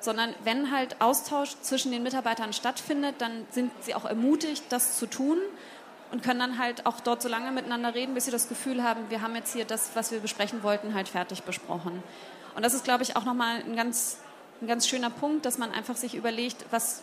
sondern 0.01 0.35
wenn 0.45 0.71
halt 0.71 1.01
Austausch 1.01 1.57
zwischen 1.63 1.93
den 1.93 2.03
Mitarbeitern 2.03 2.53
stattfindet, 2.53 3.17
dann 3.19 3.47
sind 3.51 3.73
sie 3.81 3.95
auch 3.95 4.05
ermutigt, 4.05 4.65
das 4.71 4.99
zu 4.99 5.07
tun 5.07 5.39
und 6.13 6.23
können 6.23 6.41
dann 6.41 6.59
halt 6.59 6.87
auch 6.87 7.01
dort 7.01 7.23
so 7.23 7.29
lange 7.29 7.53
miteinander 7.53 7.95
reden, 7.95 8.15
bis 8.15 8.25
sie 8.25 8.31
das 8.31 8.49
Gefühl 8.49 8.83
haben, 8.83 9.11
wir 9.11 9.23
haben 9.23 9.35
jetzt 9.35 9.53
hier 9.53 9.65
das, 9.65 9.91
was 9.95 10.11
wir 10.11 10.21
besprechen 10.21 10.63
wollten, 10.63 10.95
halt 10.95 11.09
fertig 11.09 11.43
besprochen. 11.43 12.03
Und 12.55 12.65
das 12.65 12.75
ist, 12.75 12.85
glaube 12.85 13.03
ich, 13.03 13.17
auch 13.17 13.25
nochmal 13.25 13.63
ein 13.63 13.77
ganz, 13.77 14.19
ein 14.61 14.67
ganz 14.67 14.87
schöner 14.89 15.11
Punkt, 15.11 15.47
dass 15.47 15.59
man 15.59 15.71
einfach 15.73 15.97
sich 15.97 16.15
überlegt, 16.15 16.65
was, 16.71 17.03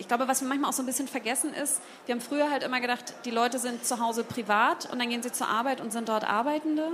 ich 0.00 0.08
glaube, 0.08 0.26
was 0.26 0.40
wir 0.40 0.48
manchmal 0.48 0.70
auch 0.70 0.74
so 0.74 0.82
ein 0.82 0.86
bisschen 0.86 1.06
vergessen 1.06 1.52
ist, 1.52 1.80
wir 2.06 2.14
haben 2.14 2.22
früher 2.22 2.50
halt 2.50 2.62
immer 2.62 2.80
gedacht, 2.80 3.14
die 3.26 3.30
Leute 3.30 3.58
sind 3.58 3.84
zu 3.84 4.00
Hause 4.00 4.24
privat 4.24 4.90
und 4.90 4.98
dann 4.98 5.10
gehen 5.10 5.22
sie 5.22 5.30
zur 5.30 5.46
Arbeit 5.46 5.82
und 5.82 5.92
sind 5.92 6.08
dort 6.08 6.24
Arbeitende. 6.24 6.88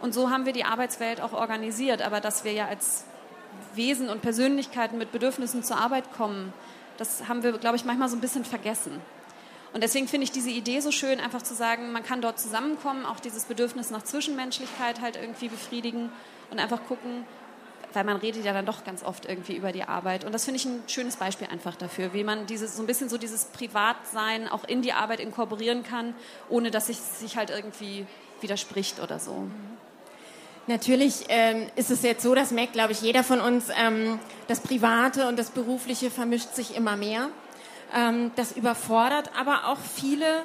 Und 0.00 0.14
so 0.14 0.30
haben 0.30 0.46
wir 0.46 0.54
die 0.54 0.64
Arbeitswelt 0.64 1.20
auch 1.20 1.34
organisiert. 1.34 2.00
Aber 2.00 2.20
dass 2.20 2.44
wir 2.44 2.52
ja 2.52 2.66
als 2.66 3.04
Wesen 3.74 4.08
und 4.08 4.22
Persönlichkeiten 4.22 4.96
mit 4.96 5.12
Bedürfnissen 5.12 5.62
zur 5.62 5.76
Arbeit 5.76 6.12
kommen, 6.16 6.54
das 6.96 7.28
haben 7.28 7.42
wir, 7.42 7.52
glaube 7.52 7.76
ich, 7.76 7.84
manchmal 7.84 8.08
so 8.08 8.16
ein 8.16 8.20
bisschen 8.20 8.46
vergessen. 8.46 9.02
Und 9.74 9.82
deswegen 9.82 10.08
finde 10.08 10.24
ich 10.24 10.32
diese 10.32 10.50
Idee 10.50 10.80
so 10.80 10.92
schön, 10.92 11.20
einfach 11.20 11.42
zu 11.42 11.52
sagen, 11.52 11.92
man 11.92 12.04
kann 12.04 12.22
dort 12.22 12.38
zusammenkommen, 12.40 13.04
auch 13.04 13.20
dieses 13.20 13.44
Bedürfnis 13.44 13.90
nach 13.90 14.02
Zwischenmenschlichkeit 14.02 15.02
halt 15.02 15.16
irgendwie 15.16 15.48
befriedigen 15.48 16.10
und 16.50 16.58
einfach 16.58 16.80
gucken, 16.86 17.26
weil 17.94 18.04
man 18.04 18.16
redet 18.16 18.44
ja 18.44 18.52
dann 18.52 18.66
doch 18.66 18.84
ganz 18.84 19.02
oft 19.02 19.26
irgendwie 19.26 19.56
über 19.56 19.72
die 19.72 19.84
Arbeit. 19.84 20.24
Und 20.24 20.32
das 20.32 20.44
finde 20.44 20.56
ich 20.56 20.64
ein 20.64 20.82
schönes 20.86 21.16
Beispiel 21.16 21.48
einfach 21.48 21.76
dafür, 21.76 22.12
wie 22.12 22.24
man 22.24 22.46
dieses, 22.46 22.76
so 22.76 22.82
ein 22.82 22.86
bisschen 22.86 23.08
so 23.08 23.18
dieses 23.18 23.46
Privatsein 23.46 24.48
auch 24.48 24.64
in 24.64 24.82
die 24.82 24.92
Arbeit 24.92 25.20
inkorporieren 25.20 25.82
kann, 25.82 26.14
ohne 26.48 26.70
dass 26.70 26.86
sich 26.86 26.98
sich 26.98 27.36
halt 27.36 27.50
irgendwie 27.50 28.06
widerspricht 28.40 29.00
oder 29.00 29.18
so. 29.18 29.46
Natürlich 30.66 31.26
ähm, 31.28 31.66
ist 31.76 31.90
es 31.90 32.02
jetzt 32.02 32.22
so, 32.22 32.34
das 32.34 32.50
merkt, 32.50 32.72
glaube 32.72 32.92
ich, 32.92 33.02
jeder 33.02 33.22
von 33.22 33.40
uns, 33.40 33.66
ähm, 33.78 34.18
das 34.48 34.60
Private 34.60 35.28
und 35.28 35.38
das 35.38 35.50
Berufliche 35.50 36.10
vermischt 36.10 36.54
sich 36.54 36.74
immer 36.74 36.96
mehr. 36.96 37.28
Ähm, 37.94 38.30
das 38.36 38.52
überfordert 38.52 39.30
aber 39.38 39.66
auch 39.66 39.78
viele. 39.78 40.42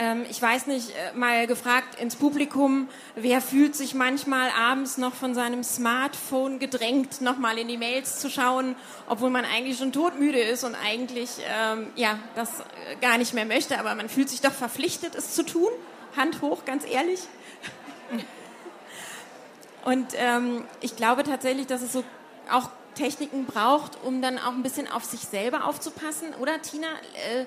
Ähm, 0.00 0.24
ich 0.30 0.40
weiß 0.40 0.68
nicht, 0.68 0.90
äh, 0.90 1.16
mal 1.16 1.48
gefragt 1.48 2.00
ins 2.00 2.14
Publikum, 2.14 2.88
wer 3.16 3.40
fühlt 3.40 3.74
sich 3.74 3.94
manchmal 3.94 4.48
abends 4.50 4.96
noch 4.96 5.12
von 5.12 5.34
seinem 5.34 5.64
Smartphone 5.64 6.60
gedrängt, 6.60 7.20
nochmal 7.20 7.58
in 7.58 7.66
die 7.66 7.76
Mails 7.76 8.20
zu 8.20 8.30
schauen, 8.30 8.76
obwohl 9.08 9.30
man 9.30 9.44
eigentlich 9.44 9.76
schon 9.76 9.90
todmüde 9.90 10.38
ist 10.38 10.62
und 10.62 10.76
eigentlich 10.76 11.30
ähm, 11.52 11.88
ja, 11.96 12.20
das 12.36 12.60
äh, 12.60 12.96
gar 13.00 13.18
nicht 13.18 13.34
mehr 13.34 13.44
möchte, 13.44 13.80
aber 13.80 13.96
man 13.96 14.08
fühlt 14.08 14.30
sich 14.30 14.40
doch 14.40 14.52
verpflichtet, 14.52 15.16
es 15.16 15.34
zu 15.34 15.44
tun. 15.44 15.70
Hand 16.16 16.42
hoch, 16.42 16.64
ganz 16.64 16.84
ehrlich. 16.88 17.20
Und 19.84 20.08
ähm, 20.16 20.64
ich 20.80 20.96
glaube 20.96 21.22
tatsächlich, 21.22 21.66
dass 21.66 21.82
es 21.82 21.92
so 21.92 22.04
auch 22.50 22.70
Techniken 22.94 23.46
braucht, 23.46 24.02
um 24.02 24.20
dann 24.20 24.38
auch 24.38 24.52
ein 24.52 24.62
bisschen 24.62 24.90
auf 24.90 25.04
sich 25.04 25.20
selber 25.20 25.64
aufzupassen. 25.64 26.34
Oder 26.40 26.60
Tina, 26.60 26.88
äh, 27.32 27.46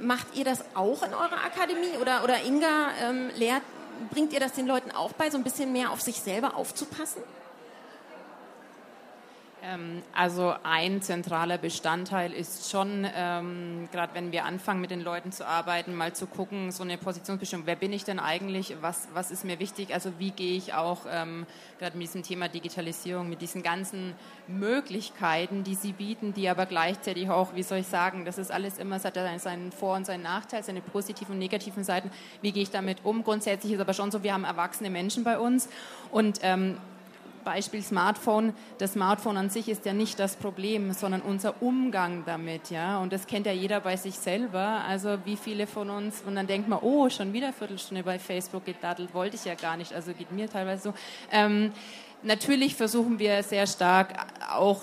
macht 0.00 0.34
ihr 0.34 0.44
das 0.44 0.64
auch 0.74 1.02
in 1.02 1.14
eurer 1.14 1.44
Akademie? 1.44 1.96
Oder, 2.00 2.24
oder 2.24 2.42
Inga, 2.44 2.90
ähm, 3.02 3.30
lehrt, 3.36 3.62
bringt 4.10 4.32
ihr 4.32 4.40
das 4.40 4.52
den 4.52 4.66
Leuten 4.66 4.90
auch 4.90 5.12
bei, 5.12 5.30
so 5.30 5.38
ein 5.38 5.44
bisschen 5.44 5.72
mehr 5.72 5.90
auf 5.90 6.00
sich 6.00 6.20
selber 6.20 6.56
aufzupassen? 6.56 7.22
Ähm, 9.64 10.02
also 10.12 10.54
ein 10.64 11.02
zentraler 11.02 11.56
Bestandteil 11.56 12.32
ist 12.32 12.70
schon, 12.70 13.06
ähm, 13.14 13.88
gerade 13.92 14.12
wenn 14.14 14.32
wir 14.32 14.44
anfangen 14.44 14.80
mit 14.80 14.90
den 14.90 15.00
Leuten 15.00 15.30
zu 15.30 15.46
arbeiten, 15.46 15.94
mal 15.94 16.12
zu 16.14 16.26
gucken, 16.26 16.72
so 16.72 16.82
eine 16.82 16.98
Positionsbestimmung, 16.98 17.66
wer 17.66 17.76
bin 17.76 17.92
ich 17.92 18.04
denn 18.04 18.18
eigentlich, 18.18 18.76
was, 18.80 19.06
was 19.14 19.30
ist 19.30 19.44
mir 19.44 19.60
wichtig, 19.60 19.94
also 19.94 20.12
wie 20.18 20.32
gehe 20.32 20.56
ich 20.56 20.74
auch 20.74 21.06
ähm, 21.08 21.46
gerade 21.78 21.96
mit 21.96 22.08
diesem 22.08 22.24
Thema 22.24 22.48
Digitalisierung, 22.48 23.28
mit 23.28 23.40
diesen 23.40 23.62
ganzen 23.62 24.14
Möglichkeiten, 24.48 25.62
die 25.62 25.76
sie 25.76 25.92
bieten, 25.92 26.34
die 26.34 26.48
aber 26.48 26.66
gleichzeitig 26.66 27.30
auch, 27.30 27.54
wie 27.54 27.62
soll 27.62 27.78
ich 27.78 27.86
sagen, 27.86 28.24
das 28.24 28.38
ist 28.38 28.50
alles 28.50 28.78
immer, 28.78 28.96
es 28.96 29.04
hat 29.04 29.14
seinen 29.14 29.70
Vor- 29.70 29.96
und 29.96 30.06
seinen 30.06 30.24
Nachteil, 30.24 30.64
seine 30.64 30.80
positiven 30.80 31.34
und 31.34 31.38
negativen 31.38 31.84
Seiten, 31.84 32.10
wie 32.40 32.50
gehe 32.50 32.64
ich 32.64 32.70
damit 32.70 33.04
um, 33.04 33.22
grundsätzlich 33.22 33.72
ist 33.72 33.80
aber 33.80 33.94
schon 33.94 34.10
so, 34.10 34.24
wir 34.24 34.34
haben 34.34 34.44
erwachsene 34.44 34.90
Menschen 34.90 35.22
bei 35.22 35.38
uns 35.38 35.68
und 36.10 36.40
ähm, 36.42 36.78
Beispiel 37.44 37.82
Smartphone. 37.82 38.54
Das 38.78 38.92
Smartphone 38.92 39.36
an 39.36 39.50
sich 39.50 39.68
ist 39.68 39.84
ja 39.84 39.92
nicht 39.92 40.18
das 40.18 40.36
Problem, 40.36 40.92
sondern 40.92 41.20
unser 41.22 41.62
Umgang 41.62 42.24
damit, 42.26 42.70
ja. 42.70 42.98
Und 43.00 43.12
das 43.12 43.26
kennt 43.26 43.46
ja 43.46 43.52
jeder 43.52 43.80
bei 43.80 43.96
sich 43.96 44.14
selber. 44.14 44.82
Also 44.86 45.18
wie 45.24 45.36
viele 45.36 45.66
von 45.66 45.90
uns, 45.90 46.22
und 46.26 46.34
dann 46.34 46.46
denkt 46.46 46.68
man, 46.68 46.80
oh, 46.80 47.08
schon 47.10 47.32
wieder 47.32 47.46
eine 47.46 47.54
Viertelstunde 47.54 48.02
bei 48.02 48.18
Facebook 48.18 48.64
gedaddelt, 48.64 49.14
wollte 49.14 49.36
ich 49.36 49.44
ja 49.44 49.54
gar 49.54 49.76
nicht. 49.76 49.92
Also 49.92 50.12
geht 50.12 50.32
mir 50.32 50.48
teilweise 50.48 50.82
so. 50.82 50.94
Ähm, 51.30 51.72
natürlich 52.22 52.74
versuchen 52.74 53.18
wir 53.18 53.42
sehr 53.42 53.66
stark 53.66 54.14
auch 54.50 54.82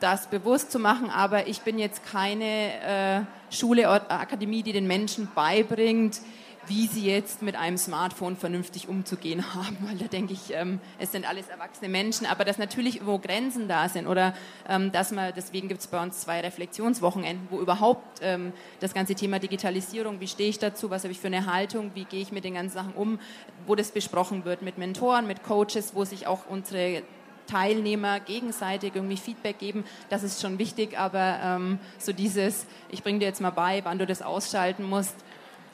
das 0.00 0.26
bewusst 0.26 0.70
zu 0.70 0.78
machen, 0.78 1.10
aber 1.10 1.46
ich 1.48 1.62
bin 1.62 1.78
jetzt 1.78 2.04
keine 2.04 3.24
äh, 3.50 3.54
Schule 3.54 3.82
oder 3.82 4.10
Akademie, 4.10 4.62
die 4.62 4.72
den 4.72 4.86
Menschen 4.86 5.28
beibringt, 5.34 6.20
wie 6.68 6.86
sie 6.86 7.06
jetzt 7.06 7.42
mit 7.42 7.56
einem 7.56 7.78
Smartphone 7.78 8.36
vernünftig 8.36 8.88
umzugehen 8.88 9.44
haben, 9.54 9.76
weil 9.82 9.96
da 9.96 10.06
denke 10.06 10.32
ich, 10.32 10.52
ähm, 10.52 10.80
es 10.98 11.12
sind 11.12 11.28
alles 11.28 11.48
erwachsene 11.48 11.88
Menschen, 11.88 12.26
aber 12.26 12.44
dass 12.44 12.58
natürlich 12.58 12.96
irgendwo 12.96 13.18
Grenzen 13.18 13.68
da 13.68 13.88
sind 13.88 14.06
oder 14.06 14.34
ähm, 14.68 14.92
dass 14.92 15.12
man, 15.12 15.32
deswegen 15.36 15.68
gibt 15.68 15.80
es 15.80 15.86
bei 15.86 16.02
uns 16.02 16.20
zwei 16.20 16.40
Reflexionswochenenden, 16.40 17.48
wo 17.50 17.60
überhaupt 17.60 18.20
ähm, 18.22 18.52
das 18.80 18.94
ganze 18.94 19.14
Thema 19.14 19.38
Digitalisierung, 19.38 20.20
wie 20.20 20.28
stehe 20.28 20.48
ich 20.48 20.58
dazu, 20.58 20.90
was 20.90 21.04
habe 21.04 21.12
ich 21.12 21.20
für 21.20 21.28
eine 21.28 21.46
Haltung, 21.46 21.92
wie 21.94 22.04
gehe 22.04 22.20
ich 22.20 22.32
mit 22.32 22.44
den 22.44 22.54
ganzen 22.54 22.74
Sachen 22.74 22.92
um, 22.94 23.18
wo 23.66 23.74
das 23.74 23.90
besprochen 23.90 24.44
wird 24.44 24.62
mit 24.62 24.78
Mentoren, 24.78 25.26
mit 25.26 25.42
Coaches, 25.42 25.94
wo 25.94 26.04
sich 26.04 26.26
auch 26.26 26.46
unsere 26.48 27.02
Teilnehmer 27.46 28.20
gegenseitig 28.20 28.94
irgendwie 28.94 29.16
Feedback 29.16 29.58
geben, 29.58 29.84
das 30.10 30.22
ist 30.22 30.42
schon 30.42 30.58
wichtig, 30.58 30.98
aber 30.98 31.38
ähm, 31.42 31.78
so 31.98 32.12
dieses, 32.12 32.66
ich 32.90 33.02
bringe 33.02 33.20
dir 33.20 33.26
jetzt 33.26 33.40
mal 33.40 33.50
bei, 33.50 33.80
wann 33.84 33.98
du 33.98 34.06
das 34.06 34.22
ausschalten 34.22 34.82
musst, 34.82 35.14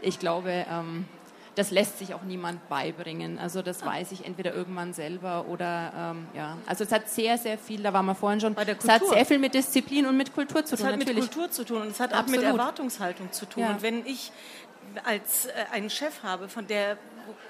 ich 0.02 0.18
glaube, 0.18 0.66
ähm, 0.70 1.06
das 1.54 1.70
lässt 1.70 1.98
sich 1.98 2.14
auch 2.14 2.22
niemand 2.22 2.68
beibringen. 2.68 3.38
Also 3.38 3.62
das 3.62 3.84
weiß 3.84 4.12
ich 4.12 4.24
entweder 4.24 4.54
irgendwann 4.54 4.94
selber 4.94 5.46
oder 5.48 5.92
ähm, 5.96 6.26
ja. 6.34 6.56
Also 6.66 6.84
es 6.84 6.92
hat 6.92 7.08
sehr, 7.08 7.36
sehr 7.36 7.58
viel, 7.58 7.82
da 7.82 7.92
waren 7.92 8.06
wir 8.06 8.14
vorhin 8.14 8.40
schon, 8.40 8.56
es 8.56 8.88
hat 8.88 9.06
sehr 9.06 9.26
viel 9.26 9.38
mit 9.38 9.54
Disziplin 9.54 10.06
und 10.06 10.16
mit 10.16 10.34
Kultur 10.34 10.64
zu 10.64 10.76
tun. 10.76 10.86
Es 10.86 10.92
hat 10.92 10.98
natürlich. 10.98 11.24
mit 11.24 11.32
Kultur 11.32 11.50
zu 11.50 11.64
tun 11.64 11.82
und 11.82 11.88
es 11.88 12.00
hat 12.00 12.14
Absolut. 12.14 12.40
auch 12.40 12.52
mit 12.52 12.58
Erwartungshaltung 12.58 13.32
zu 13.32 13.46
tun. 13.46 13.62
Ja. 13.64 13.70
Und 13.70 13.82
wenn 13.82 14.06
ich 14.06 14.32
als 15.04 15.46
äh, 15.46 15.52
einen 15.72 15.90
Chef 15.90 16.22
habe, 16.22 16.48
von 16.48 16.66
der 16.66 16.98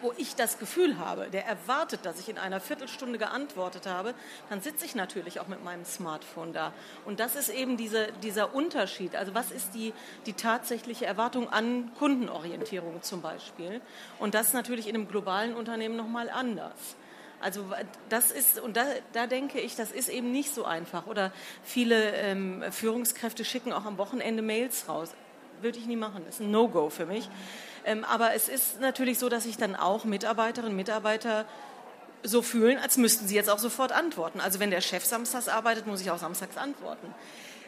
wo 0.01 0.13
ich 0.17 0.35
das 0.35 0.59
Gefühl 0.59 0.99
habe, 0.99 1.29
der 1.31 1.47
erwartet, 1.47 2.01
dass 2.05 2.19
ich 2.21 2.29
in 2.29 2.39
einer 2.39 2.61
Viertelstunde 2.61 3.19
geantwortet 3.19 3.87
habe, 3.87 4.15
dann 4.51 4.61
sitze 4.61 4.85
ich 4.85 4.95
natürlich 4.95 5.41
auch 5.41 5.49
mit 5.49 5.63
meinem 5.65 5.85
Smartphone 5.85 6.53
da. 6.53 6.73
Und 7.05 7.21
das 7.21 7.37
ist 7.37 7.49
eben 7.49 7.77
diese, 7.77 8.09
dieser 8.23 8.55
Unterschied. 8.55 9.17
Also 9.17 9.35
was 9.35 9.51
ist 9.51 9.75
die, 9.75 9.93
die 10.27 10.35
tatsächliche 10.35 11.07
Erwartung 11.07 11.49
an 11.49 11.91
Kundenorientierung 11.99 13.03
zum 13.03 13.23
Beispiel? 13.23 13.81
Und 14.19 14.35
das 14.35 14.53
natürlich 14.53 14.89
in 14.89 14.95
einem 14.95 15.09
globalen 15.09 15.55
Unternehmen 15.55 15.97
nochmal 15.97 16.29
anders. 16.31 16.97
Also 17.41 17.65
das 18.09 18.31
ist, 18.31 18.61
und 18.61 18.77
da, 18.77 18.85
da 19.13 19.27
denke 19.27 19.59
ich, 19.59 19.75
das 19.75 19.91
ist 19.91 20.09
eben 20.09 20.31
nicht 20.31 20.55
so 20.55 20.65
einfach. 20.65 21.09
Oder 21.09 21.33
viele 21.65 22.13
ähm, 22.13 22.63
Führungskräfte 22.71 23.45
schicken 23.45 23.73
auch 23.73 23.85
am 23.85 23.99
Wochenende 23.99 24.43
Mails 24.43 24.89
raus. 24.89 25.13
Würde 25.63 25.79
ich 25.79 25.87
nie 25.87 25.97
machen. 25.97 26.23
Das 26.27 26.37
ist 26.37 26.41
ein 26.41 26.51
No-Go 26.51 26.91
für 26.91 27.07
mich. 27.07 27.29
Ähm, 27.85 28.05
aber 28.05 28.35
es 28.35 28.49
ist 28.49 28.81
natürlich 28.81 29.19
so, 29.19 29.29
dass 29.29 29.45
sich 29.45 29.57
dann 29.57 29.75
auch 29.77 30.05
Mitarbeiterinnen 30.05 30.73
und 30.73 30.77
Mitarbeiter 30.77 31.47
so 32.23 32.43
fühlen, 32.43 32.79
als 32.79 32.97
müssten 32.97 33.27
sie 33.27 33.35
jetzt 33.35 33.51
auch 33.51 33.59
sofort 33.59 33.93
antworten. 33.93 34.41
Also 34.41 34.61
wenn 34.61 34.71
der 34.71 34.81
Chef 34.81 35.05
samstags 35.05 35.49
arbeitet, 35.49 35.87
muss 35.87 36.01
ich 36.01 36.11
auch 36.11 36.19
samstags 36.19 36.57
antworten. 36.57 37.13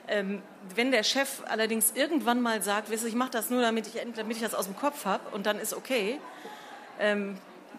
Ähm, 0.07 0.43
wenn 0.75 0.91
der 0.91 1.03
Chef 1.03 1.43
allerdings 1.47 1.93
irgendwann 1.95 2.41
mal 2.41 2.63
sagt, 2.63 2.91
weißt 2.93 3.05
du, 3.05 3.09
ich 3.09 3.15
mache 3.15 3.31
das 3.31 3.51
nur, 3.51 3.63
damit 3.63 3.87
ich, 3.87 4.01
damit 4.15 4.37
ich 4.37 4.43
das 4.43 4.55
aus 4.55 4.67
dem 4.67 4.77
Kopf 4.77 5.07
habe 5.07 5.35
und 5.35 5.47
dann 5.47 5.59
ist 5.59 5.73
okay, 5.73 6.21
ähm, 7.01 7.39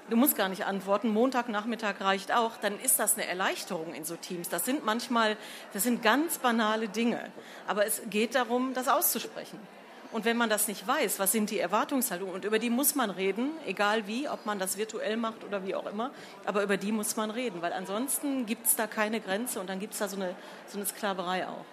du 0.09 0.17
musst 0.17 0.35
gar 0.35 0.49
nicht 0.49 0.65
antworten, 0.65 1.09
Montagnachmittag 1.09 2.01
reicht 2.01 2.33
auch, 2.33 2.57
dann 2.57 2.79
ist 2.79 2.99
das 2.99 3.13
eine 3.13 3.27
Erleichterung 3.27 3.93
in 3.93 4.05
so 4.05 4.15
Teams. 4.15 4.49
Das 4.49 4.65
sind 4.65 4.83
manchmal, 4.83 5.37
das 5.73 5.83
sind 5.83 6.01
ganz 6.01 6.39
banale 6.39 6.87
Dinge. 6.89 7.31
Aber 7.67 7.85
es 7.85 8.01
geht 8.09 8.35
darum, 8.35 8.73
das 8.73 8.87
auszusprechen. 8.87 9.59
Und 10.15 10.23
wenn 10.23 10.37
man 10.37 10.49
das 10.49 10.69
nicht 10.69 10.87
weiß, 10.87 11.19
was 11.19 11.33
sind 11.33 11.49
die 11.49 11.59
Erwartungshaltungen? 11.59 12.33
Und 12.33 12.45
über 12.45 12.57
die 12.57 12.69
muss 12.69 12.95
man 12.95 13.09
reden, 13.09 13.49
egal 13.65 14.07
wie, 14.07 14.29
ob 14.29 14.45
man 14.45 14.59
das 14.59 14.77
virtuell 14.77 15.17
macht 15.17 15.43
oder 15.43 15.65
wie 15.65 15.75
auch 15.75 15.85
immer. 15.87 16.09
Aber 16.45 16.63
über 16.63 16.77
die 16.77 16.93
muss 16.93 17.17
man 17.17 17.31
reden, 17.31 17.61
weil 17.61 17.73
ansonsten 17.73 18.45
gibt 18.45 18.65
es 18.65 18.77
da 18.77 18.87
keine 18.87 19.19
Grenze 19.19 19.59
und 19.59 19.69
dann 19.69 19.77
gibt 19.77 19.91
es 19.91 19.99
da 19.99 20.07
so 20.07 20.15
eine, 20.15 20.33
so 20.67 20.77
eine 20.77 20.85
Sklaverei 20.85 21.45
auch. 21.45 21.65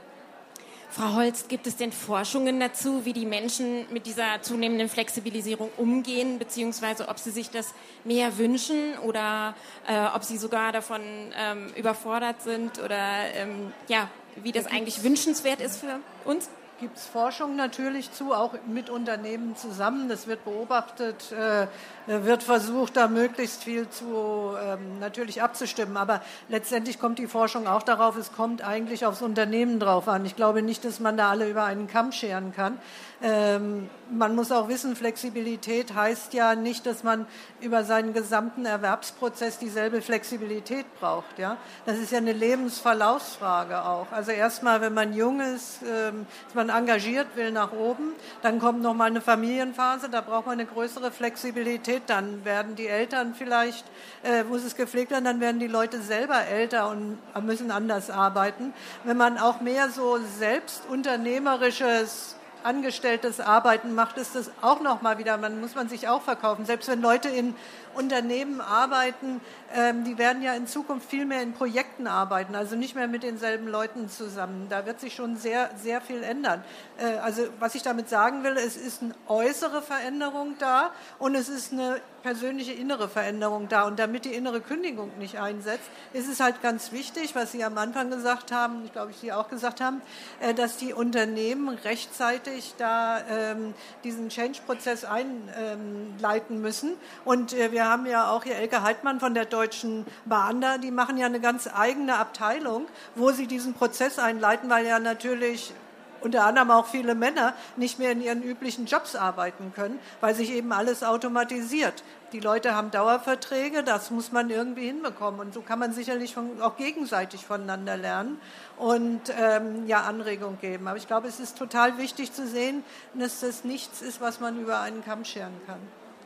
Frau 0.91 1.15
Holst, 1.15 1.51
gibt 1.51 1.69
es 1.69 1.77
denn 1.77 1.93
Forschungen 1.93 2.59
dazu, 2.59 3.05
wie 3.05 3.13
die 3.13 3.27
Menschen 3.27 3.87
mit 3.93 4.07
dieser 4.07 4.43
zunehmenden 4.43 4.89
Flexibilisierung 4.89 5.71
umgehen, 5.77 6.41
beziehungsweise 6.41 7.07
ob 7.11 7.21
sie 7.21 7.31
sich 7.31 7.49
das 7.51 7.73
mehr 8.03 8.39
wünschen 8.39 8.99
oder 9.05 9.55
äh, 9.87 10.05
ob 10.17 10.25
sie 10.25 10.37
sogar 10.37 10.73
davon 10.73 11.01
ähm, 11.39 11.69
überfordert 11.77 12.43
sind 12.43 12.81
oder 12.81 13.33
ähm, 13.35 13.73
ja, 13.87 14.11
wie 14.35 14.51
das 14.51 14.67
eigentlich 14.67 15.05
wünschenswert 15.05 15.61
ist 15.61 15.77
für 15.77 16.01
uns? 16.25 16.51
Gibt 16.83 16.97
es 16.97 17.07
Forschung 17.07 17.55
natürlich 17.55 18.11
zu, 18.11 18.35
auch 18.35 18.55
mit 18.67 18.91
Unternehmen 18.91 19.55
zusammen. 19.55 20.09
Das 20.09 20.27
wird 20.27 20.45
beobachtet, 20.45 21.31
äh, 21.31 21.69
wird 22.09 22.43
versucht, 22.43 22.97
da 22.97 23.07
möglichst 23.07 23.63
viel 23.63 23.89
zu 23.89 24.53
ähm, 24.61 24.99
natürlich 24.99 25.43
abzustimmen. 25.43 25.97
Aber 25.97 26.23
letztendlich 26.49 26.99
kommt 26.99 27.21
die 27.21 27.29
Forschung 27.29 27.69
auch 27.69 27.85
darauf, 27.85 28.17
es 28.17 28.33
kommt 28.33 28.63
eigentlich 28.63 29.07
aufs 29.07 29.23
Unternehmen 29.23 29.79
drauf 29.79 30.09
an. 30.09 30.25
Ich 30.27 30.35
glaube 30.35 30.61
nicht, 30.61 30.85
dass 30.85 30.99
man 30.99 31.17
da 31.17 31.31
alle 31.31 31.49
über 31.49 31.63
einen 31.63 31.87
Kamm 31.87 32.11
scheren 32.11 32.53
kann. 32.53 32.79
Ähm, 33.23 33.89
man 34.11 34.35
muss 34.35 34.51
auch 34.51 34.69
wissen, 34.69 34.97
Flexibilität 34.97 35.95
heißt 35.95 36.35
ja 36.35 36.57
nicht, 36.57 36.87
dass 36.87 37.05
man 37.05 37.27
über 37.61 37.85
seinen 37.85 38.13
gesamten 38.13 38.67
Erwerbsprozess 38.67 39.59
dieselbe 39.59 40.03
Flexibilität 40.03 40.87
braucht. 40.99 41.39
Ja? 41.39 41.57
Das 41.87 41.99
ist 41.99 42.11
ja 42.11 42.19
eine 42.19 42.33
Lebensverlaufsfrage 42.33 43.85
auch. 43.85 44.11
Also 44.11 44.33
erstmal, 44.33 44.81
wenn 44.81 44.93
man 44.93 45.15
jung 45.15 45.41
ist, 45.41 45.83
ähm, 45.83 46.27
ist 46.49 46.57
man 46.57 46.69
engagiert, 46.73 47.29
will 47.37 47.53
nach 47.53 47.73
oben, 47.73 48.15
dann 48.43 48.59
kommt 48.59 48.83
noch 48.83 48.95
mal 48.95 49.05
eine 49.07 49.21
Familienphase, 49.21 50.09
da 50.09 50.21
braucht 50.21 50.47
man 50.47 50.55
eine 50.55 50.67
größere 50.67 51.11
Flexibilität, 51.11 52.03
dann 52.07 52.45
werden 52.45 52.75
die 52.77 52.87
Eltern 52.87 53.35
vielleicht, 53.35 53.85
äh, 54.25 54.45
muss 54.45 54.65
es 54.65 54.77
gepflegt 54.77 55.11
werden, 55.11 55.25
dann 55.25 55.41
werden 55.41 55.61
die 55.61 55.67
Leute 55.67 56.01
selber 56.01 56.45
älter 56.47 56.89
und 56.89 57.19
müssen 57.43 57.71
anders 57.71 58.11
arbeiten. 58.11 58.73
Wenn 59.05 59.17
man 59.17 59.39
auch 59.39 59.61
mehr 59.61 59.91
so 59.91 60.19
selbstunternehmerisches 60.39 62.37
angestelltes 62.65 63.41
Arbeiten 63.41 63.95
macht, 63.95 64.17
ist 64.17 64.35
das 64.35 64.51
auch 64.61 64.81
noch 64.81 65.03
mal 65.03 65.19
wieder, 65.19 65.37
man 65.37 65.61
muss 65.61 65.75
man 65.75 65.89
sich 65.89 66.09
auch 66.09 66.23
verkaufen. 66.23 66.65
Selbst 66.65 66.89
wenn 66.89 67.01
Leute 67.01 67.29
in 67.29 67.55
Unternehmen 67.95 68.61
arbeiten, 68.61 69.41
ähm, 69.75 70.05
die 70.05 70.19
werden 70.19 70.43
ja 70.43 70.55
in 70.55 70.67
Zukunft 70.67 71.09
viel 71.09 71.25
mehr 71.25 71.43
in 71.43 71.53
Projekten 71.53 72.07
arbeiten, 72.07 72.55
also 72.55 72.77
nicht 72.77 72.95
mehr 72.95 73.09
mit 73.09 73.23
denselben 73.23 73.69
Leuten 73.69 74.09
zusammen. 74.09 74.67
Da 74.69 74.87
wird 74.87 75.01
sich 75.01 75.15
schon 75.15 75.37
sehr, 75.37 75.71
sehr 75.83 76.01
viel 76.01 76.23
ändern. 76.23 76.65
Äh, 76.99 77.19
also 77.19 77.43
was 77.59 77.75
ich 77.75 77.83
damit 77.83 78.09
sagen 78.09 78.45
will, 78.45 78.57
es 78.57 78.77
ist 78.77 79.03
eine 79.03 79.15
äußere 79.29 79.83
Veränderung 79.83 80.57
da 80.59 80.91
und 81.19 81.35
es 81.35 81.49
ist 81.49 81.73
eine 81.73 82.01
persönliche 82.23 82.73
innere 82.73 83.09
Veränderung 83.09 83.69
da. 83.69 83.83
Und 83.83 83.99
damit 83.99 84.25
die 84.25 84.35
innere 84.35 84.61
Kündigung 84.61 85.11
nicht 85.19 85.39
einsetzt, 85.39 85.85
ist 86.13 86.29
es 86.29 86.41
halt 86.41 86.63
ganz 86.63 86.93
wichtig, 86.93 87.35
was 87.35 87.53
Sie 87.53 87.65
am 87.65 87.77
Anfang 87.79 88.11
gesagt 88.11 88.53
haben, 88.53 88.85
ich 88.85 88.93
glaube, 88.93 89.13
Sie 89.13 89.33
auch 89.33 89.49
gesagt 89.49 89.81
haben, 89.81 90.01
äh, 90.41 90.55
dass 90.55 90.77
die 90.77 90.93
Unternehmen 90.93 91.69
rechtzeitig 91.69 92.75
da 92.79 93.21
ähm, 93.29 93.75
diesen 94.05 94.29
Change-Prozess 94.29 95.05
einleiten 95.05 96.61
müssen. 96.61 96.93
Und 97.25 97.53
äh, 97.53 97.73
wir 97.83 97.89
haben 97.89 98.07
ja 98.07 98.31
auch 98.31 98.45
hier 98.45 98.55
Elke 98.55 98.85
Heidmann 98.85 99.19
von 99.19 99.35
der 99.35 99.45
Deutschen 99.45 100.07
Bahn 100.25 100.61
da, 100.61 100.79
die 100.79 100.93
machen 100.93 101.17
ja 101.17 101.27
eine 101.27 101.41
ganz 101.41 101.67
eigene 101.67 102.17
Abteilung, 102.17 102.87
wo 103.17 103.33
sie 103.33 103.49
diesen 103.49 103.75
Prozess 103.75 104.21
einleiten, 104.21 104.71
weil 104.71 104.87
ja 104.87 105.01
natürlich 105.01 105.75
unter 106.21 106.45
anderem 106.45 106.71
auch 106.71 106.87
viele 106.87 107.17
Männer 107.17 107.55
nicht 107.75 107.99
mehr 107.99 108.13
in 108.13 108.23
ihren 108.23 108.41
üblichen 108.41 108.87
Jobs 108.87 109.17
arbeiten 109.17 109.73
können, 109.75 109.99
weil 110.21 110.37
sich 110.37 110.53
eben 110.53 110.73
alles 110.73 111.03
automatisiert. 111.03 112.05
Die 112.33 112.39
Leute 112.39 112.77
haben 112.77 112.93
Dauerverträge, 112.93 113.83
das 113.83 114.13
muss 114.13 114.31
man 114.31 114.49
irgendwie 114.49 114.87
hinbekommen. 114.87 115.41
Und 115.41 115.53
so 115.53 115.61
kann 115.61 115.81
man 115.81 115.93
sicherlich 115.93 116.35
von, 116.35 116.63
auch 116.63 116.77
gegenseitig 116.77 117.45
voneinander 117.45 117.97
lernen 117.97 118.41
und 118.79 119.23
ähm, 119.37 119.89
ja 119.89 120.03
Anregung 120.03 120.61
geben. 120.61 120.87
Aber 120.87 120.99
ich 120.99 121.09
glaube, 121.09 121.27
es 121.27 121.41
ist 121.41 121.59
total 121.59 121.99
wichtig 121.99 122.33
zu 122.33 122.47
sehen, 122.47 122.85
dass 123.15 123.41
das 123.41 123.65
nichts 123.65 124.03
ist, 124.03 124.21
was 124.21 124.39
man 124.39 124.61
über 124.61 124.79
einen 124.83 125.05
Kamm 125.05 125.25
scheren 125.25 125.61
kann. 125.67 125.81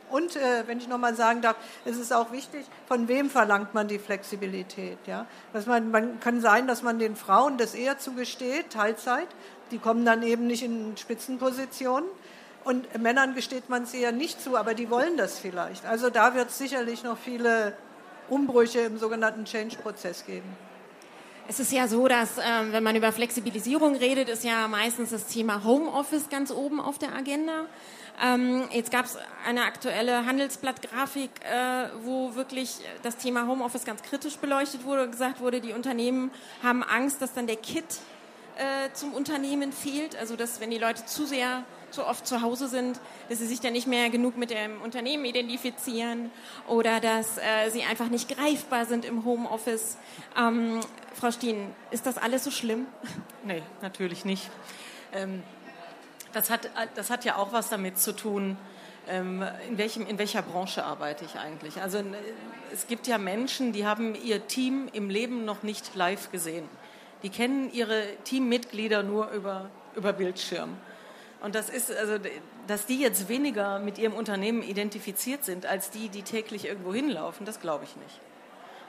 Und 0.09 0.35
äh, 0.35 0.67
wenn 0.67 0.77
ich 0.77 0.87
noch 0.87 0.97
mal 0.97 1.15
sagen 1.15 1.41
darf, 1.41 1.55
es 1.85 1.97
ist 1.97 2.13
auch 2.13 2.31
wichtig, 2.31 2.65
von 2.87 3.07
wem 3.07 3.29
verlangt 3.29 3.73
man 3.73 3.87
die 3.87 3.99
Flexibilität? 3.99 4.97
Ja? 5.05 5.25
Dass 5.53 5.65
man, 5.65 5.91
man 5.91 6.19
kann 6.19 6.41
sein, 6.41 6.67
dass 6.67 6.81
man 6.81 6.99
den 6.99 7.15
Frauen 7.15 7.57
das 7.57 7.75
eher 7.75 7.97
zugesteht, 7.97 8.69
Teilzeit, 8.69 9.27
die 9.71 9.79
kommen 9.79 10.05
dann 10.05 10.23
eben 10.23 10.47
nicht 10.47 10.63
in 10.63 10.95
Spitzenpositionen. 10.95 12.09
Und 12.63 13.01
Männern 13.01 13.33
gesteht 13.33 13.69
man 13.69 13.83
es 13.83 13.93
eher 13.93 14.11
nicht 14.11 14.41
zu, 14.41 14.57
aber 14.57 14.73
die 14.73 14.89
wollen 14.89 15.17
das 15.17 15.39
vielleicht. 15.39 15.85
Also 15.85 16.09
da 16.09 16.35
wird 16.35 16.49
es 16.49 16.57
sicherlich 16.57 17.03
noch 17.03 17.17
viele 17.17 17.73
Umbrüche 18.29 18.79
im 18.79 18.97
sogenannten 18.97 19.45
Change-Prozess 19.45 20.25
geben. 20.25 20.55
Es 21.49 21.61
ist 21.61 21.71
ja 21.71 21.87
so, 21.87 22.09
dass 22.09 22.37
ähm, 22.37 22.73
wenn 22.73 22.83
man 22.83 22.97
über 22.97 23.13
Flexibilisierung 23.13 23.95
redet, 23.95 24.27
ist 24.27 24.43
ja 24.43 24.67
meistens 24.67 25.11
das 25.11 25.27
Thema 25.27 25.63
Homeoffice 25.63 26.27
ganz 26.29 26.51
oben 26.51 26.81
auf 26.81 26.97
der 26.97 27.15
Agenda. 27.15 27.67
Ähm, 28.23 28.63
jetzt 28.71 28.91
gab 28.91 29.05
es 29.05 29.17
eine 29.45 29.63
aktuelle 29.63 30.25
Handelsblatt-Grafik, 30.25 31.29
äh, 31.43 31.89
wo 32.03 32.35
wirklich 32.35 32.79
das 33.03 33.17
Thema 33.17 33.47
Homeoffice 33.47 33.85
ganz 33.85 34.01
kritisch 34.01 34.37
beleuchtet 34.37 34.85
wurde 34.85 35.03
und 35.03 35.11
gesagt 35.11 35.39
wurde, 35.39 35.61
die 35.61 35.73
Unternehmen 35.73 36.31
haben 36.63 36.83
Angst, 36.83 37.21
dass 37.21 37.33
dann 37.33 37.45
der 37.45 37.57
Kit 37.57 37.85
äh, 38.57 38.91
zum 38.93 39.13
Unternehmen 39.13 39.71
fehlt. 39.71 40.15
Also 40.15 40.35
dass 40.35 40.59
wenn 40.59 40.71
die 40.71 40.79
Leute 40.79 41.05
zu 41.05 41.27
sehr, 41.27 41.63
zu 41.91 42.05
oft 42.05 42.25
zu 42.25 42.41
Hause 42.41 42.67
sind, 42.67 42.99
dass 43.29 43.37
sie 43.37 43.45
sich 43.45 43.59
dann 43.59 43.73
nicht 43.73 43.85
mehr 43.85 44.09
genug 44.09 44.35
mit 44.35 44.49
dem 44.49 44.81
Unternehmen 44.81 45.23
identifizieren 45.25 46.31
oder 46.67 46.99
dass 46.99 47.37
äh, 47.37 47.69
sie 47.69 47.83
einfach 47.83 48.09
nicht 48.09 48.35
greifbar 48.35 48.85
sind 48.85 49.05
im 49.05 49.25
Homeoffice. 49.25 49.97
Ähm, 50.35 50.79
Frau 51.13 51.29
Steen, 51.29 51.73
ist 51.91 52.07
das 52.07 52.17
alles 52.17 52.43
so 52.43 52.51
schlimm? 52.51 52.87
Nee, 53.43 53.61
natürlich 53.81 54.25
nicht. 54.25 54.49
Ähm, 55.13 55.43
das, 56.33 56.49
hat, 56.49 56.69
das 56.95 57.09
hat 57.09 57.25
ja 57.25 57.35
auch 57.35 57.51
was 57.53 57.69
damit 57.69 57.97
zu 57.97 58.15
tun, 58.15 58.57
ähm, 59.07 59.43
in, 59.69 59.77
welchem, 59.77 60.05
in 60.05 60.17
welcher 60.17 60.41
Branche 60.41 60.83
arbeite 60.83 61.25
ich 61.25 61.35
eigentlich. 61.39 61.81
Also 61.81 62.03
es 62.73 62.87
gibt 62.87 63.07
ja 63.07 63.17
Menschen, 63.17 63.73
die 63.73 63.85
haben 63.85 64.15
ihr 64.15 64.47
Team 64.47 64.89
im 64.93 65.09
Leben 65.09 65.45
noch 65.45 65.63
nicht 65.63 65.95
live 65.95 66.31
gesehen. 66.31 66.67
Die 67.23 67.29
kennen 67.29 67.71
ihre 67.71 68.03
Teammitglieder 68.25 69.03
nur 69.03 69.29
über, 69.31 69.69
über 69.95 70.13
Bildschirm. 70.13 70.77
Und 71.41 71.55
das 71.55 71.69
ist, 71.69 71.95
also, 71.95 72.17
dass 72.67 72.85
die 72.85 72.99
jetzt 72.99 73.29
weniger 73.29 73.79
mit 73.79 73.97
ihrem 73.97 74.13
Unternehmen 74.13 74.63
identifiziert 74.63 75.45
sind 75.45 75.65
als 75.65 75.89
die, 75.91 76.09
die 76.09 76.23
täglich 76.23 76.65
irgendwo 76.65 76.93
hinlaufen, 76.93 77.45
das 77.45 77.59
glaube 77.59 77.85
ich 77.85 77.95
nicht. 77.95 78.19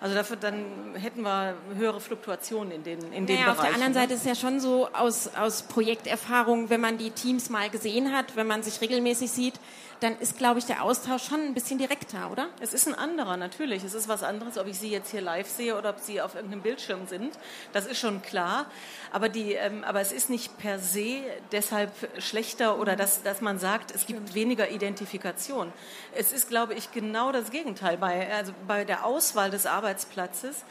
Also 0.01 0.15
dafür 0.15 0.37
dann 0.37 0.95
hätten 0.95 1.23
wir 1.23 1.55
höhere 1.77 2.01
Fluktuationen 2.01 2.71
in 2.71 2.85
den, 2.85 3.13
in 3.13 3.27
den 3.27 3.35
naja, 3.35 3.53
Bereichen. 3.53 3.59
Auf 3.59 3.61
der 3.65 3.75
anderen 3.75 3.93
ne? 3.93 3.99
Seite 3.99 4.15
ist 4.15 4.21
es 4.21 4.27
ja 4.27 4.35
schon 4.37 4.61
so 4.61 4.89
aus, 4.93 5.31
aus 5.35 5.63
Projekterfahrung, 5.63 6.71
wenn 6.71 6.81
man 6.81 6.99
die 6.99 7.11
Teams 7.11 7.51
mal 7.51 7.69
gesehen 7.69 8.13
hat, 8.13 8.37
wenn 8.37 8.47
man 8.47 8.63
sich 8.63 8.81
regelmäßig 8.81 9.31
sieht, 9.31 9.55
dann 10.01 10.19
ist, 10.19 10.39
glaube 10.39 10.59
ich, 10.59 10.67
der 10.67 10.83
Austausch 10.83 11.25
schon 11.25 11.41
ein 11.41 11.55
bisschen 11.55 11.79
direkter, 11.79 12.31
oder? 12.31 12.49
Es 12.61 12.73
ist 12.73 12.87
ein 12.87 12.95
anderer, 12.95 13.37
natürlich. 13.37 13.83
Es 13.85 13.95
ist 13.95 14.09
was 14.09 14.23
anderes, 14.23 14.57
ob 14.57 14.67
ich 14.67 14.79
Sie 14.79 14.91
jetzt 14.91 15.11
hier 15.11 15.21
live 15.21 15.49
sehe 15.49 15.77
oder 15.77 15.91
ob 15.91 15.99
Sie 15.99 16.21
auf 16.21 16.35
irgendeinem 16.35 16.63
Bildschirm 16.63 17.07
sind. 17.07 17.39
Das 17.73 17.87
ist 17.87 17.99
schon 17.99 18.23
klar. 18.23 18.67
Aber, 19.11 19.29
die, 19.29 19.55
ähm, 19.55 19.85
aber 19.85 20.01
es 20.01 20.13
ist 20.13 20.31
nicht 20.31 20.57
per 20.59 20.79
se 20.79 21.23
deshalb 21.53 21.91
schlechter 22.19 22.79
oder 22.79 22.97
dass, 22.97 23.23
dass 23.23 23.41
man 23.41 23.59
sagt, 23.59 23.95
es 23.95 24.07
gibt 24.07 24.35
weniger 24.35 24.71
Identifikation. 24.71 25.73
Es 26.15 26.33
ist, 26.33 26.49
glaube 26.49 26.75
ich, 26.75 26.93
genau 26.93 27.33
das 27.33 27.51
Gegenteil. 27.51 27.97
Bei, 27.99 28.33
also 28.33 28.53
bei 28.67 28.85
der 28.85 29.05
Auswahl 29.05 29.51
des 29.51 29.67
Arbeitsplatzes 29.67 30.65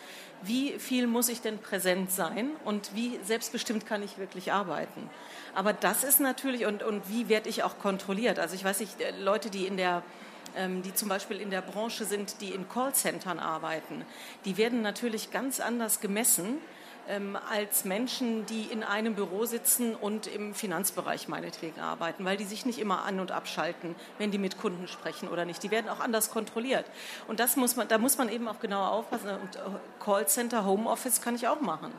wie 0.43 0.77
viel 0.77 1.07
muss 1.07 1.29
ich 1.29 1.41
denn 1.41 1.57
präsent 1.57 2.11
sein 2.11 2.51
und 2.63 2.93
wie 2.93 3.19
selbstbestimmt 3.23 3.85
kann 3.85 4.03
ich 4.03 4.17
wirklich 4.17 4.51
arbeiten. 4.51 5.09
Aber 5.57 5.73
das 5.73 6.03
ist 6.03 6.19
natürlich, 6.19 6.67
und, 6.67 6.83
und 6.83 7.09
wie 7.09 7.29
werde 7.29 7.49
ich 7.49 7.63
auch 7.63 7.79
kontrolliert? 7.79 8.37
Also 8.37 8.53
ich 8.53 8.63
weiß 8.63 8.79
nicht, 8.79 9.01
äh, 9.01 9.09
Leute, 9.19 9.49
die 9.49 9.65
in 9.65 9.75
der 9.75 10.03
ähm, 10.55 10.83
die 10.83 10.93
zum 10.93 11.09
Beispiel 11.09 11.41
in 11.41 11.49
der 11.49 11.61
Branche 11.61 12.05
sind, 12.05 12.41
die 12.41 12.51
in 12.51 12.69
Callcentern 12.69 13.39
arbeiten, 13.39 14.05
die 14.45 14.57
werden 14.57 14.83
natürlich 14.83 15.31
ganz 15.31 15.59
anders 15.59 15.99
gemessen 15.99 16.59
ähm, 17.09 17.35
als 17.49 17.85
Menschen, 17.85 18.45
die 18.45 18.65
in 18.65 18.83
einem 18.83 19.15
Büro 19.15 19.45
sitzen 19.45 19.95
und 19.95 20.27
im 20.27 20.53
Finanzbereich 20.53 21.27
meinetwegen 21.27 21.81
arbeiten, 21.81 22.23
weil 22.23 22.37
die 22.37 22.45
sich 22.45 22.67
nicht 22.67 22.77
immer 22.77 23.03
an- 23.05 23.19
und 23.19 23.31
abschalten, 23.31 23.95
wenn 24.19 24.29
die 24.29 24.37
mit 24.37 24.59
Kunden 24.59 24.87
sprechen 24.87 25.27
oder 25.27 25.43
nicht. 25.43 25.63
Die 25.63 25.71
werden 25.71 25.89
auch 25.89 26.01
anders 26.01 26.29
kontrolliert. 26.29 26.85
Und 27.27 27.39
das 27.39 27.55
muss 27.55 27.75
man, 27.75 27.87
da 27.87 27.97
muss 27.97 28.19
man 28.19 28.29
eben 28.29 28.47
auch 28.47 28.59
genauer 28.59 28.91
aufpassen. 28.91 29.29
Und 29.29 29.55
äh, 29.55 29.59
Callcenter, 30.05 30.65
Homeoffice 30.65 31.19
kann 31.19 31.33
ich 31.33 31.47
auch 31.47 31.61
machen. 31.61 31.91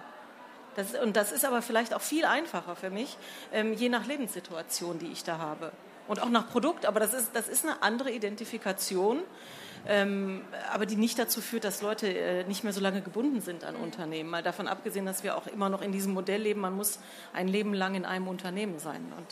Das, 0.76 0.94
und 0.94 1.16
das 1.16 1.32
ist 1.32 1.44
aber 1.44 1.62
vielleicht 1.62 1.94
auch 1.94 2.00
viel 2.00 2.24
einfacher 2.24 2.76
für 2.76 2.90
mich, 2.90 3.16
ähm, 3.52 3.72
je 3.72 3.88
nach 3.88 4.06
Lebenssituation, 4.06 4.98
die 4.98 5.08
ich 5.08 5.24
da 5.24 5.38
habe. 5.38 5.72
Und 6.06 6.22
auch 6.22 6.30
nach 6.30 6.48
Produkt, 6.48 6.86
aber 6.86 7.00
das 7.00 7.12
ist, 7.12 7.30
das 7.34 7.48
ist 7.48 7.64
eine 7.64 7.82
andere 7.82 8.10
Identifikation, 8.10 9.22
ähm, 9.86 10.42
aber 10.72 10.86
die 10.86 10.96
nicht 10.96 11.18
dazu 11.18 11.40
führt, 11.40 11.64
dass 11.64 11.82
Leute 11.82 12.08
äh, 12.08 12.44
nicht 12.44 12.64
mehr 12.64 12.72
so 12.72 12.80
lange 12.80 13.02
gebunden 13.02 13.40
sind 13.40 13.64
an 13.64 13.76
Unternehmen. 13.76 14.30
Mal 14.30 14.42
davon 14.42 14.68
abgesehen, 14.68 15.06
dass 15.06 15.22
wir 15.22 15.36
auch 15.36 15.46
immer 15.46 15.68
noch 15.68 15.82
in 15.82 15.92
diesem 15.92 16.14
Modell 16.14 16.42
leben, 16.42 16.60
man 16.60 16.74
muss 16.74 16.98
ein 17.32 17.48
Leben 17.48 17.74
lang 17.74 17.94
in 17.94 18.04
einem 18.04 18.28
Unternehmen 18.28 18.78
sein. 18.78 19.12
Und 19.16 19.26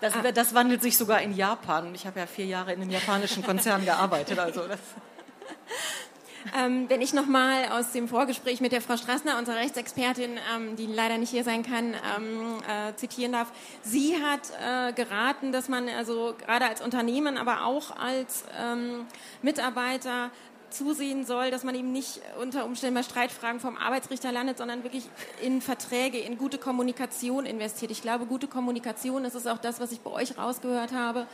das, 0.00 0.14
ah. 0.14 0.32
das 0.32 0.54
wandelt 0.54 0.82
sich 0.82 0.98
sogar 0.98 1.22
in 1.22 1.34
Japan. 1.34 1.94
Ich 1.94 2.06
habe 2.06 2.20
ja 2.20 2.26
vier 2.26 2.46
Jahre 2.46 2.72
in 2.72 2.82
einem 2.82 2.90
japanischen 2.90 3.44
Konzern 3.44 3.84
gearbeitet. 3.84 4.38
Also 4.38 4.66
das 4.66 4.80
ähm, 6.58 6.88
wenn 6.88 7.00
ich 7.00 7.12
nochmal 7.12 7.66
aus 7.70 7.92
dem 7.92 8.08
Vorgespräch 8.08 8.60
mit 8.60 8.72
der 8.72 8.80
Frau 8.80 8.96
Strassner, 8.96 9.38
unserer 9.38 9.56
Rechtsexpertin, 9.56 10.38
ähm, 10.54 10.76
die 10.76 10.86
leider 10.86 11.18
nicht 11.18 11.30
hier 11.30 11.44
sein 11.44 11.62
kann, 11.62 11.94
ähm, 11.94 12.58
äh, 12.68 12.94
zitieren 12.96 13.32
darf. 13.32 13.52
Sie 13.82 14.16
hat 14.22 14.50
äh, 14.50 14.92
geraten, 14.92 15.52
dass 15.52 15.68
man 15.68 15.88
also 15.88 16.34
gerade 16.38 16.66
als 16.66 16.80
Unternehmen, 16.80 17.36
aber 17.36 17.64
auch 17.64 17.96
als 17.96 18.44
ähm, 18.60 19.06
Mitarbeiter 19.42 20.30
zusehen 20.72 21.24
soll, 21.24 21.50
dass 21.50 21.64
man 21.64 21.74
eben 21.74 21.92
nicht 21.92 22.20
unter 22.40 22.64
Umständen 22.64 22.94
bei 22.94 23.02
Streitfragen 23.02 23.60
vom 23.60 23.76
Arbeitsrichter 23.76 24.32
landet, 24.32 24.58
sondern 24.58 24.82
wirklich 24.82 25.04
in 25.42 25.60
Verträge, 25.60 26.18
in 26.18 26.38
gute 26.38 26.58
Kommunikation 26.58 27.46
investiert. 27.46 27.90
Ich 27.90 28.02
glaube, 28.02 28.26
gute 28.26 28.48
Kommunikation, 28.48 29.22
das 29.22 29.34
ist 29.34 29.46
auch 29.46 29.58
das, 29.58 29.80
was 29.80 29.92
ich 29.92 30.00
bei 30.00 30.10
euch 30.10 30.36
rausgehört 30.38 30.92
habe, 30.92 31.26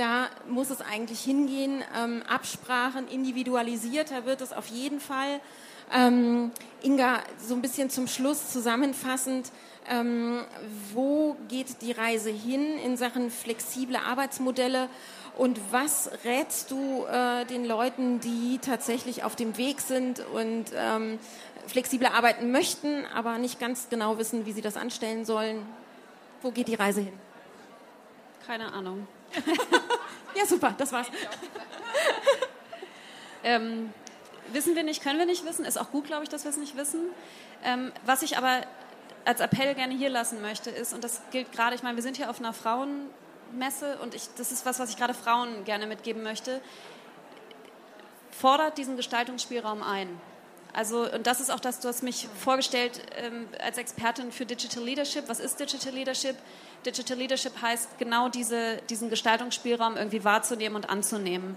da 0.00 0.30
muss 0.48 0.70
es 0.70 0.80
eigentlich 0.80 1.20
hingehen. 1.20 1.84
Ähm, 1.96 2.22
Absprachen 2.26 3.06
individualisierter 3.06 4.24
wird 4.24 4.40
es 4.40 4.52
auf 4.52 4.68
jeden 4.68 4.98
Fall. 4.98 5.40
Ähm, 5.92 6.52
Inga, 6.82 7.18
so 7.38 7.54
ein 7.54 7.60
bisschen 7.60 7.90
zum 7.90 8.06
Schluss 8.06 8.50
zusammenfassend, 8.50 9.52
ähm, 9.90 10.40
wo 10.94 11.36
geht 11.48 11.82
die 11.82 11.92
Reise 11.92 12.30
hin 12.30 12.78
in 12.78 12.96
Sachen 12.96 13.30
flexible 13.30 13.96
Arbeitsmodelle 13.96 14.88
und 15.36 15.60
was 15.70 16.10
rätst 16.24 16.70
du 16.70 17.04
äh, 17.04 17.44
den 17.44 17.66
Leuten, 17.66 18.20
die 18.20 18.58
tatsächlich 18.58 19.22
auf 19.24 19.36
dem 19.36 19.58
Weg 19.58 19.80
sind 19.80 20.20
und 20.32 20.66
ähm, 20.74 21.18
flexibel 21.66 22.06
arbeiten 22.06 22.52
möchten, 22.52 23.04
aber 23.14 23.36
nicht 23.36 23.60
ganz 23.60 23.88
genau 23.90 24.16
wissen, 24.16 24.46
wie 24.46 24.52
sie 24.52 24.62
das 24.62 24.76
anstellen 24.76 25.26
sollen? 25.26 25.58
Wo 26.40 26.52
geht 26.52 26.68
die 26.68 26.74
Reise 26.74 27.02
hin? 27.02 27.12
Keine 28.46 28.72
Ahnung. 28.72 29.06
Ja, 30.34 30.46
super, 30.46 30.74
das 30.76 30.92
war's. 30.92 31.06
ähm, 33.44 33.92
wissen 34.52 34.74
wir 34.74 34.82
nicht, 34.82 35.02
können 35.02 35.18
wir 35.18 35.26
nicht 35.26 35.44
wissen. 35.44 35.64
Ist 35.64 35.78
auch 35.78 35.90
gut, 35.90 36.06
glaube 36.06 36.24
ich, 36.24 36.28
dass 36.28 36.44
wir 36.44 36.50
es 36.50 36.56
nicht 36.56 36.76
wissen. 36.76 37.00
Ähm, 37.64 37.92
was 38.04 38.22
ich 38.22 38.36
aber 38.36 38.62
als 39.24 39.40
Appell 39.40 39.74
gerne 39.74 39.94
hier 39.94 40.10
lassen 40.10 40.40
möchte, 40.40 40.70
ist, 40.70 40.94
und 40.94 41.04
das 41.04 41.20
gilt 41.30 41.52
gerade, 41.52 41.74
ich 41.76 41.82
meine, 41.82 41.96
wir 41.96 42.02
sind 42.02 42.16
hier 42.16 42.30
auf 42.30 42.38
einer 42.38 42.52
Frauenmesse 42.52 43.98
und 44.02 44.14
ich, 44.14 44.28
das 44.36 44.50
ist 44.52 44.64
was, 44.64 44.78
was 44.78 44.90
ich 44.90 44.96
gerade 44.96 45.14
Frauen 45.14 45.64
gerne 45.64 45.86
mitgeben 45.86 46.22
möchte, 46.22 46.60
fordert 48.30 48.78
diesen 48.78 48.96
Gestaltungsspielraum 48.96 49.82
ein. 49.82 50.08
Also, 50.72 51.10
und 51.10 51.26
das 51.26 51.40
ist 51.40 51.50
auch 51.50 51.60
das, 51.60 51.80
du 51.80 51.88
hast 51.88 52.02
mich 52.02 52.28
vorgestellt 52.38 53.02
ähm, 53.16 53.48
als 53.60 53.76
Expertin 53.76 54.30
für 54.30 54.46
Digital 54.46 54.84
Leadership. 54.84 55.28
Was 55.28 55.40
ist 55.40 55.58
Digital 55.58 55.92
Leadership? 55.92 56.36
Digital 56.86 57.18
Leadership 57.18 57.60
heißt 57.60 57.98
genau 57.98 58.28
diese, 58.28 58.78
diesen 58.88 59.10
Gestaltungsspielraum 59.10 59.96
irgendwie 59.96 60.24
wahrzunehmen 60.24 60.76
und 60.76 60.88
anzunehmen. 60.88 61.56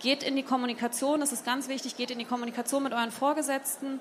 geht 0.00 0.22
in 0.22 0.36
die 0.36 0.42
Kommunikation, 0.42 1.20
das 1.20 1.32
ist 1.32 1.44
ganz 1.44 1.68
wichtig, 1.68 1.96
geht 1.96 2.10
in 2.10 2.18
die 2.18 2.24
Kommunikation 2.24 2.82
mit 2.82 2.92
euren 2.92 3.10
Vorgesetzten, 3.10 4.00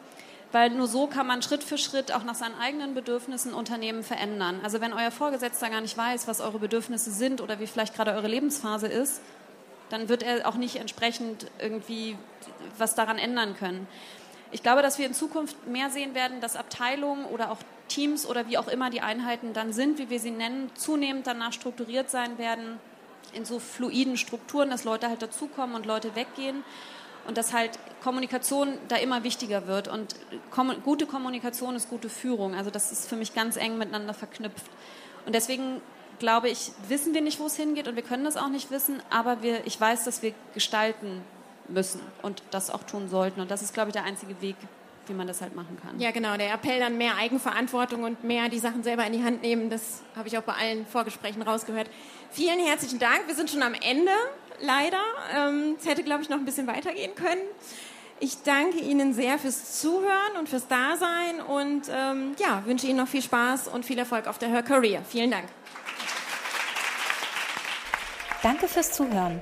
weil 0.52 0.70
nur 0.70 0.88
so 0.88 1.08
kann 1.08 1.28
man 1.28 1.42
Schritt 1.42 1.64
für 1.64 1.78
Schritt 1.78 2.12
auch 2.14 2.24
nach 2.24 2.36
seinen 2.36 2.56
eigenen 2.60 2.94
Bedürfnissen 2.94 3.54
Unternehmen 3.54 4.04
verändern. 4.04 4.60
Also 4.64 4.82
wenn 4.82 4.94
euer 4.94 5.12
Vorgesetzter 5.12 5.70
gar 5.70 5.82
nicht 5.82 5.98
weiß, 5.98 6.28
was 6.28 6.42
eure 6.42 6.60
Bedürfnisse 6.60 7.12
sind 7.12 7.42
oder 7.42 7.60
wie 7.60 7.68
vielleicht 7.68 7.96
gerade 7.96 8.14
eure 8.14 8.28
Lebensphase 8.28 8.88
ist, 8.88 9.22
dann 9.90 10.10
wird 10.10 10.24
er 10.24 10.48
auch 10.48 10.56
nicht 10.56 10.78
entsprechend 10.78 11.48
irgendwie 11.60 12.18
was 12.78 12.96
daran 12.96 13.18
ändern 13.18 13.56
können. 13.58 13.88
Ich 14.54 14.62
glaube, 14.64 14.82
dass 14.84 15.00
wir 15.00 15.08
in 15.08 15.14
Zukunft 15.14 15.68
mehr 15.68 15.90
sehen 15.90 16.14
werden, 16.14 16.40
dass 16.40 16.56
Abteilungen 16.56 17.26
oder 17.26 17.52
auch 17.52 17.58
Teams 17.88 18.26
oder 18.26 18.48
wie 18.48 18.58
auch 18.58 18.68
immer 18.68 18.90
die 18.90 19.02
Einheiten 19.02 19.54
dann 19.54 19.74
sind, 19.74 19.98
wie 19.98 20.10
wir 20.10 20.20
sie 20.20 20.32
nennen, 20.32 20.70
zunehmend 20.76 21.28
danach 21.28 21.54
strukturiert 21.54 22.10
sein 22.10 22.38
werden 22.38 22.80
in 23.34 23.46
so 23.46 23.60
fluiden 23.60 24.16
Strukturen, 24.16 24.70
dass 24.70 24.84
Leute 24.84 25.10
halt 25.10 25.24
dazukommen 25.24 25.76
und 25.76 25.88
Leute 25.88 26.16
weggehen 26.16 26.64
und 27.28 27.38
dass 27.38 27.52
halt 27.52 27.80
Kommunikation 28.04 28.78
da 28.90 28.98
immer 28.98 29.24
wichtiger 29.24 29.66
wird 29.66 29.88
und 29.88 30.16
kom 30.52 30.72
gute 30.84 31.08
Kommunikation 31.08 31.76
ist 31.76 31.90
gute 31.90 32.10
Führung. 32.10 32.54
Also 32.54 32.70
das 32.70 32.92
ist 32.92 33.10
für 33.10 33.16
mich 33.16 33.34
ganz 33.34 33.58
eng 33.58 33.80
miteinander 33.80 34.14
verknüpft. 34.14 34.70
Und 35.26 35.34
deswegen 35.34 35.82
glaube 36.20 36.50
ich, 36.50 36.72
wissen 36.90 37.16
wir 37.16 37.22
nicht, 37.22 37.40
wo 37.40 37.48
es 37.48 37.56
hingeht 37.56 37.88
und 37.88 37.96
wir 37.96 38.04
können 38.04 38.24
das 38.24 38.38
auch 38.38 38.50
nicht 38.50 38.72
wissen, 38.72 39.02
aber 39.10 39.42
wir, 39.42 39.66
ich 39.66 39.80
weiß, 39.80 40.04
dass 40.04 40.22
wir 40.22 40.34
gestalten 40.54 41.24
müssen 41.68 42.02
und 42.22 42.44
das 42.52 42.70
auch 42.70 42.84
tun 42.84 43.10
sollten. 43.10 43.42
Und 43.42 43.52
das 43.52 43.62
ist, 43.62 43.74
glaube 43.74 43.90
ich, 43.90 43.94
der 43.94 44.04
einzige 44.04 44.40
Weg, 44.42 44.56
wie 45.08 45.14
man 45.14 45.28
das 45.28 45.42
halt 45.42 45.56
machen 45.56 45.78
kann. 45.82 46.00
Ja, 46.00 46.12
genau. 46.12 46.38
Der 46.38 46.54
Appell 46.54 46.80
dann 46.80 46.98
mehr 46.98 47.16
Eigenverantwortung 47.18 48.04
und 48.04 48.24
mehr 48.24 48.50
die 48.50 48.60
Sachen 48.60 48.84
selber 48.84 49.06
in 49.06 49.14
die 49.14 49.24
Hand 49.24 49.42
nehmen, 49.42 49.70
das 49.70 50.02
habe 50.16 50.28
ich 50.28 50.38
auch 50.38 50.44
bei 50.44 50.54
allen 50.54 50.86
Vorgesprächen 50.86 51.42
rausgehört. 51.42 51.90
Vielen 52.32 52.60
herzlichen 52.60 53.00
Dank. 53.00 53.28
Wir 53.28 53.36
sind 53.36 53.50
schon 53.50 53.64
am 53.64 53.74
Ende, 53.74 54.12
leider. 54.60 55.02
Ähm, 55.36 55.76
es 55.80 55.88
hätte, 55.88 56.04
glaube 56.04 56.24
ich, 56.24 56.30
noch 56.30 56.38
ein 56.38 56.46
bisschen 56.46 56.68
weitergehen 56.68 57.16
können. 57.16 57.42
Ich 58.20 58.42
danke 58.44 58.78
Ihnen 58.78 59.14
sehr 59.14 59.38
fürs 59.38 59.82
Zuhören 59.82 60.38
und 60.40 60.48
fürs 60.48 60.68
Dasein 60.68 61.42
und 61.46 61.90
ähm, 61.92 62.36
ja, 62.40 62.66
wünsche 62.66 62.88
Ihnen 62.88 62.98
noch 62.98 63.08
viel 63.08 63.22
Spaß 63.22 63.68
und 63.68 63.86
viel 63.86 64.00
Erfolg 64.00 64.28
auf 64.28 64.38
der 64.38 64.50
Her 64.50 64.64
Career. 64.64 65.02
Vielen 65.04 65.32
Dank. 65.32 65.46
Danke 68.42 68.68
fürs 68.68 68.94
Zuhören. 68.94 69.42